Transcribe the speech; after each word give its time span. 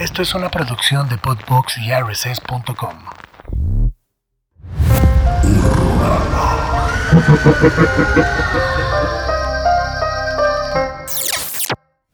Esto 0.00 0.22
es 0.22 0.34
una 0.34 0.48
producción 0.48 1.10
de 1.10 1.18
Podbox 1.18 1.76
y 1.76 1.92
RSS.com. 1.92 3.04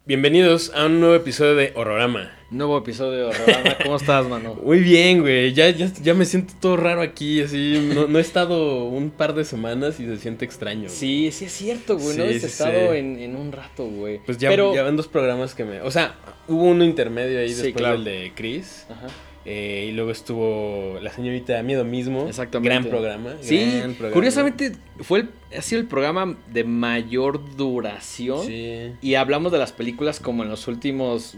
Bienvenidos 0.09 0.71
a 0.73 0.87
un 0.87 1.01
nuevo 1.01 1.17
episodio 1.17 1.57
de 1.57 1.73
Horrorama. 1.75 2.31
Nuevo 2.53 2.79
episodio 2.79 3.11
de 3.11 3.25
Horrorama. 3.25 3.77
¿Cómo 3.83 3.97
estás, 3.97 4.29
mano? 4.29 4.55
Muy 4.63 4.79
bien, 4.79 5.21
güey. 5.21 5.53
Ya, 5.53 5.69
ya, 5.71 5.91
ya 6.01 6.15
me 6.15 6.25
siento 6.25 6.55
todo 6.61 6.77
raro 6.77 7.01
aquí, 7.01 7.43
así. 7.43 7.91
No, 7.93 8.07
no 8.07 8.19
he 8.19 8.21
estado 8.21 8.85
un 8.85 9.11
par 9.11 9.35
de 9.35 9.45
semanas 9.45 9.99
y 9.99 10.07
se 10.07 10.17
siente 10.19 10.45
extraño. 10.45 10.89
Sí, 10.89 11.33
sí 11.33 11.47
es 11.47 11.53
cierto, 11.53 11.99
güey. 11.99 12.17
no 12.17 12.25
sí, 12.25 12.35
estado 12.35 12.93
sí. 12.93 12.99
En, 12.99 13.19
en 13.19 13.35
un 13.35 13.51
rato, 13.51 13.85
güey. 13.87 14.21
Pues 14.25 14.39
ya, 14.39 14.49
Pero... 14.49 14.73
ya 14.73 14.85
van 14.85 14.97
dos 14.97 15.09
programas 15.09 15.57
que 15.57 15.65
me... 15.65 15.81
O 15.81 15.91
sea, 15.91 16.15
hubo 16.47 16.63
uno 16.63 16.85
intermedio 16.85 17.41
ahí 17.41 17.49
después 17.49 17.75
claro. 17.75 17.95
del 17.97 18.05
de 18.05 18.33
Chris. 18.37 18.87
Ajá. 18.89 19.09
Eh, 19.49 19.87
y 19.89 19.93
luego 19.93 20.11
estuvo 20.11 20.99
La 21.01 21.13
Señorita 21.13 21.63
Miedo 21.63 21.85
mismo. 21.85 22.27
Exactamente. 22.27 22.69
Gran 22.69 22.85
programa. 22.85 23.35
Sí, 23.41 23.59
gran 23.79 23.93
programa. 23.95 24.13
curiosamente 24.13 24.73
fue 25.01 25.21
el, 25.21 25.29
ha 25.57 25.63
sido 25.63 25.81
el 25.81 25.87
programa 25.87 26.37
de 26.53 26.65
mayor 26.65 27.57
duración. 27.57 28.45
Sí. 28.45 28.93
Y 29.01 29.15
hablamos 29.15 29.53
de 29.53 29.59
las 29.59 29.71
películas 29.73 30.19
como 30.19 30.43
en 30.43 30.49
los 30.49 30.67
últimos, 30.67 31.37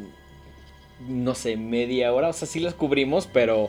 no 1.06 1.34
sé, 1.34 1.56
media 1.58 2.12
hora. 2.14 2.28
O 2.30 2.32
sea, 2.32 2.48
sí 2.48 2.60
las 2.60 2.72
cubrimos, 2.72 3.26
pero 3.30 3.68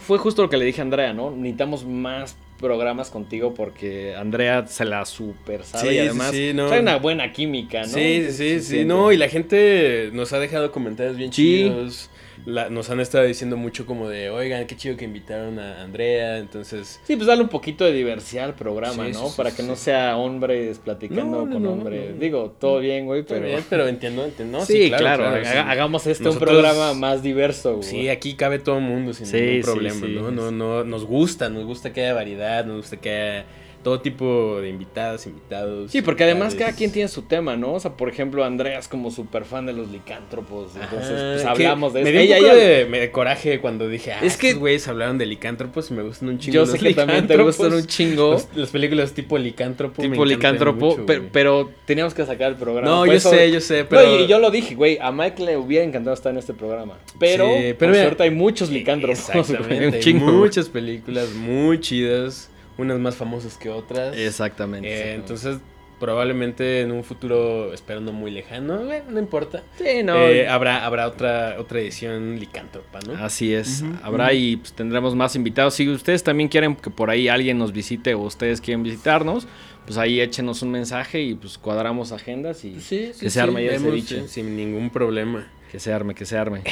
fue 0.00 0.16
justo 0.18 0.42
lo 0.42 0.48
que 0.48 0.56
le 0.56 0.64
dije 0.64 0.80
a 0.80 0.84
Andrea, 0.84 1.12
¿no? 1.12 1.30
Necesitamos 1.30 1.84
más 1.84 2.36
programas 2.58 3.10
contigo 3.10 3.54
porque 3.54 4.14
Andrea 4.14 4.66
se 4.68 4.84
la 4.84 5.04
super 5.04 5.64
sabe 5.64 5.88
Sí, 5.90 5.94
y 5.96 5.98
además 5.98 6.30
sí, 6.30 6.52
no. 6.54 6.68
trae 6.68 6.80
una 6.80 6.96
buena 6.96 7.32
química, 7.32 7.82
¿no? 7.82 7.88
Sí, 7.88 8.26
sí, 8.28 8.32
sí, 8.32 8.60
sí, 8.60 8.84
no, 8.84 9.10
y 9.12 9.16
la 9.16 9.28
gente 9.28 10.10
nos 10.12 10.32
ha 10.32 10.38
dejado 10.38 10.70
comentarios 10.72 11.16
bien 11.16 11.32
Sí. 11.32 11.64
chidos. 11.64 12.08
La- 12.44 12.68
nos 12.70 12.90
han 12.90 12.98
estado 12.98 13.24
diciendo 13.24 13.56
mucho 13.56 13.86
como 13.86 14.08
de, 14.08 14.28
oigan, 14.30 14.66
qué 14.66 14.76
chido 14.76 14.96
que 14.96 15.04
invitaron 15.04 15.58
a 15.60 15.82
Andrea, 15.82 16.38
entonces... 16.38 17.00
Sí, 17.04 17.14
pues 17.14 17.26
darle 17.28 17.44
un 17.44 17.48
poquito 17.48 17.84
de 17.84 17.92
diversidad 17.92 18.46
al 18.46 18.54
programa, 18.54 19.06
Sí, 19.06 19.12
¿no? 19.12 19.28
sí, 19.28 19.34
Para 19.36 19.50
sí, 19.50 19.56
que 19.58 19.62
no 19.62 19.76
sea 19.76 20.16
hombres 20.16 20.78
platicando 20.80 21.44
No, 21.46 21.52
con 21.52 21.62
no, 21.62 21.72
hombres. 21.72 22.10
no. 22.14 22.20
Digo, 22.20 22.56
todo 22.58 22.80
bien, 22.80 23.06
güey, 23.06 23.22
Pero, 23.22 23.42
pero... 23.46 23.62
pero 23.70 23.86
entiendo, 23.88 24.24
entiendo. 24.24 24.64
Sí, 24.64 24.90
claro, 24.90 25.24
hagamos 25.26 26.06
este 26.06 26.24
Nosotros- 26.24 26.50
un 26.50 26.56
programa 26.62 26.94
más 26.94 27.22
diverso, 27.22 27.76
güey. 27.76 27.84
Sí, 27.88 28.08
aquí 28.08 28.34
cabe 28.34 28.58
todo 28.58 28.78
el 28.78 28.84
mundo 28.84 29.12
sin 29.12 29.30
ningún 29.30 29.62
problema. 29.62 30.06
¿no? 30.08 30.30
No, 30.32 30.50
no, 30.50 30.84
nos 30.84 31.04
gusta, 31.04 31.48
nos 31.48 31.64
gusta 31.64 31.92
que 31.92 32.02
haya 32.02 32.14
variedad, 32.14 32.64
nos 32.64 32.76
gusta 32.78 32.96
que 32.96 33.10
haya 33.10 33.44
todo 33.82 34.00
tipo 34.00 34.60
de 34.60 34.68
invitadas, 34.68 35.26
invitados. 35.26 35.90
Sí, 35.90 36.02
porque 36.02 36.24
además 36.24 36.54
cada 36.54 36.72
quien 36.72 36.92
tiene 36.92 37.08
su 37.08 37.22
tema, 37.22 37.56
¿no? 37.56 37.74
O 37.74 37.80
sea, 37.80 37.92
por 37.96 38.08
ejemplo, 38.08 38.44
Andrea 38.44 38.78
es 38.78 38.88
como 38.88 39.10
súper 39.10 39.44
fan 39.44 39.66
de 39.66 39.72
los 39.72 39.88
licántropos. 39.90 40.72
Entonces, 40.80 41.10
pues 41.42 41.44
hablamos 41.44 41.92
de 41.92 42.02
Me 42.04 42.10
eso. 42.10 42.18
dio 42.18 42.20
un 42.20 42.26
Ella- 42.26 42.36
poco 42.48 42.56
ella- 42.56 42.64
de, 42.78 42.84
me- 42.86 43.00
de 43.00 43.10
coraje 43.10 43.60
cuando 43.60 43.88
dije, 43.88 44.12
ah, 44.12 44.20
Es 44.22 44.36
que- 44.36 44.54
güeyes 44.54 44.86
hablaron 44.88 45.18
de 45.18 45.26
licántropos 45.26 45.90
y 45.90 45.94
me 45.94 46.02
gustan 46.02 46.28
un 46.28 46.38
chingo 46.38 46.54
Yo 46.54 46.60
los 46.60 46.70
sé 46.70 46.78
que 46.78 46.94
también 46.94 47.26
te 47.26 47.34
licántropos. 47.34 47.56
gustan 47.58 47.72
un 47.78 47.86
chingo. 47.86 48.30
Los- 48.32 48.48
las 48.54 48.70
películas 48.70 49.12
tipo 49.12 49.36
licántropo. 49.38 50.00
me 50.02 50.08
tipo 50.10 50.24
licántropo, 50.24 50.86
mucho, 50.90 51.06
pero, 51.06 51.24
pero 51.32 51.70
teníamos 51.84 52.14
que 52.14 52.24
sacar 52.24 52.50
el 52.52 52.56
programa. 52.56 52.88
No, 52.88 53.06
yo 53.06 53.12
eso- 53.12 53.30
sé, 53.30 53.50
yo 53.50 53.60
sé, 53.60 53.82
No, 53.82 53.88
pero... 53.88 54.20
y 54.20 54.26
yo 54.26 54.38
lo 54.38 54.50
dije, 54.50 54.74
güey, 54.74 54.98
a 55.00 55.10
Mike 55.10 55.42
le 55.42 55.56
hubiera 55.56 55.84
encantado 55.84 56.14
estar 56.14 56.30
en 56.32 56.38
este 56.38 56.54
programa. 56.54 56.98
Pero, 57.18 57.46
Sí, 57.46 57.52
pero 57.60 57.78
por 57.78 57.88
mira, 57.88 58.02
suerte 58.04 58.22
hay 58.22 58.30
muchos 58.30 58.70
licántropos. 58.70 59.26
güey, 59.28 59.40
Exactamente, 59.40 59.96
un 59.96 60.02
chingo, 60.02 60.26
muchas 60.32 60.68
películas 60.68 61.30
muy 61.34 61.80
chidas, 61.80 62.48
unas 62.78 62.98
más 62.98 63.16
famosas 63.16 63.56
que 63.56 63.68
otras. 63.70 64.16
Exactamente. 64.16 64.88
Eh, 64.88 64.92
exactamente. 64.92 65.14
entonces, 65.14 65.58
probablemente 66.00 66.80
en 66.80 66.90
un 66.90 67.04
futuro, 67.04 67.72
espero 67.72 68.00
no 68.00 68.12
muy 68.12 68.30
lejano, 68.32 68.84
bueno, 68.84 69.04
no 69.10 69.18
importa. 69.20 69.62
sí, 69.78 70.02
no. 70.02 70.16
eh, 70.16 70.48
habrá, 70.48 70.84
habrá 70.84 71.06
otra, 71.06 71.56
otra 71.60 71.78
edición 71.78 72.40
licántropa, 72.40 72.98
¿no? 73.06 73.14
Así 73.24 73.54
es, 73.54 73.84
habrá 74.02 74.32
y 74.32 74.56
pues, 74.56 74.72
tendremos 74.72 75.14
más 75.14 75.36
invitados. 75.36 75.74
Si 75.74 75.88
ustedes 75.88 76.24
también 76.24 76.48
quieren 76.48 76.74
que 76.74 76.90
por 76.90 77.08
ahí 77.10 77.28
alguien 77.28 77.56
nos 77.56 77.72
visite 77.72 78.14
o 78.14 78.20
ustedes 78.22 78.60
quieren 78.60 78.82
visitarnos, 78.82 79.46
pues 79.86 79.96
ahí 79.96 80.20
échenos 80.20 80.62
un 80.62 80.72
mensaje 80.72 81.20
y 81.22 81.34
pues 81.34 81.56
cuadramos 81.56 82.10
agendas 82.10 82.64
y 82.64 82.80
Sí, 82.80 83.12
que 83.20 83.30
se 83.30 83.40
arme 83.40 83.64
ya 83.64 83.72
ese 83.72 83.84
vemos, 83.84 84.04
sí, 84.04 84.22
sin 84.26 84.56
ningún 84.56 84.90
problema. 84.90 85.46
que 85.70 85.78
se 85.78 85.92
arme, 85.92 86.14
que 86.16 86.24
se 86.26 86.36
arme. 86.36 86.62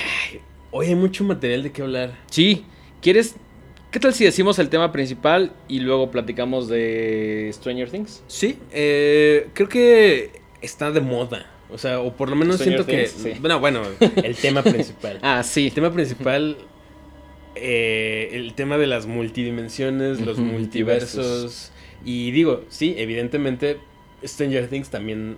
Hoy 0.72 0.86
hay 0.88 0.94
mucho 0.96 1.22
material 1.24 1.62
de 1.62 1.70
qué 1.72 1.82
hablar. 1.82 2.14
Sí, 2.30 2.64
¿quieres? 3.00 3.36
¿Qué 3.90 3.98
tal 3.98 4.14
si 4.14 4.24
decimos 4.24 4.58
el 4.60 4.68
tema 4.68 4.92
principal 4.92 5.52
y 5.68 5.80
luego 5.80 6.10
platicamos 6.12 6.68
de 6.68 7.50
Stranger 7.52 7.90
Things? 7.90 8.22
Sí, 8.28 8.56
eh, 8.72 9.48
creo 9.52 9.68
que 9.68 10.30
está 10.62 10.92
de 10.92 11.00
moda. 11.00 11.46
O 11.70 11.78
sea, 11.78 12.00
o 12.00 12.12
por 12.14 12.28
lo 12.30 12.36
menos 12.36 12.56
Stranger 12.56 12.84
siento 12.84 12.90
que... 12.90 13.06
Sí. 13.34 13.38
Bueno, 13.40 13.58
bueno, 13.58 13.82
el 14.22 14.36
tema 14.36 14.62
principal. 14.62 15.18
Ah, 15.22 15.42
sí. 15.42 15.66
El 15.66 15.72
tema 15.72 15.92
principal, 15.92 16.56
eh, 17.56 18.30
el 18.32 18.54
tema 18.54 18.78
de 18.78 18.86
las 18.86 19.06
multidimensiones, 19.06 20.20
los 20.20 20.38
multiversos. 20.38 21.72
Y 22.04 22.30
digo, 22.30 22.64
sí, 22.68 22.94
evidentemente 22.96 23.78
Stranger 24.24 24.68
Things 24.68 24.90
también 24.90 25.36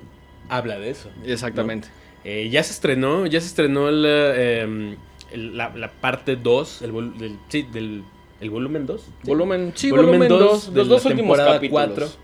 habla 0.50 0.78
de 0.78 0.90
eso. 0.90 1.10
Exactamente. 1.24 1.88
Eh, 2.24 2.48
ya 2.50 2.62
se 2.62 2.72
estrenó, 2.72 3.26
ya 3.26 3.40
se 3.40 3.46
estrenó 3.46 3.90
la, 3.90 4.36
em, 4.60 4.96
el- 5.32 5.56
la, 5.56 5.74
la 5.74 5.90
parte 5.90 6.36
2, 6.36 6.82
el, 6.82 6.92
vol- 6.92 7.16
del, 7.16 7.36
sí, 7.48 7.66
del 7.72 8.04
el 8.42 8.50
volumen 8.50 8.84
2. 8.86 9.02
Volumen, 9.22 9.72
sí, 9.74 9.90
Volumen 9.90 10.18
volumen 10.20 10.28
dos 10.28 10.66
2, 10.66 10.74
de 10.74 10.78
los 10.80 10.88
la 10.88 10.94
dos 10.94 11.04
últimos 11.06 11.38
capítulos. 11.38 12.18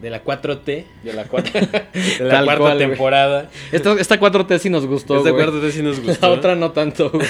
De 0.00 0.10
la 0.10 0.22
4T, 0.22 0.84
De 1.02 1.12
la 1.14 1.24
4. 1.24 1.52
de 2.18 2.24
la 2.24 2.44
cuarta 2.44 2.56
cual, 2.58 2.78
temporada. 2.78 3.50
esta, 3.72 3.92
esta 3.94 4.20
4T 4.20 4.58
sí 4.58 4.68
nos 4.70 4.86
gustó, 4.86 5.16
Esta 5.16 5.30
güey. 5.30 5.46
4T 5.46 5.70
sí 5.70 5.82
nos 5.82 5.98
La 5.98 6.04
gustó. 6.04 6.30
otra 6.32 6.54
no 6.54 6.72
tanto. 6.72 7.10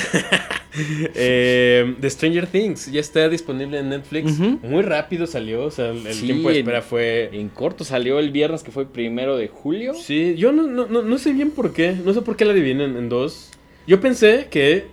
Eh, 0.76 1.94
de 2.00 2.10
Stranger 2.10 2.48
Things 2.48 2.90
ya 2.90 2.98
está 2.98 3.28
disponible 3.28 3.78
en 3.78 3.90
Netflix. 3.90 4.38
Muy 4.38 4.82
rápido 4.82 5.28
salió, 5.28 5.64
o 5.66 5.70
sea, 5.70 5.90
el 5.90 6.04
el 6.04 6.14
Sí, 6.14 6.26
tiempo 6.26 6.48
de 6.50 6.58
espera 6.58 6.82
fue... 6.82 7.30
En 7.32 7.48
corto 7.48 7.84
salió 7.84 8.18
el 8.18 8.32
viernes 8.32 8.64
que 8.64 8.72
fue 8.72 8.84
primero 8.86 9.36
de 9.36 9.46
julio. 9.46 9.94
Sí, 9.94 10.34
yo 10.36 10.50
no, 10.50 10.64
no, 10.66 10.86
no, 10.86 11.02
no 11.02 11.18
sé 11.18 11.32
bien 11.32 11.52
por 11.52 11.72
qué, 11.72 11.94
no 12.04 12.12
sé 12.12 12.22
por 12.22 12.34
qué 12.36 12.44
la 12.44 12.52
dividen 12.54 12.96
en 12.96 13.08
dos. 13.08 13.50
Yo 13.86 14.00
pensé 14.00 14.48
que. 14.50 14.86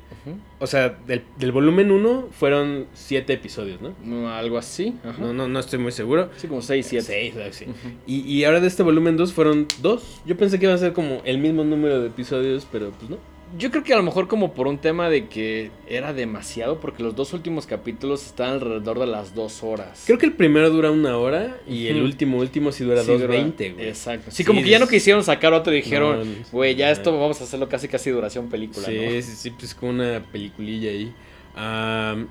O 0.61 0.67
sea, 0.67 0.89
del, 1.07 1.23
del 1.39 1.51
volumen 1.51 1.91
1 1.91 2.27
fueron 2.31 2.85
siete 2.94 3.33
episodios, 3.33 3.81
¿no? 3.81 3.95
No, 4.03 4.29
Algo 4.29 4.59
así. 4.59 4.95
Ajá. 5.03 5.19
No, 5.19 5.33
no, 5.33 5.47
no 5.47 5.59
estoy 5.59 5.79
muy 5.79 5.91
seguro. 5.91 6.29
Sí, 6.38 6.47
como 6.47 6.61
6, 6.61 6.85
7. 6.88 7.03
Seis, 7.05 7.35
algo 7.35 7.49
así. 7.49 7.66
y, 8.05 8.19
y 8.22 8.44
ahora 8.45 8.59
de 8.59 8.67
este 8.67 8.83
volumen 8.83 9.17
2 9.17 9.33
fueron 9.33 9.67
dos. 9.81 10.21
Yo 10.25 10.38
pensé 10.38 10.59
que 10.59 10.66
iba 10.66 10.75
a 10.75 10.77
ser 10.77 10.94
como 10.94 11.21
el 11.25 11.39
mismo 11.39 11.63
número 11.63 12.00
de 12.00 12.07
episodios, 12.07 12.67
pero 12.71 12.91
pues 12.91 13.09
no. 13.09 13.17
Yo 13.57 13.69
creo 13.69 13.84
que 13.84 13.94
a 13.94 13.97
lo 13.97 14.03
mejor 14.03 14.28
como 14.28 14.53
por 14.53 14.67
un 14.67 14.78
tema 14.78 15.09
de 15.09 15.28
que 15.28 15.72
era 15.88 16.13
demasiado, 16.13 16.79
porque 16.79 17.03
los 17.03 17.16
dos 17.16 17.34
últimos 17.34 17.66
capítulos 17.66 18.25
están 18.25 18.51
alrededor 18.51 19.00
de 19.00 19.07
las 19.07 19.35
dos 19.35 19.62
horas. 19.63 20.03
Creo 20.06 20.17
que 20.17 20.25
el 20.25 20.34
primero 20.34 20.69
dura 20.69 20.89
una 20.91 21.17
hora 21.17 21.57
y 21.67 21.88
el 21.88 22.01
último, 22.01 22.38
último 22.38 22.72
sí 22.72 22.84
dura 22.85 23.03
Sí, 23.03 23.12
2.20, 23.12 23.73
güey. 23.75 23.88
Exacto. 23.88 24.31
Sí, 24.31 24.38
Sí, 24.38 24.44
como 24.45 24.62
que 24.63 24.69
ya 24.69 24.79
no 24.79 24.88
quisieron 24.88 25.23
sacar 25.23 25.51
otro 25.53 25.73
y 25.73 25.79
No, 25.79 25.84
dijeron, 25.84 26.19
no, 26.34 26.45
güey, 26.51 26.75
ya 26.75 26.88
no. 26.88 26.94
esto 26.94 27.12
vamos 27.19 27.41
a 27.41 27.44
hacerlo 27.44 27.67
casi 27.67 27.88
casi 27.89 28.09
duración 28.09 28.50
película, 28.50 28.85
Sí, 28.88 28.95
¿no? 28.95 29.12
sí, 29.22 29.22
sí, 29.35 29.50
pues 29.51 29.75
como 29.75 29.91
una 29.91 30.23
peliculilla 30.31 30.89
ahí. 30.89 31.12
Am, 31.56 32.28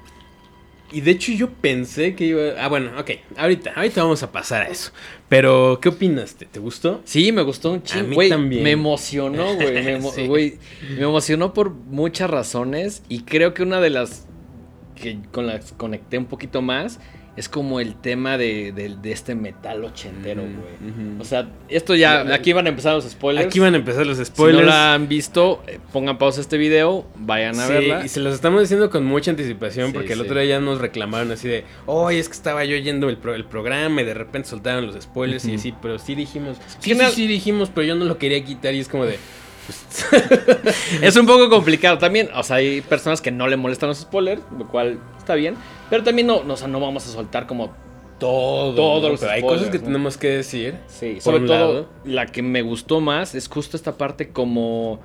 y 0.93 1.01
de 1.03 1.11
hecho 1.13 1.33
yo 1.33 1.51
pensé 1.51 2.15
que 2.15 2.25
iba... 2.27 2.43
Ah, 2.59 2.69
bueno, 2.69 2.91
ok, 2.99 3.11
ahorita, 3.37 3.73
ahorita 3.77 4.03
vamos 4.03 4.23
a 4.23 4.33
pasar 4.33 4.63
a 4.63 4.69
eso. 4.69 4.93
Pero, 5.29 5.79
¿qué 5.81 5.89
opinas? 5.91 6.35
¿Te, 6.35 6.59
gustó? 6.61 7.01
Sí, 7.05 7.31
me 7.33 7.43
gustó 7.43 7.73
un 7.73 7.83
chingo. 7.83 8.09
mí 8.09 8.15
Güey, 8.15 8.29
también. 8.29 8.63
me 8.63 8.73
emocionó, 8.73 9.55
güey. 9.57 9.73
Me, 9.73 9.99
emo- 9.99 10.13
Sí. 10.13 10.27
güey, 10.27 10.59
me 10.97 11.03
emocionó 11.05 11.53
por 11.55 11.71
muchas 11.71 12.29
razones. 12.31 13.03
Y 13.09 13.21
creo 13.23 13.55
que 13.55 13.63
una 13.63 13.81
de 13.81 13.91
las 13.91 14.27
que 14.97 15.19
con 15.33 15.47
las 15.47 15.73
conecté 15.73 16.19
un 16.19 16.27
poquito 16.27 16.61
más 16.63 17.01
es 17.37 17.49
como 17.49 17.81
el 17.81 17.95
tema 17.95 18.37
de, 18.37 18.73
de- 18.73 18.97
de 19.01 19.13
este 19.13 19.35
metal 19.35 19.85
ochentero, 19.85 20.43
güey. 20.43 21.21
O 21.21 21.25
sea, 21.25 21.49
esto 21.69 21.95
ya, 21.95 22.21
aquí 22.35 22.53
van 22.53 22.67
a 22.67 22.71
empezar 22.71 22.95
los 22.95 23.05
spoilers. 23.09 23.47
Aquí 23.47 23.61
van 23.61 23.75
a 23.75 23.77
empezar 23.79 24.05
los 24.07 24.19
Si 24.19 24.25
spoilers. 24.25 24.61
no 24.65 24.67
la 24.69 24.95
han 24.95 25.09
visto, 25.09 25.63
eh, 25.67 25.79
pongan 25.93 26.19
pausa 26.19 26.41
a 26.41 26.43
este 26.43 26.59
video, 26.59 27.07
vayan 27.17 27.59
a 27.61 27.67
Sí, 27.67 27.73
verla. 27.73 28.05
y 28.05 28.09
se 28.09 28.21
los 28.21 28.35
estamos 28.35 28.61
diciendo 28.61 28.91
con 28.91 29.05
mucha 29.07 29.31
anticipación 29.31 29.89
Sí, 29.89 29.93
porque 29.95 30.13
el 30.15 30.21
otro 30.21 30.35
día 30.41 30.45
ya 30.57 30.61
nos 30.61 30.81
reclamaron 30.81 31.31
así 31.31 31.49
de, 31.49 31.65
oye, 31.87 32.19
es 32.19 32.29
que 32.29 32.35
estaba 32.35 32.65
yo 32.65 32.77
yendo 32.77 33.09
el, 33.09 33.17
pro- 33.17 33.35
el 33.35 33.45
programa 33.45 34.03
y 34.03 34.05
de 34.05 34.15
repente 34.15 34.49
soltaron 34.49 34.87
los 34.87 35.01
spoilers 35.01 35.45
y 35.45 35.49
Ujú. 35.51 35.59
así, 35.61 35.75
pero 35.81 35.99
sí 35.99 36.15
dijimos, 36.17 36.59
sí, 36.81 36.95
sí, 36.95 37.01
sí 37.15 37.27
dijimos, 37.27 37.71
pero 37.75 37.87
yo 37.87 37.95
no 37.95 38.05
lo 38.05 38.19
quería 38.19 38.45
quitar 38.45 38.75
y 38.75 38.81
es 38.81 38.89
como 38.89 39.07
de, 39.07 39.19
Es 41.03 41.17
un 41.17 41.27
poco 41.27 41.49
complicado 41.49 41.99
también. 41.99 42.29
O 42.35 42.43
sea, 42.43 42.57
hay 42.57 42.81
personas 42.81 43.21
que 43.21 43.31
no 43.31 43.49
le 43.49 43.57
molestan 43.57 43.89
los 43.89 43.99
spoilers, 43.99 44.43
lo 44.59 44.67
cual 44.69 44.99
está 45.19 45.35
bien. 45.35 45.55
Pero 45.89 46.03
también 46.03 46.27
no, 46.27 46.43
no, 46.45 46.55
o 46.55 46.57
sea, 46.57 46.69
no 46.69 46.81
vamos 46.81 47.07
a 47.07 47.11
soltar 47.11 47.47
como 47.47 47.73
todo, 48.19 48.75
Todos 48.75 49.11
los 49.13 49.21
pero 49.21 49.33
hay 49.33 49.41
spoilers, 49.41 49.61
cosas 49.63 49.73
que 49.73 49.79
¿no? 49.79 49.85
tenemos 49.85 50.17
que 50.19 50.29
decir. 50.29 50.75
Sí, 50.89 51.15
Por 51.15 51.23
sobre 51.23 51.47
todo 51.47 51.57
lado. 51.73 51.89
la 52.05 52.27
que 52.27 52.43
me 52.43 52.63
gustó 52.63 53.01
más 53.01 53.35
es 53.35 53.49
justo 53.49 53.77
esta 53.77 53.97
parte 53.97 54.29
como 54.31 55.01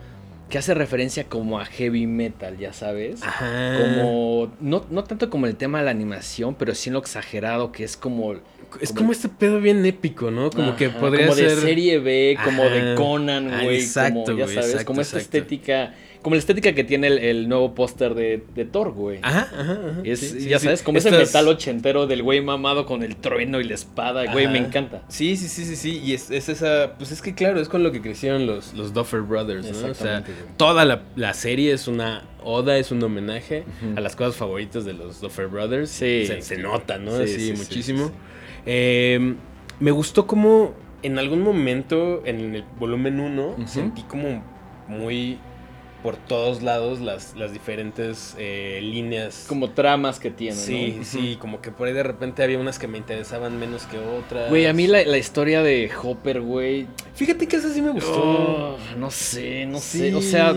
que 0.50 0.60
hace 0.60 0.76
referencia 0.76 1.24
como 1.24 1.60
a 1.60 1.66
heavy 1.66 2.06
metal, 2.06 2.58
ya 2.58 2.72
sabes. 2.74 3.24
Ajá. 3.24 3.78
Como 3.80 4.52
no, 4.60 4.86
no 4.92 5.04
tanto 5.04 5.30
como 5.30 5.48
el 5.48 5.56
tema 5.56 5.80
de 5.80 5.86
la 5.86 5.92
animación, 5.92 6.54
pero 6.56 6.76
sí 6.76 6.90
en 6.90 6.94
lo 6.94 7.00
exagerado 7.00 7.72
que 7.72 7.84
es 7.84 7.98
como 7.98 8.36
Es 8.82 8.92
como 8.92 9.12
este 9.12 9.30
pedo 9.30 9.60
bien 9.62 9.86
épico, 9.86 10.32
¿no? 10.32 10.50
Como 10.50 10.70
Ajá, 10.70 10.76
que 10.78 10.90
podría 10.90 11.28
como 11.28 11.36
ser. 11.38 11.56
de 11.56 11.62
serie 11.62 12.00
B, 12.00 12.38
como 12.44 12.64
Ajá. 12.64 12.74
de 12.76 12.96
Conan, 12.96 13.50
güey. 13.64 13.78
exacto, 13.78 14.24
como, 14.26 14.38
ya 14.38 14.48
sabes, 14.48 14.66
exacto, 14.66 14.86
como 14.86 15.02
esta 15.02 15.18
exacto. 15.18 15.38
estética. 15.38 15.94
Como 16.22 16.34
la 16.34 16.40
estética 16.40 16.74
que 16.74 16.84
tiene 16.84 17.06
el, 17.06 17.20
el 17.20 17.48
nuevo 17.48 17.76
póster 17.76 18.16
de, 18.16 18.42
de 18.56 18.66
Thor, 18.66 18.94
güey. 18.94 19.20
Ajá, 19.22 19.48
ajá, 19.54 19.72
ajá. 19.74 20.02
Es, 20.04 20.22
Sí, 20.22 20.50
ya 20.50 20.58
sí. 20.58 20.66
sabes, 20.66 20.82
como 20.82 20.98
ese 20.98 21.12
metal 21.12 21.48
ochentero 21.48 22.08
del 22.08 22.24
güey 22.24 22.42
mamado 22.42 22.88
con 22.88 23.04
el 23.04 23.16
trueno 23.16 23.62
y 23.62 23.64
la 23.66 23.76
espada, 23.76 24.32
güey, 24.32 24.48
me 24.48 24.58
encanta. 24.58 25.04
Sí, 25.08 25.38
sí, 25.38 25.48
sí, 25.48 25.66
sí, 25.66 25.76
sí. 25.76 26.02
Y 26.04 26.14
es, 26.14 26.32
es 26.32 26.50
esa. 26.50 26.96
Pues 26.98 27.12
es 27.12 27.22
que 27.22 27.36
claro, 27.36 27.60
es 27.62 27.70
con 27.70 27.84
lo 27.84 27.92
que 27.92 28.02
crecieron 28.02 28.48
los, 28.48 28.74
los 28.74 28.92
Duffer 28.92 29.22
Brothers, 29.22 29.70
¿no? 29.72 29.90
O 29.90 29.94
sea, 29.94 30.22
güey. 30.22 30.34
toda 30.58 30.84
la, 30.84 31.04
la 31.16 31.36
serie 31.36 31.72
es 31.74 31.88
una 31.88 32.24
oda, 32.44 32.76
es 32.80 32.90
un 32.90 33.04
homenaje 33.04 33.64
a 33.96 34.02
las 34.02 34.16
cosas 34.16 34.36
favoritas 34.36 34.84
de 34.84 34.94
los 34.94 35.22
Duffer 35.22 35.46
Brothers. 35.46 35.92
Sí. 35.92 36.26
Se, 36.26 36.42
se 36.42 36.58
nota, 36.58 36.98
¿no? 36.98 37.20
Sí, 37.24 37.28
sí, 37.28 37.54
muchísimo. 37.56 38.12
Eh, 38.66 39.36
me 39.80 39.92
gustó 39.92 40.26
como 40.28 40.74
en 41.04 41.20
algún 41.20 41.42
momento 41.42 42.26
en 42.26 42.56
el 42.56 42.64
volumen 42.80 43.20
1 43.20 43.48
Ujú. 43.50 43.68
sentí 43.68 44.02
como 44.04 44.44
muy 44.88 45.38
por 46.02 46.18
todos 46.18 46.62
lados 46.62 47.00
las, 47.02 47.36
las 47.36 47.52
diferentes 47.52 48.36
eh, 48.38 48.80
líneas. 48.84 49.46
Como 49.50 49.72
tramas 49.72 50.20
que 50.20 50.30
tiene, 50.30 50.56
Sí, 50.56 50.96
¿no? 51.00 51.04
sí, 51.04 51.38
como 51.40 51.62
que 51.62 51.72
por 51.72 51.88
ahí 51.88 51.94
de 51.96 52.04
repente 52.04 52.44
había 52.44 52.60
unas 52.60 52.78
que 52.78 52.88
me 52.88 53.00
interesaban 53.00 53.60
menos 53.60 53.84
que 53.88 53.98
otras. 53.98 54.50
Güey, 54.50 54.68
a 54.68 54.74
mí 54.74 54.86
la, 54.86 55.04
la 55.04 55.18
historia 55.18 55.64
de 55.64 55.90
Hopper, 56.04 56.42
güey. 56.42 56.86
Fíjate 57.16 57.48
que 57.48 57.56
esa 57.56 57.74
sí 57.74 57.82
me 57.82 57.90
gustó. 57.90 58.22
oh, 58.22 58.78
no 59.00 59.10
sé, 59.10 59.66
no 59.66 59.80
Sí. 59.80 59.98
sé. 60.00 60.16
O 60.16 60.22
sea, 60.22 60.54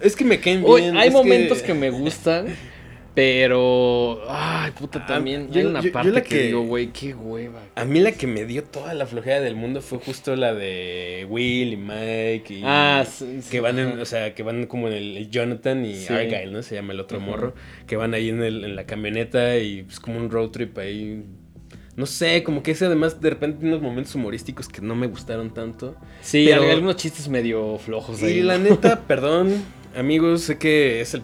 es 0.00 0.16
que 0.16 0.24
me 0.24 0.40
caen 0.40 0.64
bien. 0.64 0.96
hay 0.96 1.10
momentos 1.10 1.62
que... 1.62 1.74
me 1.74 1.90
gustan, 1.90 2.46
pero. 3.18 4.20
Ay, 4.28 4.70
puta, 4.78 5.00
Ah, 5.02 5.06
también. 5.06 5.50
yo- 5.50 5.58
hay 5.58 5.66
una 5.66 5.80
yo- 5.80 5.86
yo 5.86 5.92
parte 5.92 6.10
la 6.12 6.22
que, 6.22 6.28
que- 6.28 6.42
digo, 6.46 6.62
güey, 6.62 6.92
qué 6.92 7.14
hueva. 7.14 7.60
A 7.74 7.84
mí 7.84 7.98
la 7.98 8.12
que 8.12 8.28
me 8.28 8.44
dio 8.44 8.62
toda 8.62 8.94
la 8.94 9.06
flojera 9.06 9.40
del 9.40 9.56
mundo 9.56 9.80
fue 9.80 9.98
justo 9.98 10.36
la 10.36 10.54
de 10.54 11.26
Will 11.28 11.72
y 11.72 11.76
Mike 11.76 12.54
y 12.54 12.62
Ah, 12.64 13.04
sí, 13.10 13.40
sí, 13.42 13.50
que 13.50 13.58
van 13.60 13.76
en, 13.80 13.98
o 13.98 14.04
sea, 14.04 14.34
que 14.36 14.44
van 14.44 14.66
como 14.66 14.86
en 14.86 14.94
el, 14.94 15.30
Jonathan 15.30 15.84
y 15.84 15.96
Sí. 15.96 16.12
Argyle, 16.12 16.52
¿no? 16.52 16.62
Se 16.62 16.76
llama 16.76 16.92
el 16.92 17.00
otro 17.00 17.18
morro, 17.18 17.54
que 17.88 17.96
van 17.96 18.14
ahí 18.14 18.28
en, 18.28 18.40
el, 18.40 18.64
en 18.64 18.76
la 18.76 18.84
camioneta 18.86 19.56
y 19.58 19.84
es 19.88 19.98
como 19.98 20.16
un 20.18 20.30
road 20.30 20.50
trip 20.50 20.78
ahí. 20.78 21.24
No 21.96 22.06
sé, 22.06 22.44
como 22.44 22.62
que 22.62 22.70
ese 22.70 22.86
además 22.86 23.20
de 23.20 23.30
repente 23.30 23.58
tiene 23.58 23.74
unos 23.74 23.82
momentos 23.82 24.14
humorísticos 24.14 24.68
que 24.68 24.80
no 24.80 24.94
me 24.94 25.08
gustaron 25.08 25.52
tanto. 25.52 25.96
Sí, 26.20 26.46
pero- 26.48 26.70
algunos 26.70 26.94
chistes 26.94 27.28
medio 27.28 27.78
flojos 27.78 28.22
ahí. 28.22 28.34
Y 28.38 28.42
la 28.42 28.58
¿no? 28.58 28.70
neta, 28.70 29.00
perdón, 29.08 29.52
amigos, 29.96 30.42
sé 30.42 30.58
que 30.58 31.00
es 31.00 31.14
el, 31.14 31.22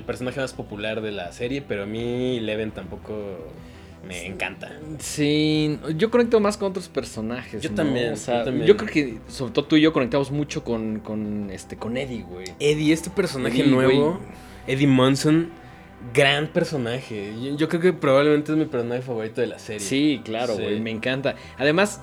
personaje 0.00 0.40
más 0.40 0.52
popular 0.52 1.00
de 1.00 1.12
la 1.12 1.32
serie, 1.32 1.62
pero 1.62 1.84
a 1.84 1.86
mí 1.86 2.38
Eleven 2.38 2.70
tampoco 2.70 3.14
me 4.06 4.26
encanta. 4.26 4.70
Sí, 4.98 5.78
yo 5.96 6.10
conecto 6.10 6.40
más 6.40 6.56
con 6.56 6.70
otros 6.70 6.88
personajes. 6.88 7.62
Yo 7.62 7.70
¿no? 7.70 7.76
también, 7.76 8.12
O 8.12 8.16
sea, 8.16 8.40
yo 8.40 8.44
también. 8.44 8.66
yo 8.66 8.76
creo 8.76 8.90
que 8.90 9.18
sobre 9.28 9.52
todo 9.52 9.64
tú 9.64 9.76
y 9.76 9.80
yo 9.80 9.92
conectamos 9.92 10.30
mucho 10.30 10.62
con, 10.64 11.00
con, 11.00 11.50
este, 11.50 11.76
con 11.76 11.96
Eddie, 11.96 12.22
güey. 12.22 12.46
Eddie, 12.60 12.92
este 12.92 13.10
personaje 13.10 13.60
Eddie, 13.60 13.70
nuevo, 13.70 14.12
güey. 14.12 14.18
Eddie 14.66 14.86
Munson, 14.86 15.50
gran 16.12 16.48
personaje. 16.48 17.32
Yo, 17.42 17.56
yo 17.56 17.68
creo 17.68 17.80
que 17.80 17.92
probablemente 17.92 18.52
es 18.52 18.58
mi 18.58 18.66
personaje 18.66 19.02
favorito 19.02 19.40
de 19.40 19.46
la 19.46 19.58
serie. 19.58 19.80
Sí, 19.80 20.20
claro, 20.24 20.56
Sí. 20.56 20.62
güey, 20.62 20.80
me 20.80 20.90
encanta. 20.90 21.34
Además, 21.58 22.00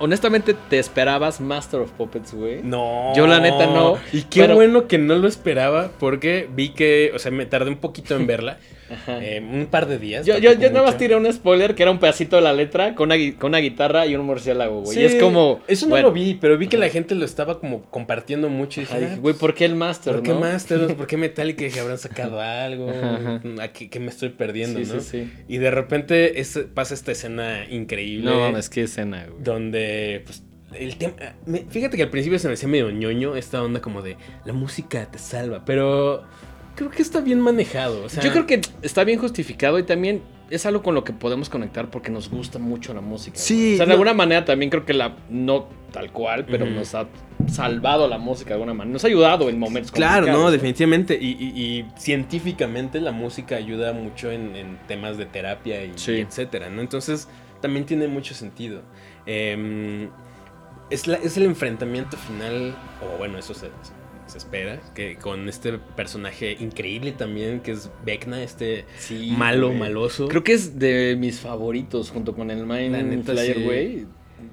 honestamente, 0.00 0.54
¿te 0.68 0.78
esperabas 0.78 1.40
Master 1.40 1.80
of 1.80 1.92
Puppets, 1.92 2.34
güey? 2.34 2.62
No. 2.62 3.12
Yo 3.14 3.26
la 3.28 3.38
neta 3.38 3.66
no, 3.66 3.96
Y 4.12 4.22
qué 4.22 4.40
pero- 4.42 4.56
bueno 4.56 4.88
que 4.88 4.98
no 4.98 5.14
lo 5.16 5.28
esperaba 5.28 5.90
porque 6.00 6.48
vi 6.52 6.70
que, 6.70 7.12
o 7.14 7.18
sea, 7.18 7.30
me 7.30 7.46
tardé 7.46 7.70
un 7.70 7.76
poquito 7.76 8.16
en 8.16 8.26
verla. 8.26 8.58
Eh, 9.08 9.40
un 9.40 9.66
par 9.66 9.86
de 9.86 9.98
días. 9.98 10.26
Yo, 10.26 10.38
yo, 10.38 10.52
yo 10.52 10.70
nada 10.70 10.86
más 10.86 10.98
tiré 10.98 11.14
un 11.16 11.30
spoiler 11.32 11.74
que 11.74 11.82
era 11.82 11.92
un 11.92 11.98
pedacito 11.98 12.36
de 12.36 12.42
la 12.42 12.52
letra 12.52 12.94
con 12.94 13.10
una, 13.12 13.16
con 13.38 13.48
una 13.50 13.58
guitarra 13.58 14.06
y 14.06 14.14
un 14.16 14.26
murciélago, 14.26 14.80
güey. 14.82 14.94
Sí, 14.94 15.00
y 15.00 15.04
es 15.04 15.14
como. 15.16 15.60
Eso 15.68 15.86
no 15.86 15.90
bueno, 15.90 16.08
lo 16.08 16.14
vi, 16.14 16.34
pero 16.40 16.58
vi 16.58 16.68
que 16.68 16.76
la 16.76 16.88
gente 16.88 17.14
lo 17.14 17.24
estaba 17.24 17.60
como 17.60 17.82
compartiendo 17.84 18.48
mucho. 18.48 18.80
Y 18.80 18.84
dije, 18.84 19.00
dije, 19.00 19.12
ah, 19.14 19.18
güey, 19.20 19.34
¿por 19.34 19.54
qué 19.54 19.64
el 19.64 19.74
Master, 19.74 20.14
¿Por 20.14 20.22
qué? 20.22 20.34
Master? 20.34 20.94
¿Por 20.96 21.06
qué 21.06 21.16
Metallica? 21.16 21.64
Dije, 21.64 21.80
habrán 21.80 21.98
sacado 21.98 22.40
algo. 22.40 22.90
Ajá, 22.90 23.16
ajá. 23.16 23.40
¿A 23.62 23.68
qué, 23.72 23.88
qué 23.88 24.00
me 24.00 24.08
estoy 24.08 24.30
perdiendo, 24.30 24.80
Sí, 24.84 24.92
no? 24.92 25.00
sí, 25.00 25.08
sí. 25.24 25.32
Y 25.48 25.58
de 25.58 25.70
repente 25.70 26.40
es- 26.40 26.58
pasa 26.74 26.94
esta 26.94 27.12
escena 27.12 27.64
increíble. 27.70 28.30
No 28.30 28.40
mames, 28.40 28.68
qué 28.70 28.82
escena, 28.82 29.26
güey. 29.28 29.42
Donde, 29.42 30.22
pues, 30.24 30.42
el 30.74 30.96
tema. 30.96 31.14
Fíjate 31.68 31.96
que 31.96 32.04
al 32.04 32.10
principio 32.10 32.38
se 32.38 32.46
me 32.48 32.54
hacía 32.54 32.68
medio 32.68 32.90
ñoño 32.90 33.34
esta 33.36 33.62
onda 33.62 33.80
como 33.80 34.02
de 34.02 34.16
la 34.44 34.52
música 34.52 35.06
te 35.10 35.18
salva, 35.18 35.64
pero 35.64 36.22
creo 36.88 36.96
que 36.96 37.02
está 37.02 37.20
bien 37.20 37.40
manejado. 37.40 38.04
O 38.04 38.08
sea, 38.08 38.22
Yo 38.22 38.32
creo 38.32 38.46
que 38.46 38.60
está 38.82 39.04
bien 39.04 39.18
justificado 39.18 39.78
y 39.78 39.82
también 39.82 40.22
es 40.50 40.66
algo 40.66 40.82
con 40.82 40.94
lo 40.94 41.04
que 41.04 41.12
podemos 41.12 41.48
conectar 41.48 41.90
porque 41.90 42.10
nos 42.10 42.28
gusta 42.30 42.58
mucho 42.58 42.92
la 42.94 43.00
música. 43.00 43.36
Sí, 43.38 43.74
O 43.74 43.76
sea, 43.76 43.84
de 43.84 43.88
no- 43.88 43.92
alguna 43.92 44.14
manera 44.14 44.44
también 44.44 44.70
creo 44.70 44.84
que 44.86 44.94
la. 44.94 45.16
No 45.28 45.68
tal 45.92 46.10
cual, 46.12 46.46
pero 46.46 46.66
nos 46.66 46.94
ha 46.94 47.06
salvado 47.48 48.06
la 48.08 48.16
música 48.18 48.48
de 48.50 48.54
alguna 48.54 48.74
manera. 48.74 48.92
Nos 48.92 49.04
ha 49.04 49.08
ayudado 49.08 49.48
en 49.48 49.58
momentos 49.58 49.90
Claro, 49.92 50.26
no, 50.28 50.50
definitivamente. 50.50 51.18
Y, 51.20 51.30
y- 51.32 51.60
y 51.62 51.86
científicamente 51.98 53.00
la 53.00 53.12
música 53.12 53.56
ayuda 53.56 53.92
mucho 53.92 54.30
en, 54.30 54.54
en 54.56 54.78
temas 54.88 55.16
de 55.18 55.26
terapia 55.26 55.84
y, 55.84 55.92
Sí. 55.96 56.12
y 56.12 56.20
etcétera, 56.20 56.70
¿no? 56.70 56.80
Entonces 56.80 57.28
también 57.60 57.84
tiene 57.86 58.08
mucho 58.08 58.34
sentido. 58.34 58.82
Em, 59.26 60.08
es, 60.90 61.06
la- 61.06 61.16
es 61.16 61.36
el 61.36 61.44
enfrentamiento 61.44 62.16
final, 62.16 62.74
o 63.02 63.18
bueno, 63.18 63.38
eso 63.38 63.52
se, 63.54 63.66
se 64.30 64.38
espera, 64.38 64.80
que 64.94 65.16
con 65.16 65.48
este 65.48 65.78
personaje 65.96 66.56
increíble 66.60 67.12
también, 67.12 67.60
que 67.60 67.72
es 67.72 67.90
Vecna, 68.04 68.42
este 68.42 68.84
Sí, 68.98 69.34
malo, 69.36 69.68
güey. 69.68 69.78
maloso. 69.78 70.28
Creo 70.28 70.42
que 70.44 70.52
es 70.52 70.78
de 70.78 71.16
mis 71.18 71.40
favoritos 71.40 72.10
junto 72.10 72.34
con 72.34 72.50
el 72.50 72.64
Mind 72.66 73.24
Flyer, 73.24 73.56
sí. 73.56 73.62
güey. 73.64 74.06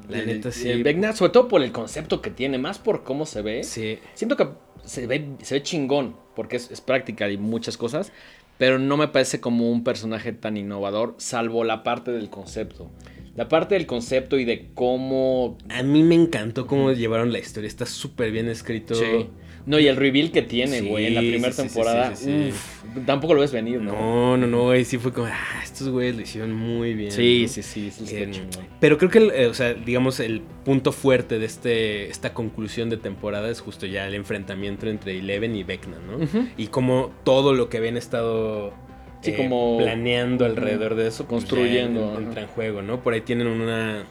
La 0.09 0.19
El- 0.19 0.27
neta, 0.27 0.51
sí. 0.51 0.69
el 0.69 0.83
Vecna, 0.83 1.13
sobre 1.13 1.31
todo 1.31 1.47
por 1.47 1.61
el 1.63 1.71
concepto 1.71 2.21
que 2.21 2.29
tiene, 2.29 2.57
más 2.57 2.77
por 2.79 3.03
cómo 3.03 3.25
se 3.25 3.41
ve. 3.41 3.63
Sí. 3.63 3.99
Siento 4.15 4.35
que 4.35 4.47
se 4.83 5.07
ve, 5.07 5.29
se 5.41 5.55
ve 5.55 5.63
chingón, 5.63 6.15
porque 6.35 6.57
es, 6.57 6.69
es 6.71 6.81
práctica 6.81 7.29
y 7.29 7.37
muchas 7.37 7.77
cosas, 7.77 8.11
pero 8.57 8.79
no 8.79 8.97
me 8.97 9.07
parece 9.07 9.39
como 9.39 9.71
un 9.71 9.83
personaje 9.83 10.33
tan 10.33 10.57
innovador, 10.57 11.15
salvo 11.17 11.63
la 11.63 11.83
parte 11.83 12.11
del 12.11 12.29
concepto. 12.29 12.89
La 13.35 13.47
parte 13.49 13.75
del 13.75 13.85
concepto 13.85 14.39
y 14.39 14.45
de 14.45 14.69
cómo... 14.73 15.57
A 15.69 15.83
mí 15.83 16.01
me 16.01 16.15
encantó 16.15 16.65
cómo 16.65 16.91
llevaron 16.91 17.31
la 17.31 17.37
historia, 17.39 17.67
está 17.67 17.85
súper 17.85 18.31
bien 18.31 18.49
escrito. 18.49 18.95
Sí. 18.95 19.27
No, 19.67 19.77
y 19.77 19.87
el 19.87 19.97
reveal 19.97 20.31
que 20.31 20.41
tiene, 20.41 20.79
Sí, 20.79 20.87
güey, 20.87 21.07
en 21.07 21.15
la 21.15 21.19
primera 21.19 21.51
sí, 21.51 21.61
temporada, 21.63 22.15
sí, 22.15 22.49
uf, 22.51 23.05
tampoco 23.05 23.33
lo 23.33 23.41
ves 23.41 23.51
venir, 23.51 23.81
¿no? 23.81 23.91
No, 23.91 24.37
no, 24.37 24.47
no, 24.47 24.63
güey, 24.63 24.85
sí 24.85 24.97
fue 24.97 25.11
como, 25.11 25.27
ah, 25.27 25.61
estos 25.61 25.89
güeyes 25.89 26.15
lo 26.15 26.21
hicieron 26.21 26.53
muy 26.53 26.93
bien. 26.93 27.11
Sí, 27.11 27.41
¿no? 27.43 27.47
sí, 27.49 27.61
sí, 27.61 27.91
Eh, 28.15 28.29
chingón. 28.31 28.65
pero 28.79 28.97
creo 28.97 29.11
que, 29.11 29.17
el, 29.17 29.31
eh, 29.31 29.47
o 29.47 29.53
sea, 29.53 29.73
digamos, 29.73 30.21
el 30.21 30.39
punto 30.63 30.93
fuerte 30.93 31.37
de 31.37 31.45
este, 31.45 32.09
esta 32.09 32.33
conclusión 32.33 32.89
de 32.89 32.95
temporada 32.95 33.49
es 33.49 33.59
justo 33.59 33.85
ya 33.85 34.07
el 34.07 34.15
enfrentamiento 34.15 34.87
entre 34.87 35.19
Eleven 35.19 35.53
y 35.53 35.63
Vecna, 35.63 35.97
¿no? 35.99 36.25
Y 36.55 36.67
como 36.67 37.11
todo 37.25 37.53
lo 37.53 37.67
que 37.67 37.75
habían 37.77 37.97
estado 37.97 38.73
Sí, 39.21 39.31
eh, 39.31 39.35
como- 39.35 39.77
planeando 39.79 40.45
alrededor 40.45 40.95
de 40.95 41.07
eso, 41.07 41.25
pues, 41.27 41.43
Construyendo, 41.43 42.17
entra 42.19 42.43
en 42.43 42.47
juego, 42.47 42.81
¿no? 42.81 43.03
Por 43.03 43.13
ahí 43.13 43.21
tienen 43.21 43.47
una... 43.47 44.05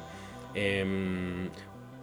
em, 0.54 1.48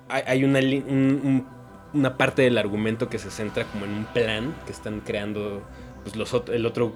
hay, 0.09 0.23
hay 0.25 0.43
una, 0.43 0.59
un- 0.59 1.21
un- 1.23 1.62
una 1.93 2.17
parte 2.17 2.41
del 2.41 2.57
argumento 2.57 3.09
que 3.09 3.19
se 3.19 3.29
centra 3.31 3.65
como 3.65 3.85
en 3.85 3.91
un 3.91 4.05
plan 4.05 4.55
que 4.65 4.71
están 4.71 5.01
creando 5.01 5.61
pues, 6.03 6.15
los, 6.15 6.33
el 6.51 6.65
otro 6.65 6.93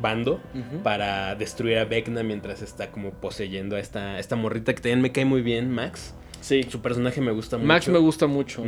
bando 0.00 0.40
para 0.82 1.34
destruir 1.36 1.78
a 1.78 1.84
Vecna 1.84 2.22
mientras 2.22 2.62
está 2.62 2.90
como 2.90 3.12
poseyendo 3.12 3.76
a 3.76 3.80
esta, 3.80 4.18
esta 4.18 4.34
morrita 4.36 4.74
que 4.74 4.80
también 4.80 5.00
me 5.02 5.12
cae 5.12 5.24
muy 5.24 5.40
bien, 5.42 5.70
Max. 5.70 6.14
Sí, 6.40 6.62
Su 6.68 6.80
personaje 6.82 7.20
me 7.20 7.30
gusta 7.30 7.56
mucho. 7.56 7.66
Max 7.68 7.88
me 7.88 7.98
gusta 7.98 8.26
mucho. 8.26 8.64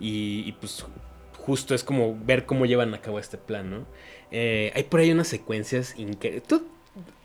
Y, 0.00 0.44
y, 0.46 0.52
pues 0.52 0.84
justo 1.36 1.74
es 1.74 1.82
como 1.84 2.18
ver 2.24 2.46
cómo 2.46 2.64
llevan 2.66 2.94
a 2.94 3.00
cabo 3.00 3.18
este 3.18 3.38
plan, 3.38 3.70
¿no? 3.70 3.86
Eh, 4.30 4.72
hay 4.74 4.84
por 4.84 5.00
ahí 5.00 5.10
unas 5.10 5.28
secuencias 5.28 5.94
increíbles. 5.98 6.44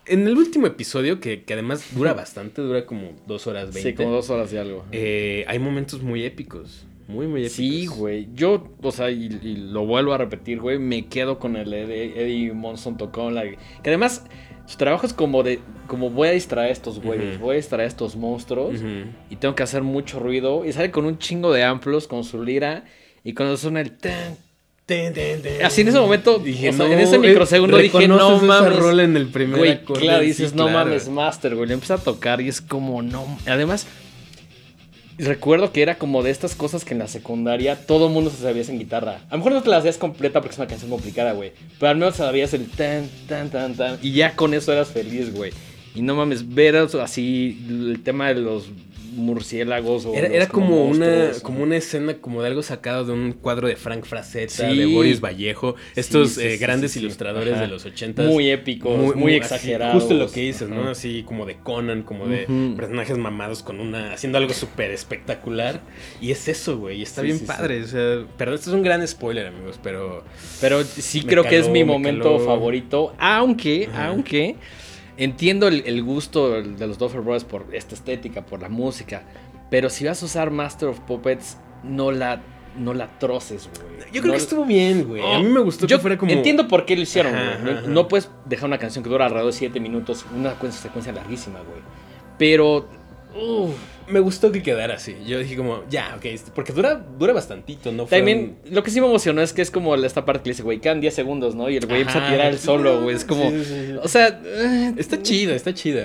En 0.04 0.26
el 0.26 0.36
último 0.36 0.66
episodio, 0.66 1.20
que, 1.20 1.44
que 1.44 1.52
además 1.52 1.94
dura 1.94 2.12
bastante, 2.14 2.60
dura 2.60 2.86
como 2.86 3.12
dos 3.26 3.46
horas 3.46 3.72
veinte. 3.72 3.90
Sí, 3.90 3.96
como 3.96 4.10
dos 4.10 4.30
horas 4.30 4.52
y 4.52 4.56
algo. 4.56 4.84
eh, 4.92 5.44
hay 5.48 5.58
momentos 5.58 6.02
muy 6.02 6.24
épicos. 6.24 6.86
Muy, 7.12 7.26
muy 7.26 7.40
épicos. 7.40 7.56
Sí, 7.56 7.86
güey. 7.86 8.28
Yo, 8.34 8.68
o 8.82 8.90
sea, 8.92 9.10
y, 9.10 9.26
y 9.42 9.56
lo 9.56 9.86
vuelvo 9.86 10.14
a 10.14 10.18
repetir, 10.18 10.60
güey. 10.60 10.78
Me 10.78 11.06
quedo 11.06 11.38
con 11.38 11.56
el 11.56 11.72
Eddie, 11.72 12.12
Eddie 12.16 12.52
Monson 12.52 12.96
tocó 12.96 13.30
la. 13.30 13.42
Que 13.42 13.58
además, 13.90 14.24
su 14.66 14.76
trabajo 14.76 15.06
es 15.06 15.12
como 15.12 15.42
de. 15.42 15.60
Como 15.86 16.10
voy 16.10 16.28
a 16.28 16.32
distraer 16.32 16.68
a 16.68 16.72
estos 16.72 17.00
güeyes. 17.00 17.38
Voy 17.38 17.54
a 17.54 17.56
distraer 17.56 17.84
a 17.84 17.88
estos 17.88 18.16
monstruos. 18.16 18.80
Y 19.30 19.36
tengo 19.36 19.54
que 19.54 19.62
hacer 19.62 19.82
mucho 19.82 20.18
ruido. 20.18 20.64
Y 20.64 20.72
sale 20.72 20.90
con 20.90 21.04
un 21.04 21.18
chingo 21.18 21.52
de 21.52 21.64
amplos, 21.64 22.08
con 22.08 22.24
su 22.24 22.42
lira. 22.42 22.84
Y 23.24 23.34
cuando 23.34 23.56
suena 23.56 23.80
el. 23.80 23.96
tan, 23.96 24.36
Ten, 24.84 25.14
ten, 25.14 25.40
ten. 25.40 25.64
Así 25.64 25.82
en 25.82 25.88
ese 25.88 26.00
momento, 26.00 26.38
dije, 26.40 26.70
o 26.70 26.72
sea, 26.72 26.86
no, 26.86 26.92
en 26.92 26.98
ese 26.98 27.14
eh, 27.16 27.18
microsegundo 27.20 27.78
dije, 27.78 28.08
no 28.08 28.38
mames. 28.40 28.76
rola 28.76 29.04
en 29.04 29.16
el 29.16 29.28
primer 29.28 29.58
Güey, 29.58 29.84
claro, 29.84 30.20
sí, 30.20 30.26
dices, 30.26 30.54
no 30.54 30.68
mames, 30.68 31.08
Master, 31.08 31.54
güey. 31.54 31.68
Le 31.68 31.74
empieza 31.74 31.94
a 31.94 31.98
tocar 31.98 32.40
y 32.40 32.48
es 32.48 32.60
como, 32.60 33.00
no. 33.00 33.24
Además, 33.46 33.86
recuerdo 35.22 35.72
que 35.72 35.82
era 35.82 35.96
como 35.96 36.22
de 36.22 36.30
estas 36.30 36.54
cosas 36.54 36.84
que 36.84 36.94
en 36.94 36.98
la 36.98 37.08
secundaria 37.08 37.86
todo 37.86 38.08
mundo 38.08 38.30
se 38.30 38.42
sabía 38.42 38.62
en 38.62 38.78
guitarra. 38.78 39.20
A 39.28 39.32
lo 39.32 39.38
mejor 39.38 39.52
no 39.52 39.62
te 39.62 39.70
la 39.70 39.78
hacías 39.78 39.98
completa 39.98 40.40
porque 40.40 40.52
es 40.54 40.58
una 40.58 40.68
canción 40.68 40.90
complicada, 40.90 41.32
güey. 41.32 41.52
Pero 41.78 41.90
al 41.90 41.96
menos 41.96 42.16
sabías 42.16 42.54
el 42.54 42.68
tan, 42.68 43.08
tan, 43.28 43.50
tan, 43.50 43.74
tan. 43.74 43.98
Y 44.02 44.12
ya 44.12 44.34
con 44.36 44.54
eso 44.54 44.72
eras 44.72 44.88
feliz, 44.88 45.32
güey. 45.32 45.52
Y 45.94 46.02
no 46.02 46.14
mames, 46.14 46.54
ver 46.54 46.76
así 46.76 47.64
el 47.68 48.02
tema 48.02 48.28
de 48.28 48.40
los 48.40 48.68
murciélagos 49.14 50.06
o 50.06 50.14
Era, 50.14 50.28
era 50.28 50.48
como 50.48 50.84
una, 50.84 51.30
como 51.42 51.62
una 51.62 51.76
escena 51.76 52.14
como 52.14 52.42
de 52.42 52.48
algo 52.48 52.62
sacado 52.62 53.04
de 53.04 53.12
un 53.12 53.32
cuadro 53.32 53.68
de 53.68 53.76
Frank 53.76 54.04
Frazetta, 54.04 54.70
Sí. 54.70 54.76
de 54.76 54.86
Boris 54.86 55.20
Vallejo, 55.20 55.74
estos 55.96 56.30
Sí, 56.32 56.40
sí, 56.40 56.46
eh, 56.46 56.56
grandes 56.56 56.96
ilustradores 56.96 57.52
Ajá. 57.54 57.62
de 57.62 57.68
los 57.68 57.84
ochentas. 57.84 58.26
muy 58.26 58.50
épicos, 58.50 59.14
muy, 59.16 59.32
así, 59.32 59.36
exagerados. 59.38 59.94
justo 60.02 60.14
lo 60.14 60.30
que 60.30 60.40
dices, 60.40 60.68
¿no? 60.68 60.88
Así 60.88 61.22
como 61.24 61.46
de 61.46 61.56
Conan, 61.56 62.02
como 62.02 62.26
de 62.26 62.46
personajes 62.76 63.16
mamados 63.18 63.62
con 63.62 63.80
una. 63.80 64.12
haciendo 64.14 64.38
algo 64.38 64.52
súper 64.52 64.90
espectacular. 64.90 65.80
Y 66.20 66.30
es 66.30 66.48
eso, 66.48 66.78
güey. 66.78 66.98
y 67.00 67.02
Está 67.02 67.22
bien 67.22 67.40
padre. 67.40 67.82
O 67.82 67.86
sea, 67.86 68.24
perdón, 68.36 68.54
esto 68.56 68.70
es 68.70 68.74
un 68.76 68.82
gran 68.82 69.06
spoiler, 69.06 69.46
amigos, 69.46 69.78
pero. 69.82 70.24
Pero 70.60 70.82
sí 70.84 71.22
creo 71.22 71.44
que 71.44 71.58
es 71.58 71.68
mi 71.68 71.80
me 71.80 71.92
momento 71.92 72.24
caló. 72.36 72.40
favorito. 72.40 73.14
Aunque, 73.18 73.88
Ajá. 73.90 74.06
aunque 74.08 74.56
entiendo 75.16 75.68
el, 75.68 75.82
el 75.86 76.02
gusto 76.02 76.62
de 76.62 76.86
los 76.86 76.98
Duffer 76.98 77.20
Brothers 77.20 77.44
por 77.44 77.66
esta 77.72 77.94
estética, 77.94 78.44
por 78.46 78.60
la 78.60 78.68
música. 78.68 79.22
Pero 79.70 79.88
si 79.90 80.04
vas 80.04 80.22
a 80.22 80.26
usar 80.26 80.50
Master 80.50 80.88
of 80.90 81.00
Puppets, 81.00 81.56
no 81.82 82.12
la, 82.12 82.42
no 82.76 82.92
la 82.94 83.18
troces, 83.18 83.68
güey. 83.74 84.02
Yo 84.12 84.20
creo 84.20 84.26
No- 84.26 84.32
que 84.32 84.36
estuvo 84.44 84.64
bien, 84.66 85.04
güey. 85.08 85.22
A 85.22 85.38
mí 85.38 85.44
me 85.46 85.60
gustó 85.60 85.86
Yo 85.86 85.96
que 85.96 86.02
fuera 86.02 86.18
como. 86.18 86.30
Entiendo 86.30 86.68
por 86.68 86.84
qué 86.84 86.94
lo 86.96 87.02
hicieron, 87.02 87.34
Ajá, 87.34 87.58
güey. 87.62 87.72
No, 87.74 87.78
ajá. 87.80 87.88
no 87.88 88.08
puedes 88.08 88.30
dejar 88.44 88.66
una 88.68 88.78
canción 88.78 89.02
que 89.02 89.08
dura 89.10 89.24
alrededor 89.26 89.52
de 89.52 89.58
7 89.58 89.80
minutos, 89.80 90.26
una 90.34 90.54
cu- 90.54 90.70
secuencia 90.70 91.12
larguísima, 91.12 91.60
güey. 91.60 91.80
Pero. 92.38 92.86
Me 94.08 94.20
gustó 94.20 94.50
que 94.52 94.62
quedara 94.62 94.94
así. 94.94 95.16
Yo 95.26 95.38
dije 95.38 95.56
como, 95.56 95.82
ya, 95.90 96.14
ok. 96.16 96.24
este- 96.26 96.50
Porque 96.54 96.72
dura, 96.72 96.94
dura 97.18 97.32
bastantito, 97.32 97.90
¿no? 97.92 98.04
También, 98.06 98.56
lo 98.70 98.82
que 98.82 98.90
sí 98.90 99.00
me 99.00 99.06
emocionó 99.06 99.42
es 99.42 99.52
que 99.52 99.62
es 99.62 99.70
como 99.70 99.94
esta 99.94 100.24
parte 100.24 100.42
que 100.44 100.48
le 100.50 100.52
dice, 100.54 100.62
güey, 100.62 100.80
quedan 100.80 101.00
10 101.00 101.14
segundos, 101.14 101.54
¿no? 101.54 101.68
Y 101.70 101.76
el 101.76 101.86
güey 101.86 102.00
empieza 102.02 102.26
a 102.26 102.30
tirar 102.30 102.46
el 102.52 102.58
solo, 102.58 103.02
güey. 103.02 103.16
Es 103.16 103.24
como. 103.24 103.50
Sí, 103.50 103.64
sí, 103.64 103.86
sí. 103.88 103.92
O 104.02 104.08
sea. 104.08 104.40
eh, 104.44 104.92
Está 104.96 105.22
chida, 105.22 105.54
está 105.54 105.72
chida. 105.74 106.04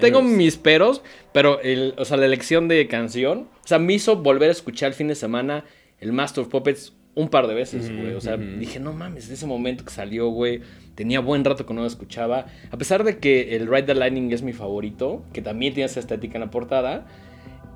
Tengo 0.00 0.22
mis 0.22 0.56
peros, 0.56 1.02
pero 1.32 1.60
el, 1.60 1.94
o 1.98 2.04
sea, 2.04 2.16
la 2.16 2.26
elección 2.26 2.68
de 2.68 2.86
canción, 2.88 3.48
o 3.64 3.66
sea, 3.66 3.78
me 3.78 3.94
hizo 3.94 4.16
volver 4.16 4.48
a 4.48 4.52
escuchar 4.52 4.88
el 4.88 4.94
fin 4.94 5.08
de 5.08 5.14
semana 5.14 5.64
el 6.00 6.12
Master 6.12 6.42
of 6.42 6.48
Puppets 6.50 6.92
un 7.18 7.28
par 7.28 7.48
de 7.48 7.54
veces, 7.54 7.92
güey. 7.92 8.14
O 8.14 8.20
sea, 8.20 8.36
dije, 8.36 8.78
no 8.78 8.92
mames, 8.92 9.26
de 9.26 9.34
ese 9.34 9.44
momento 9.44 9.84
que 9.84 9.90
salió, 9.90 10.28
güey, 10.28 10.60
tenía 10.94 11.18
buen 11.18 11.44
rato 11.44 11.66
que 11.66 11.74
no 11.74 11.80
lo 11.80 11.86
escuchaba. 11.88 12.46
A 12.70 12.78
pesar 12.78 13.02
de 13.02 13.18
que 13.18 13.56
el 13.56 13.66
Ride 13.66 13.82
the 13.82 13.94
Lightning 13.96 14.32
es 14.32 14.42
mi 14.42 14.52
favorito, 14.52 15.24
que 15.32 15.42
también 15.42 15.74
tiene 15.74 15.86
esa 15.86 15.98
estética 15.98 16.36
en 16.36 16.42
la 16.42 16.50
portada, 16.52 17.08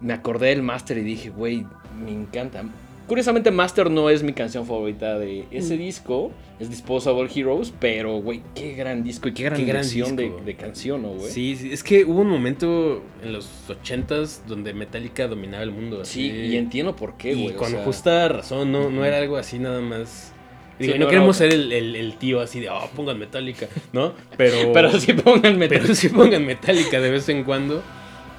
me 0.00 0.12
acordé 0.12 0.50
del 0.50 0.62
Master 0.62 0.96
y 0.96 1.02
dije, 1.02 1.30
güey, 1.30 1.66
me 2.04 2.12
encanta. 2.12 2.62
Curiosamente, 3.06 3.50
Master 3.50 3.90
no 3.90 4.08
es 4.10 4.22
mi 4.22 4.32
canción 4.32 4.64
favorita 4.66 5.18
de 5.18 5.44
ese 5.50 5.76
disco, 5.76 6.30
es 6.60 6.70
Disposable 6.70 7.28
Heroes, 7.34 7.72
pero, 7.78 8.18
güey, 8.20 8.42
qué 8.54 8.74
gran 8.74 9.02
disco 9.02 9.28
y 9.28 9.32
qué 9.34 9.42
gran, 9.44 9.58
Qué 9.58 9.64
gran 9.64 9.82
de, 9.82 10.54
canción, 10.56 11.02
¿no, 11.02 11.08
güey? 11.10 11.30
Sí, 11.30 11.56
sí, 11.56 11.72
es 11.72 11.82
que 11.82 12.04
hubo 12.04 12.20
un 12.20 12.28
momento 12.30 13.02
en 13.22 13.32
los 13.32 13.48
ochentas 13.68 14.42
donde 14.46 14.72
Metallica 14.72 15.26
dominaba 15.26 15.62
el 15.64 15.72
mundo. 15.72 16.04
Sí, 16.04 16.30
y 16.30 16.56
entiendo 16.56 16.94
por 16.96 17.16
qué, 17.16 17.32
Y 17.32 17.42
güey. 17.42 17.54
o 17.54 17.58
con 17.58 17.70
sea, 17.70 17.84
justa 17.84 18.28
razón, 18.28 18.70
no, 18.72 18.88
no 18.88 19.04
era 19.04 19.18
algo 19.18 19.36
así 19.36 19.58
nada 19.58 19.80
más. 19.80 20.32
Digo, 20.78 20.94
Sí, 20.94 20.98
no, 20.98 21.04
no 21.04 21.10
queremos 21.10 21.36
ser 21.36 21.52
el, 21.52 21.70
el- 21.72 21.96
el 21.96 22.16
tío 22.16 22.40
así 22.40 22.60
de, 22.60 22.70
oh, 22.70 22.88
pongan 22.96 23.18
Metallica, 23.18 23.66
¿no? 23.92 24.14
Pero, 24.36 24.56
Pero 24.72 24.98
sí 24.98 25.12
pónganme. 25.12 25.68
pero 25.68 25.94
sí 25.94 26.08
pongan 26.08 26.46
Metallica 26.46 27.00
de 27.00 27.10
vez 27.10 27.28
en 27.28 27.44
cuando. 27.44 27.82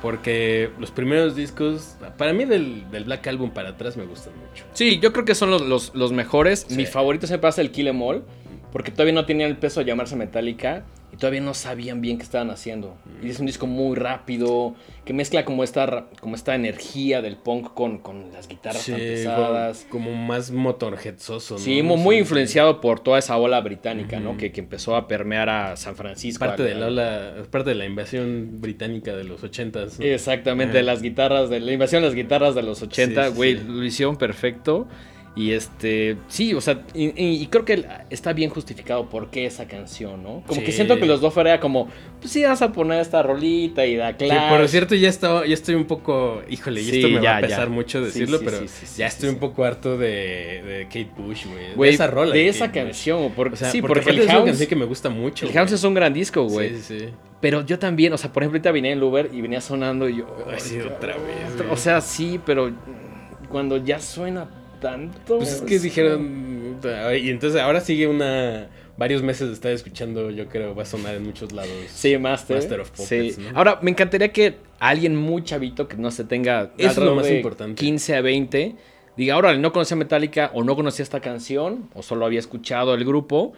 Porque 0.03 0.69
los 0.79 0.91
primeros 0.91 1.33
discos, 1.33 1.95
para 2.17 2.33
mí 2.33 2.43
del, 2.43 2.91
del 2.91 3.05
Black 3.05 3.25
Album 3.25 3.51
para 3.51 3.69
atrás 3.69 3.95
me 3.95 4.05
gustan 4.05 4.33
mucho. 4.37 4.65
Sí, 4.73 4.99
yo 4.99 5.13
creo 5.13 5.23
que 5.23 5.33
son 5.33 5.49
los, 5.49 5.61
los, 5.61 5.95
los 5.95 6.11
mejores. 6.11 6.65
Sí. 6.67 6.75
Mi 6.75 6.85
favorito 6.85 7.25
se 7.25 7.39
pasa 7.39 7.61
el 7.61 7.71
Kill 7.71 7.87
Em 7.87 8.01
All. 8.01 8.23
Porque 8.73 8.91
todavía 8.91 9.13
no 9.13 9.25
tenían 9.25 9.49
el 9.49 9.55
peso 9.57 9.79
de 9.79 9.85
llamarse 9.85 10.15
Metallica. 10.17 10.83
Y 11.13 11.17
todavía 11.17 11.41
no 11.41 11.53
sabían 11.53 12.01
bien 12.01 12.17
qué 12.17 12.23
estaban 12.23 12.49
haciendo. 12.49 12.97
Y 13.21 13.29
es 13.29 13.39
un 13.39 13.45
disco 13.45 13.67
muy 13.67 13.95
rápido. 13.95 14.73
Que 15.05 15.13
mezcla 15.13 15.45
como 15.45 15.63
esta, 15.63 16.07
como 16.19 16.33
esta 16.35 16.55
energía 16.55 17.21
del 17.21 17.37
punk 17.37 17.71
con, 17.75 17.99
con 17.99 18.31
las 18.33 18.47
guitarras 18.47 18.83
tan 18.83 18.95
pesadas. 18.95 19.85
como, 19.89 20.05
como 20.07 20.25
más 20.25 20.49
motorheadsoso, 20.49 21.53
¿no? 21.55 21.59
Sí, 21.59 21.83
mu- 21.83 21.97
muy 21.97 22.15
Sí, 22.15 22.19
influenciado 22.21 22.81
por 22.81 22.99
toda 22.99 23.19
esa 23.19 23.37
ola 23.37 23.61
británica, 23.61 24.19
¿no? 24.19 24.37
Que, 24.37 24.51
que 24.51 24.59
empezó 24.61 24.95
a 24.95 25.07
permear 25.07 25.49
a 25.49 25.75
San 25.77 25.95
Francisco. 25.95 26.43
Parte 26.45 26.63
de 26.63 26.73
la 26.75 26.87
ola, 26.87 27.33
parte 27.51 27.69
de 27.69 27.75
la 27.75 27.85
invasión 27.85 28.59
británica 28.59 29.15
de 29.15 29.23
los 29.23 29.43
ochentas. 29.43 29.99
¿no? 29.99 30.05
Exactamente, 30.05 30.77
de 30.77 30.83
las 30.83 31.01
guitarras, 31.03 31.49
de 31.49 31.59
la 31.59 31.71
invasión 31.73 32.01
de 32.01 32.07
las 32.07 32.15
guitarras 32.15 32.55
de 32.55 32.63
los 32.63 32.81
80, 32.81 33.23
Sí, 33.25 33.29
sí, 33.29 33.35
güey, 33.37 33.57
sí. 33.57 33.63
lo 33.67 33.83
hicieron 33.83 34.15
perfecto. 34.15 34.87
Y 35.35 35.53
este, 35.53 36.17
sí, 36.27 36.53
o 36.53 36.61
sea, 36.61 36.83
y, 36.93 37.47
creo 37.47 37.65
que 37.65 37.83
está 38.11 38.33
bien 38.33 38.51
justificado 38.51 39.09
por 39.09 39.31
qué 39.31 39.47
esa 39.47 39.67
canción, 39.67 40.21
¿no? 40.21 40.43
Como 40.45 40.61
que 40.61 40.67
Sí. 40.67 40.73
siento 40.73 40.99
que 40.99 41.07
los 41.07 41.21
dos 41.21 41.35
era 41.37 41.59
como, 41.59 41.87
pues 42.21 42.31
sí, 42.31 42.43
vas 42.43 42.61
a 42.61 42.71
poner 42.71 42.99
esta 42.99 43.23
rolita 43.23 43.83
y 43.83 43.95
da 43.95 44.15
claro. 44.15 44.55
por 44.57 44.67
cierto 44.69 44.93
ya 44.93 45.09
estaba, 45.09 45.47
ya 45.47 45.55
estoy 45.55 45.73
un 45.73 45.85
poco, 45.85 46.43
híjole, 46.47 46.81
y 46.81 46.83
Sí, 46.85 46.95
esto 46.97 47.07
me 47.09 47.19
ya, 47.23 47.31
va 47.31 47.37
a 47.37 47.41
pesar 47.41 47.67
ya. 47.67 47.73
mucho 47.73 47.97
Sí, 47.99 48.05
decirlo, 48.05 48.37
sí, 48.37 48.45
pero 48.45 48.59
sí, 48.59 48.67
sí, 48.67 48.85
sí, 48.85 48.99
ya 48.99 49.09
sí, 49.09 49.15
estoy 49.15 49.29
sí. 49.29 49.33
un 49.33 49.39
poco 49.39 49.63
harto 49.65 49.97
de, 49.97 50.61
de 50.61 50.83
Kate 50.85 51.09
Bush, 51.17 51.45
güey. 51.47 51.89
De 51.89 51.95
esa 51.95 52.05
rola. 52.05 52.31
de 52.31 52.47
esa 52.47 52.67
Kate 52.67 52.83
canción, 52.83 53.31
por- 53.31 53.53
O 53.53 53.55
sea, 53.55 53.71
sí, 53.71 53.81
porque, 53.81 54.11
el 54.11 54.19
es 54.19 54.25
una 54.25 54.33
House, 54.33 54.45
canción 54.45 54.69
que 54.69 54.75
me 54.75 54.85
gusta 54.85 55.09
mucho. 55.09 55.47
el. 55.47 55.53
House 55.53 55.71
es 55.71 55.83
un 55.83 55.95
gran 55.95 56.13
disco, 56.13 56.43
güey. 56.43 56.69
Sí, 56.75 56.81
sí, 56.83 56.99
sí. 56.99 57.05
Pero 57.41 57.65
yo 57.65 57.79
también, 57.79 58.13
o 58.13 58.19
sea, 58.19 58.31
por 58.31 58.43
ejemplo, 58.43 58.57
ahorita 58.57 58.71
vine 58.71 58.91
en 58.91 58.99
el 58.99 59.03
Uber 59.03 59.31
y 59.33 59.41
venía 59.41 59.61
sonando 59.61 60.07
y 60.07 60.17
yo... 60.17 60.27
Ay, 60.47 60.59
sí, 60.59 60.75
"Ay, 60.79 60.87
otra 60.87 61.13
vez, 61.17 61.57
güey". 61.57 61.69
O 61.71 61.75
sea, 61.75 62.01
sí, 62.01 62.39
pero 62.45 62.71
cuando 63.49 63.77
ya 63.77 63.99
suena 63.99 64.47
tanto... 64.83 65.37
Pues 65.37 65.53
es 65.53 65.61
que 65.61 65.79
dijeron, 65.79 66.79
y 67.19 67.29
entonces 67.29 67.59
ahora 67.59 67.81
sigue 67.81 68.05
una, 68.07 68.67
varios 68.97 69.23
meses 69.23 69.47
de 69.47 69.53
estar 69.53 69.71
escuchando, 69.71 70.29
yo 70.29 70.47
creo, 70.47 70.75
va 70.75 70.83
a 70.83 70.85
sonar 70.85 71.15
en 71.15 71.23
muchos 71.23 71.51
lados. 71.51 71.71
Sí, 71.87 72.17
Master. 72.17 72.57
Master 72.57 72.81
of 72.81 72.91
Puppets, 72.91 73.35
sí. 73.35 73.41
¿no? 73.41 73.57
Ahora, 73.57 73.79
me 73.81 73.89
encantaría 73.89 74.31
que 74.31 74.57
alguien 74.79 75.15
muy 75.15 75.43
chavito 75.43 75.87
que 75.87 75.97
no 75.97 76.11
se 76.11 76.25
tenga 76.25 76.71
es 76.77 76.97
lo 76.97 77.15
más 77.15 77.25
de 77.25 77.37
importante. 77.37 77.79
15 77.79 78.15
a 78.15 78.21
20 78.21 78.75
diga, 79.17 79.35
ahora 79.35 79.55
no 79.55 79.71
conocía 79.71 79.97
Metallica 79.97 80.51
o 80.53 80.63
no 80.63 80.75
conocía 80.75 81.03
esta 81.03 81.21
canción 81.21 81.89
o 81.93 82.03
solo 82.03 82.25
había 82.25 82.39
escuchado 82.39 82.93
el 82.93 83.05
grupo 83.05 83.53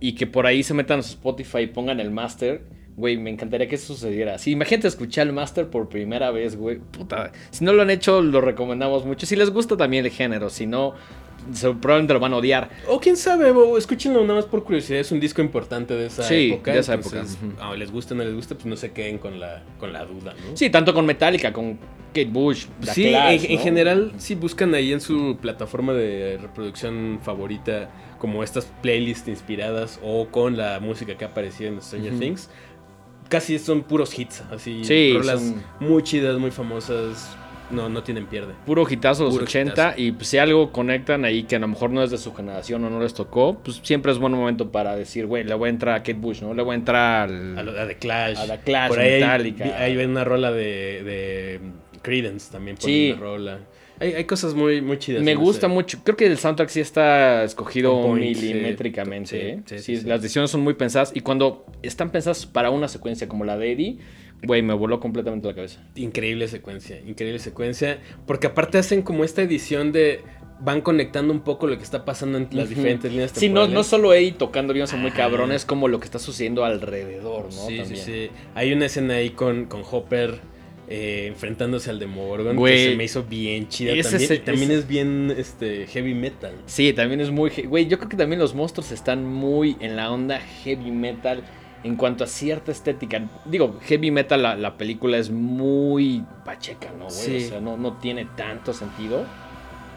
y 0.00 0.14
que 0.14 0.26
por 0.26 0.46
ahí 0.46 0.62
se 0.62 0.74
metan 0.74 1.00
a 1.00 1.02
su 1.02 1.10
Spotify 1.10 1.60
y 1.60 1.66
pongan 1.66 2.00
el 2.00 2.10
Master. 2.10 2.62
Güey, 2.98 3.16
me 3.16 3.30
encantaría 3.30 3.68
que 3.68 3.76
eso 3.76 3.94
sucediera. 3.94 4.38
Sí, 4.38 4.50
imagínate 4.50 4.88
escuchar 4.88 5.28
el 5.28 5.32
Master 5.32 5.68
por 5.70 5.88
primera 5.88 6.32
vez, 6.32 6.56
güey. 6.56 6.78
Puta. 6.78 7.30
Si 7.50 7.64
no 7.64 7.72
lo 7.72 7.82
han 7.82 7.90
hecho, 7.90 8.20
lo 8.22 8.40
recomendamos 8.40 9.06
mucho. 9.06 9.24
Si 9.24 9.36
les 9.36 9.50
gusta 9.50 9.76
también 9.76 10.04
el 10.04 10.10
género, 10.10 10.50
si 10.50 10.66
no, 10.66 10.94
probablemente 11.80 12.12
lo 12.14 12.18
van 12.18 12.32
a 12.32 12.38
odiar. 12.38 12.70
O 12.88 12.98
quién 12.98 13.16
sabe, 13.16 13.52
o 13.52 13.78
escúchenlo 13.78 14.22
nada 14.22 14.34
más 14.40 14.46
por 14.46 14.64
curiosidad, 14.64 14.98
es 14.98 15.12
un 15.12 15.20
disco 15.20 15.40
importante 15.40 15.94
de 15.94 16.06
esa 16.06 16.24
Sí, 16.24 16.50
época. 16.52 16.72
de 16.72 16.80
esa 16.80 16.94
entonces, 16.94 17.38
época. 17.40 17.68
Ah, 17.70 17.76
les 17.76 17.92
gusta 17.92 18.14
o 18.14 18.16
no 18.16 18.24
les 18.24 18.34
gusta, 18.34 18.56
pues 18.56 18.66
no 18.66 18.74
se 18.76 18.90
queden 18.90 19.18
con 19.18 19.38
la, 19.38 19.62
con 19.78 19.92
la 19.92 20.04
duda, 20.04 20.34
¿no? 20.34 20.56
Sí, 20.56 20.68
tanto 20.68 20.92
con 20.92 21.06
Metallica, 21.06 21.52
con 21.52 21.78
Kate 22.08 22.24
Bush, 22.24 22.66
The 22.80 22.92
Sí, 22.94 23.08
Clash, 23.10 23.44
en, 23.48 23.58
general, 23.60 24.12
si 24.18 24.34
buscan 24.34 24.74
ahí 24.74 24.92
en 24.92 25.00
su 25.00 25.38
plataforma 25.40 25.92
de 25.92 26.36
reproducción 26.42 27.20
favorita, 27.22 27.90
como 28.18 28.42
estas 28.42 28.66
playlists 28.82 29.28
inspiradas 29.28 30.00
o 30.02 30.26
con 30.26 30.56
la 30.56 30.80
música 30.80 31.16
que 31.16 31.24
ha 31.24 31.28
aparecido 31.28 31.70
en 31.72 31.80
Stranger 31.80 32.10
Ujú. 32.14 32.20
Things, 32.20 32.50
casi 33.28 33.58
son 33.58 33.82
puros 33.82 34.18
hits, 34.18 34.42
así, 34.50 34.84
Sí, 34.84 35.12
rolas 35.16 35.40
son- 35.40 35.62
muy 35.80 36.02
chidas, 36.02 36.38
muy 36.38 36.50
famosas, 36.50 37.36
no, 37.70 37.88
no 37.90 38.02
tienen 38.02 38.26
pierde. 38.26 38.54
Puro 38.64 38.86
hitazo 38.88 39.24
de 39.24 39.26
los 39.26 39.34
Puro 39.34 39.44
80 39.44 39.72
hitazo. 39.72 40.00
y 40.00 40.12
pues, 40.12 40.28
si 40.28 40.38
algo 40.38 40.72
conectan 40.72 41.24
ahí 41.26 41.42
que 41.42 41.56
a 41.56 41.58
lo 41.58 41.68
mejor 41.68 41.90
no 41.90 42.02
es 42.02 42.10
de 42.10 42.16
su 42.18 42.34
generación 42.34 42.82
o 42.84 42.90
no 42.90 43.00
les 43.00 43.12
tocó, 43.12 43.58
pues 43.62 43.80
siempre 43.82 44.10
es 44.12 44.18
buen 44.18 44.32
momento 44.32 44.70
para 44.72 44.96
decir, 44.96 45.26
güey, 45.26 45.44
le 45.44 45.52
voy 45.54 45.66
a 45.68 45.70
entrar 45.70 45.94
a 45.96 45.98
Kate 45.98 46.14
Bush, 46.14 46.40
¿no? 46.40 46.54
Le 46.54 46.62
voy 46.62 46.72
a 46.72 46.76
entrar 46.76 47.28
al... 47.28 47.58
A, 47.58 47.62
lo- 47.62 47.78
a 47.78 47.86
The 47.86 47.96
Clash. 47.96 48.38
A 48.38 48.46
The 48.46 48.60
Clash, 48.64 48.88
por 48.88 48.98
ahí 49.00 49.08
hay- 49.14 49.20
Metallica. 49.52 50.06
una 50.08 50.24
rola 50.24 50.50
de, 50.50 51.02
de 51.02 51.60
Credence 52.00 52.50
también. 52.50 52.76
Por 52.76 52.86
Sí. 52.86 53.10
una 53.12 53.20
rola. 53.20 53.58
Hay, 54.00 54.12
hay 54.12 54.24
cosas 54.24 54.54
muy, 54.54 54.80
muy 54.80 54.98
chidas. 54.98 55.22
Me 55.22 55.34
gusta 55.34 55.68
mucho. 55.68 55.98
Creo 56.04 56.16
que 56.16 56.26
el 56.26 56.38
soundtrack 56.38 56.68
sí 56.68 56.80
está 56.80 57.44
escogido 57.44 58.00
point, 58.02 58.36
sí. 58.36 58.46
milimétricamente. 58.46 59.28
Sí, 59.30 59.36
¿eh? 59.36 59.62
sí, 59.66 59.78
Sí, 59.78 59.82
sí, 59.96 60.00
sí. 60.02 60.06
las 60.08 60.22
decisiones 60.22 60.50
son 60.50 60.60
muy 60.60 60.74
pensadas 60.74 61.12
y 61.14 61.20
cuando 61.20 61.66
están 61.82 62.10
pensadas 62.10 62.46
para 62.46 62.70
una 62.70 62.88
secuencia 62.88 63.28
como 63.28 63.44
la 63.44 63.56
de 63.56 63.72
Eddie, 63.72 63.98
güey, 64.42 64.62
me 64.62 64.74
voló 64.74 65.00
completamente 65.00 65.48
la 65.48 65.54
cabeza. 65.54 65.80
Increíble 65.96 66.48
secuencia, 66.48 67.00
increíble 67.06 67.38
secuencia. 67.38 67.98
Porque 68.26 68.46
aparte 68.46 68.78
hacen 68.78 69.02
como 69.02 69.24
esta 69.24 69.42
edición 69.42 69.92
de. 69.92 70.20
Van 70.60 70.80
conectando 70.80 71.32
un 71.32 71.40
poco 71.42 71.68
lo 71.68 71.76
que 71.76 71.84
está 71.84 72.04
pasando 72.04 72.36
en 72.36 72.48
las 72.50 72.68
diferentes 72.68 73.12
líneas 73.12 73.30
Sí, 73.32 73.48
no, 73.48 73.68
no 73.68 73.84
solo 73.84 74.12
Eddie 74.12 74.32
tocando 74.32 74.74
son 74.88 75.00
muy 75.00 75.12
cabrones, 75.12 75.64
como 75.64 75.86
lo 75.86 76.00
que 76.00 76.04
está 76.04 76.18
sucediendo 76.18 76.64
alrededor, 76.64 77.44
¿no? 77.44 77.50
Sí, 77.50 77.74
sí, 77.74 77.78
También. 77.78 78.04
sí. 78.04 78.30
Hay 78.56 78.72
una 78.72 78.86
escena 78.86 79.14
ahí 79.14 79.30
con, 79.30 79.66
con 79.66 79.82
Hopper 79.88 80.40
eh, 80.90 81.26
enfrentándose 81.28 81.90
al 81.90 81.98
Demogorgon 81.98 82.56
Güey. 82.56 82.76
que 82.84 82.90
se 82.92 82.96
me 82.96 83.04
hizo 83.04 83.22
bien 83.24 83.68
chida. 83.68 83.92
Ese 83.92 84.10
también 84.10 84.32
es- 84.32 84.44
también 84.44 84.70
ese- 84.70 84.80
es 84.80 84.88
bien 84.88 85.34
este, 85.36 85.86
heavy 85.86 86.14
metal. 86.14 86.52
Sí, 86.66 86.92
también 86.92 87.20
es 87.20 87.30
muy... 87.30 87.50
Güey, 87.50 87.86
yo 87.88 87.98
creo 87.98 88.08
que 88.08 88.16
también 88.16 88.38
los 88.40 88.54
monstruos 88.54 88.90
están 88.92 89.24
muy 89.24 89.76
en 89.80 89.96
la 89.96 90.10
onda 90.10 90.40
heavy 90.64 90.90
metal 90.90 91.42
en 91.84 91.94
cuanto 91.96 92.24
a 92.24 92.26
cierta 92.26 92.72
estética. 92.72 93.28
Digo, 93.44 93.78
heavy 93.82 94.10
metal, 94.10 94.42
la, 94.42 94.56
la 94.56 94.76
película 94.76 95.16
es 95.18 95.30
muy 95.30 96.24
pacheca, 96.44 96.90
¿no, 96.98 97.04
güey? 97.04 97.10
Sí. 97.10 97.36
O 97.36 97.48
sea, 97.48 97.60
no, 97.60 97.76
no 97.76 97.98
tiene 97.98 98.26
tanto 98.36 98.72
sentido. 98.72 99.24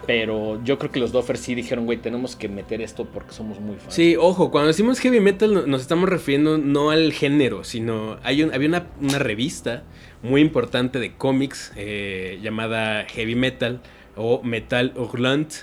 Pero 0.08 0.62
yo 0.64 0.80
creo 0.80 0.92
que 0.92 1.00
los 1.00 1.12
Doffers 1.12 1.40
sí 1.40 1.54
dijeron, 1.54 1.86
güey, 1.86 2.00
tenemos 2.00 2.36
que 2.36 2.50
meter 2.50 2.82
esto 2.82 3.06
porque 3.06 3.34
somos 3.34 3.60
muy 3.60 3.76
fans. 3.76 3.94
Sí, 3.94 4.16
ojo, 4.20 4.50
cuando 4.50 4.68
decimos 4.70 5.00
heavy 5.00 5.20
metal 5.20 5.54
no- 5.54 5.68
nos 5.68 5.82
estamos 5.82 6.10
refiriendo 6.10 6.58
no 6.58 6.90
al 6.90 7.14
género, 7.14 7.64
sino 7.64 8.18
hay 8.24 8.42
un- 8.42 8.52
había 8.54 8.68
una, 8.68 8.88
una 9.00 9.20
revista 9.20 9.84
muy 10.24 10.42
importante 10.42 11.00
de 11.00 11.14
cómics 11.14 11.72
eh, 11.76 12.40
llamada 12.42 13.06
Heavy 13.06 13.36
Metal 13.36 13.82
o 14.16 14.42
Metal 14.44 14.94
Hurlant, 14.96 15.54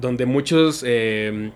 donde 0.00 0.26
muchos 0.26 0.84
eh, 0.86 1.52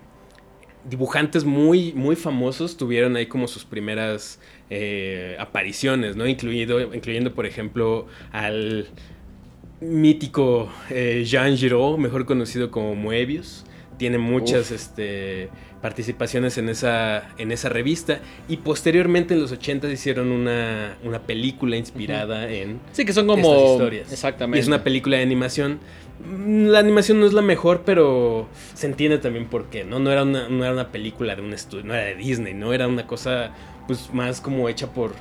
dibujantes 0.89 1.43
muy, 1.43 1.93
muy 1.93 2.15
famosos 2.15 2.77
tuvieron 2.77 3.15
ahí 3.15 3.27
como 3.27 3.47
sus 3.47 3.65
primeras 3.65 4.39
eh, 4.69 5.35
apariciones, 5.39 6.15
¿no? 6.15 6.27
Incluido, 6.27 6.93
incluyendo, 6.93 7.33
por 7.33 7.45
ejemplo, 7.45 8.07
al 8.31 8.87
mítico 9.79 10.71
Jean 10.89 11.55
Giraud, 11.55 11.97
mejor 11.99 12.25
conocido 12.25 12.71
como 12.71 12.95
Moebius. 12.95 13.65
Tiene 13.97 14.17
muchas 14.19 14.71
este, 14.71 15.49
participaciones 15.81 16.57
en 16.57 16.69
esa, 16.69 17.29
en 17.37 17.51
esa 17.51 17.69
revista. 17.69 18.19
Y 18.47 18.57
posteriormente 18.57 19.33
en 19.33 19.41
los 19.41 19.51
80 19.51 19.89
hicieron 19.89 20.31
una, 20.31 20.97
una 21.03 21.19
película 21.19 21.75
inspirada 21.77 22.49
en 22.49 22.79
Sí, 22.91 23.05
que 23.05 23.13
son 23.13 23.29
estas 23.29 23.43
como... 23.45 23.71
historias. 23.73 24.11
Exactamente. 24.11 24.57
Y 24.57 24.61
es 24.61 24.67
una 24.67 24.83
película 24.83 25.17
de 25.17 25.23
animación. 25.23 25.79
Mm, 26.25 26.67
La 26.67 26.79
animación 26.79 27.19
no 27.19 27.25
es 27.25 27.33
la 27.33 27.41
mejor, 27.41 27.83
pero 27.85 28.47
se 28.73 28.87
entiende 28.87 29.17
también 29.19 29.45
por 29.45 29.65
qué, 29.69 29.83
¿no? 29.83 29.99
No 29.99 30.11
era 30.11 30.23
una, 30.23 30.49
no 30.49 30.63
era 30.63 30.73
una 30.73 30.91
película 30.91 31.35
de 31.35 31.41
un 31.41 31.53
estudio, 31.53 31.83
no 31.85 31.93
era 31.93 32.05
de 32.05 32.15
Disney, 32.15 32.53
¿no? 32.53 32.73
Era 32.73 32.87
una 32.87 33.05
cosa, 33.05 33.51
pues, 33.87 34.13
más 34.13 34.41
como 34.41 34.67
hecha 34.69 34.87
por, 34.87 35.13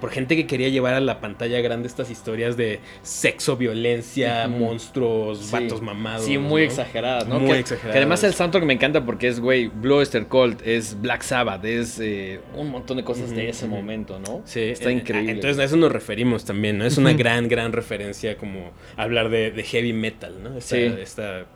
por 0.00 0.10
gente 0.10 0.36
que 0.36 0.46
quería 0.46 0.68
llevar 0.68 0.94
a 0.94 1.00
la 1.00 1.20
pantalla 1.20 1.60
grande 1.60 1.88
estas 1.88 2.10
historias 2.10 2.56
de 2.56 2.80
sexo, 3.02 3.56
violencia, 3.56 4.46
monstruos, 4.48 5.38
Sí. 5.38 5.52
vatos 5.52 5.80
mamados. 5.82 6.24
Sí, 6.24 6.38
muy 6.38 6.62
¿no? 6.62 6.66
exageradas, 6.68 7.26
¿no? 7.28 7.38
Muy 7.40 7.52
que, 7.52 7.58
exageradas. 7.60 7.92
que 7.92 7.98
además 7.98 8.24
el 8.24 8.34
soundtrack 8.34 8.64
me 8.64 8.74
encanta 8.74 9.04
porque 9.04 9.28
es, 9.28 9.40
güey, 9.40 9.68
Blue 9.68 9.96
Oyster 9.96 10.26
Cult, 10.26 10.60
es 10.66 11.00
Black 11.00 11.22
Sabbath, 11.22 11.64
es 11.64 11.98
eh, 12.00 12.40
un 12.54 12.70
montón 12.70 12.96
de 12.98 13.04
cosas 13.04 13.30
de 13.30 13.48
ese 13.48 13.66
momento, 13.66 14.18
¿no? 14.18 14.42
Sí, 14.44 14.60
Está 14.60 14.90
eh, 14.90 14.94
increíble. 14.94 15.32
Entonces 15.32 15.58
a 15.58 15.64
eso 15.64 15.76
nos 15.76 15.92
referimos 15.92 16.44
también, 16.44 16.78
¿no? 16.78 16.84
Es 16.84 16.98
una 16.98 17.12
gran, 17.12 17.48
gran 17.48 17.72
referencia 17.72 18.36
como 18.36 18.70
hablar 18.96 19.30
de, 19.30 19.50
de 19.50 19.62
heavy 19.62 19.92
metal, 19.92 20.34
¿no? 20.42 20.56
Esta, 20.58 20.76
Sí. 20.76 20.82
esta 21.00 21.46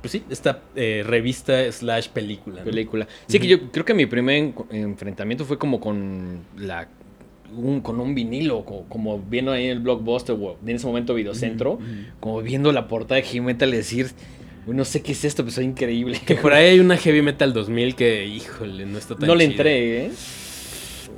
pues 0.00 0.12
sí, 0.12 0.22
esta 0.30 0.62
eh, 0.76 1.02
revista 1.06 1.70
slash 1.70 2.08
película. 2.08 2.60
¿no? 2.60 2.64
película. 2.64 3.06
Sí, 3.26 3.38
que 3.38 3.46
yo 3.46 3.70
creo 3.70 3.84
que 3.84 3.92
mi 3.92 4.06
primer 4.06 4.36
en- 4.36 4.54
enfrentamiento 4.70 5.44
fue 5.44 5.58
como 5.58 5.78
con 5.78 6.40
la 6.56 6.88
un- 7.56 7.80
con 7.80 8.00
un 8.00 8.14
vinilo, 8.14 8.64
co- 8.64 8.84
como, 8.88 9.18
viendo 9.18 9.52
ahí 9.52 9.64
en 9.66 9.70
el 9.72 9.78
blockbuster 9.80 10.36
o 10.38 10.56
en 10.66 10.76
ese 10.76 10.86
momento 10.86 11.14
Videocentro, 11.14 11.78
como 12.20 12.40
viendo 12.42 12.72
la 12.72 12.86
portada 12.88 13.16
de 13.16 13.22
Heavy 13.26 13.40
Metal 13.40 13.68
y 13.72 13.76
decir, 13.76 14.08
"Uy, 14.66 14.74
no 14.74 14.84
sé 14.84 15.02
qué 15.02 15.12
es 15.12 15.24
esto, 15.24 15.42
pero 15.44 15.50
es 15.50 15.58
increíble. 15.66 16.20
Que 16.26 16.34
por 16.36 16.52
ahí 16.52 16.68
hay 16.70 16.80
una 16.80 16.96
Heavy 16.96 17.22
Metal 17.22 17.52
2000 17.52 17.94
que, 17.94 18.26
híjole, 18.26 18.86
no 18.86 18.98
está 18.98 19.16
tan 19.16 19.26
no 19.26 19.34
le 19.34 19.44
entré, 19.44 20.06
¿eh? 20.06 20.10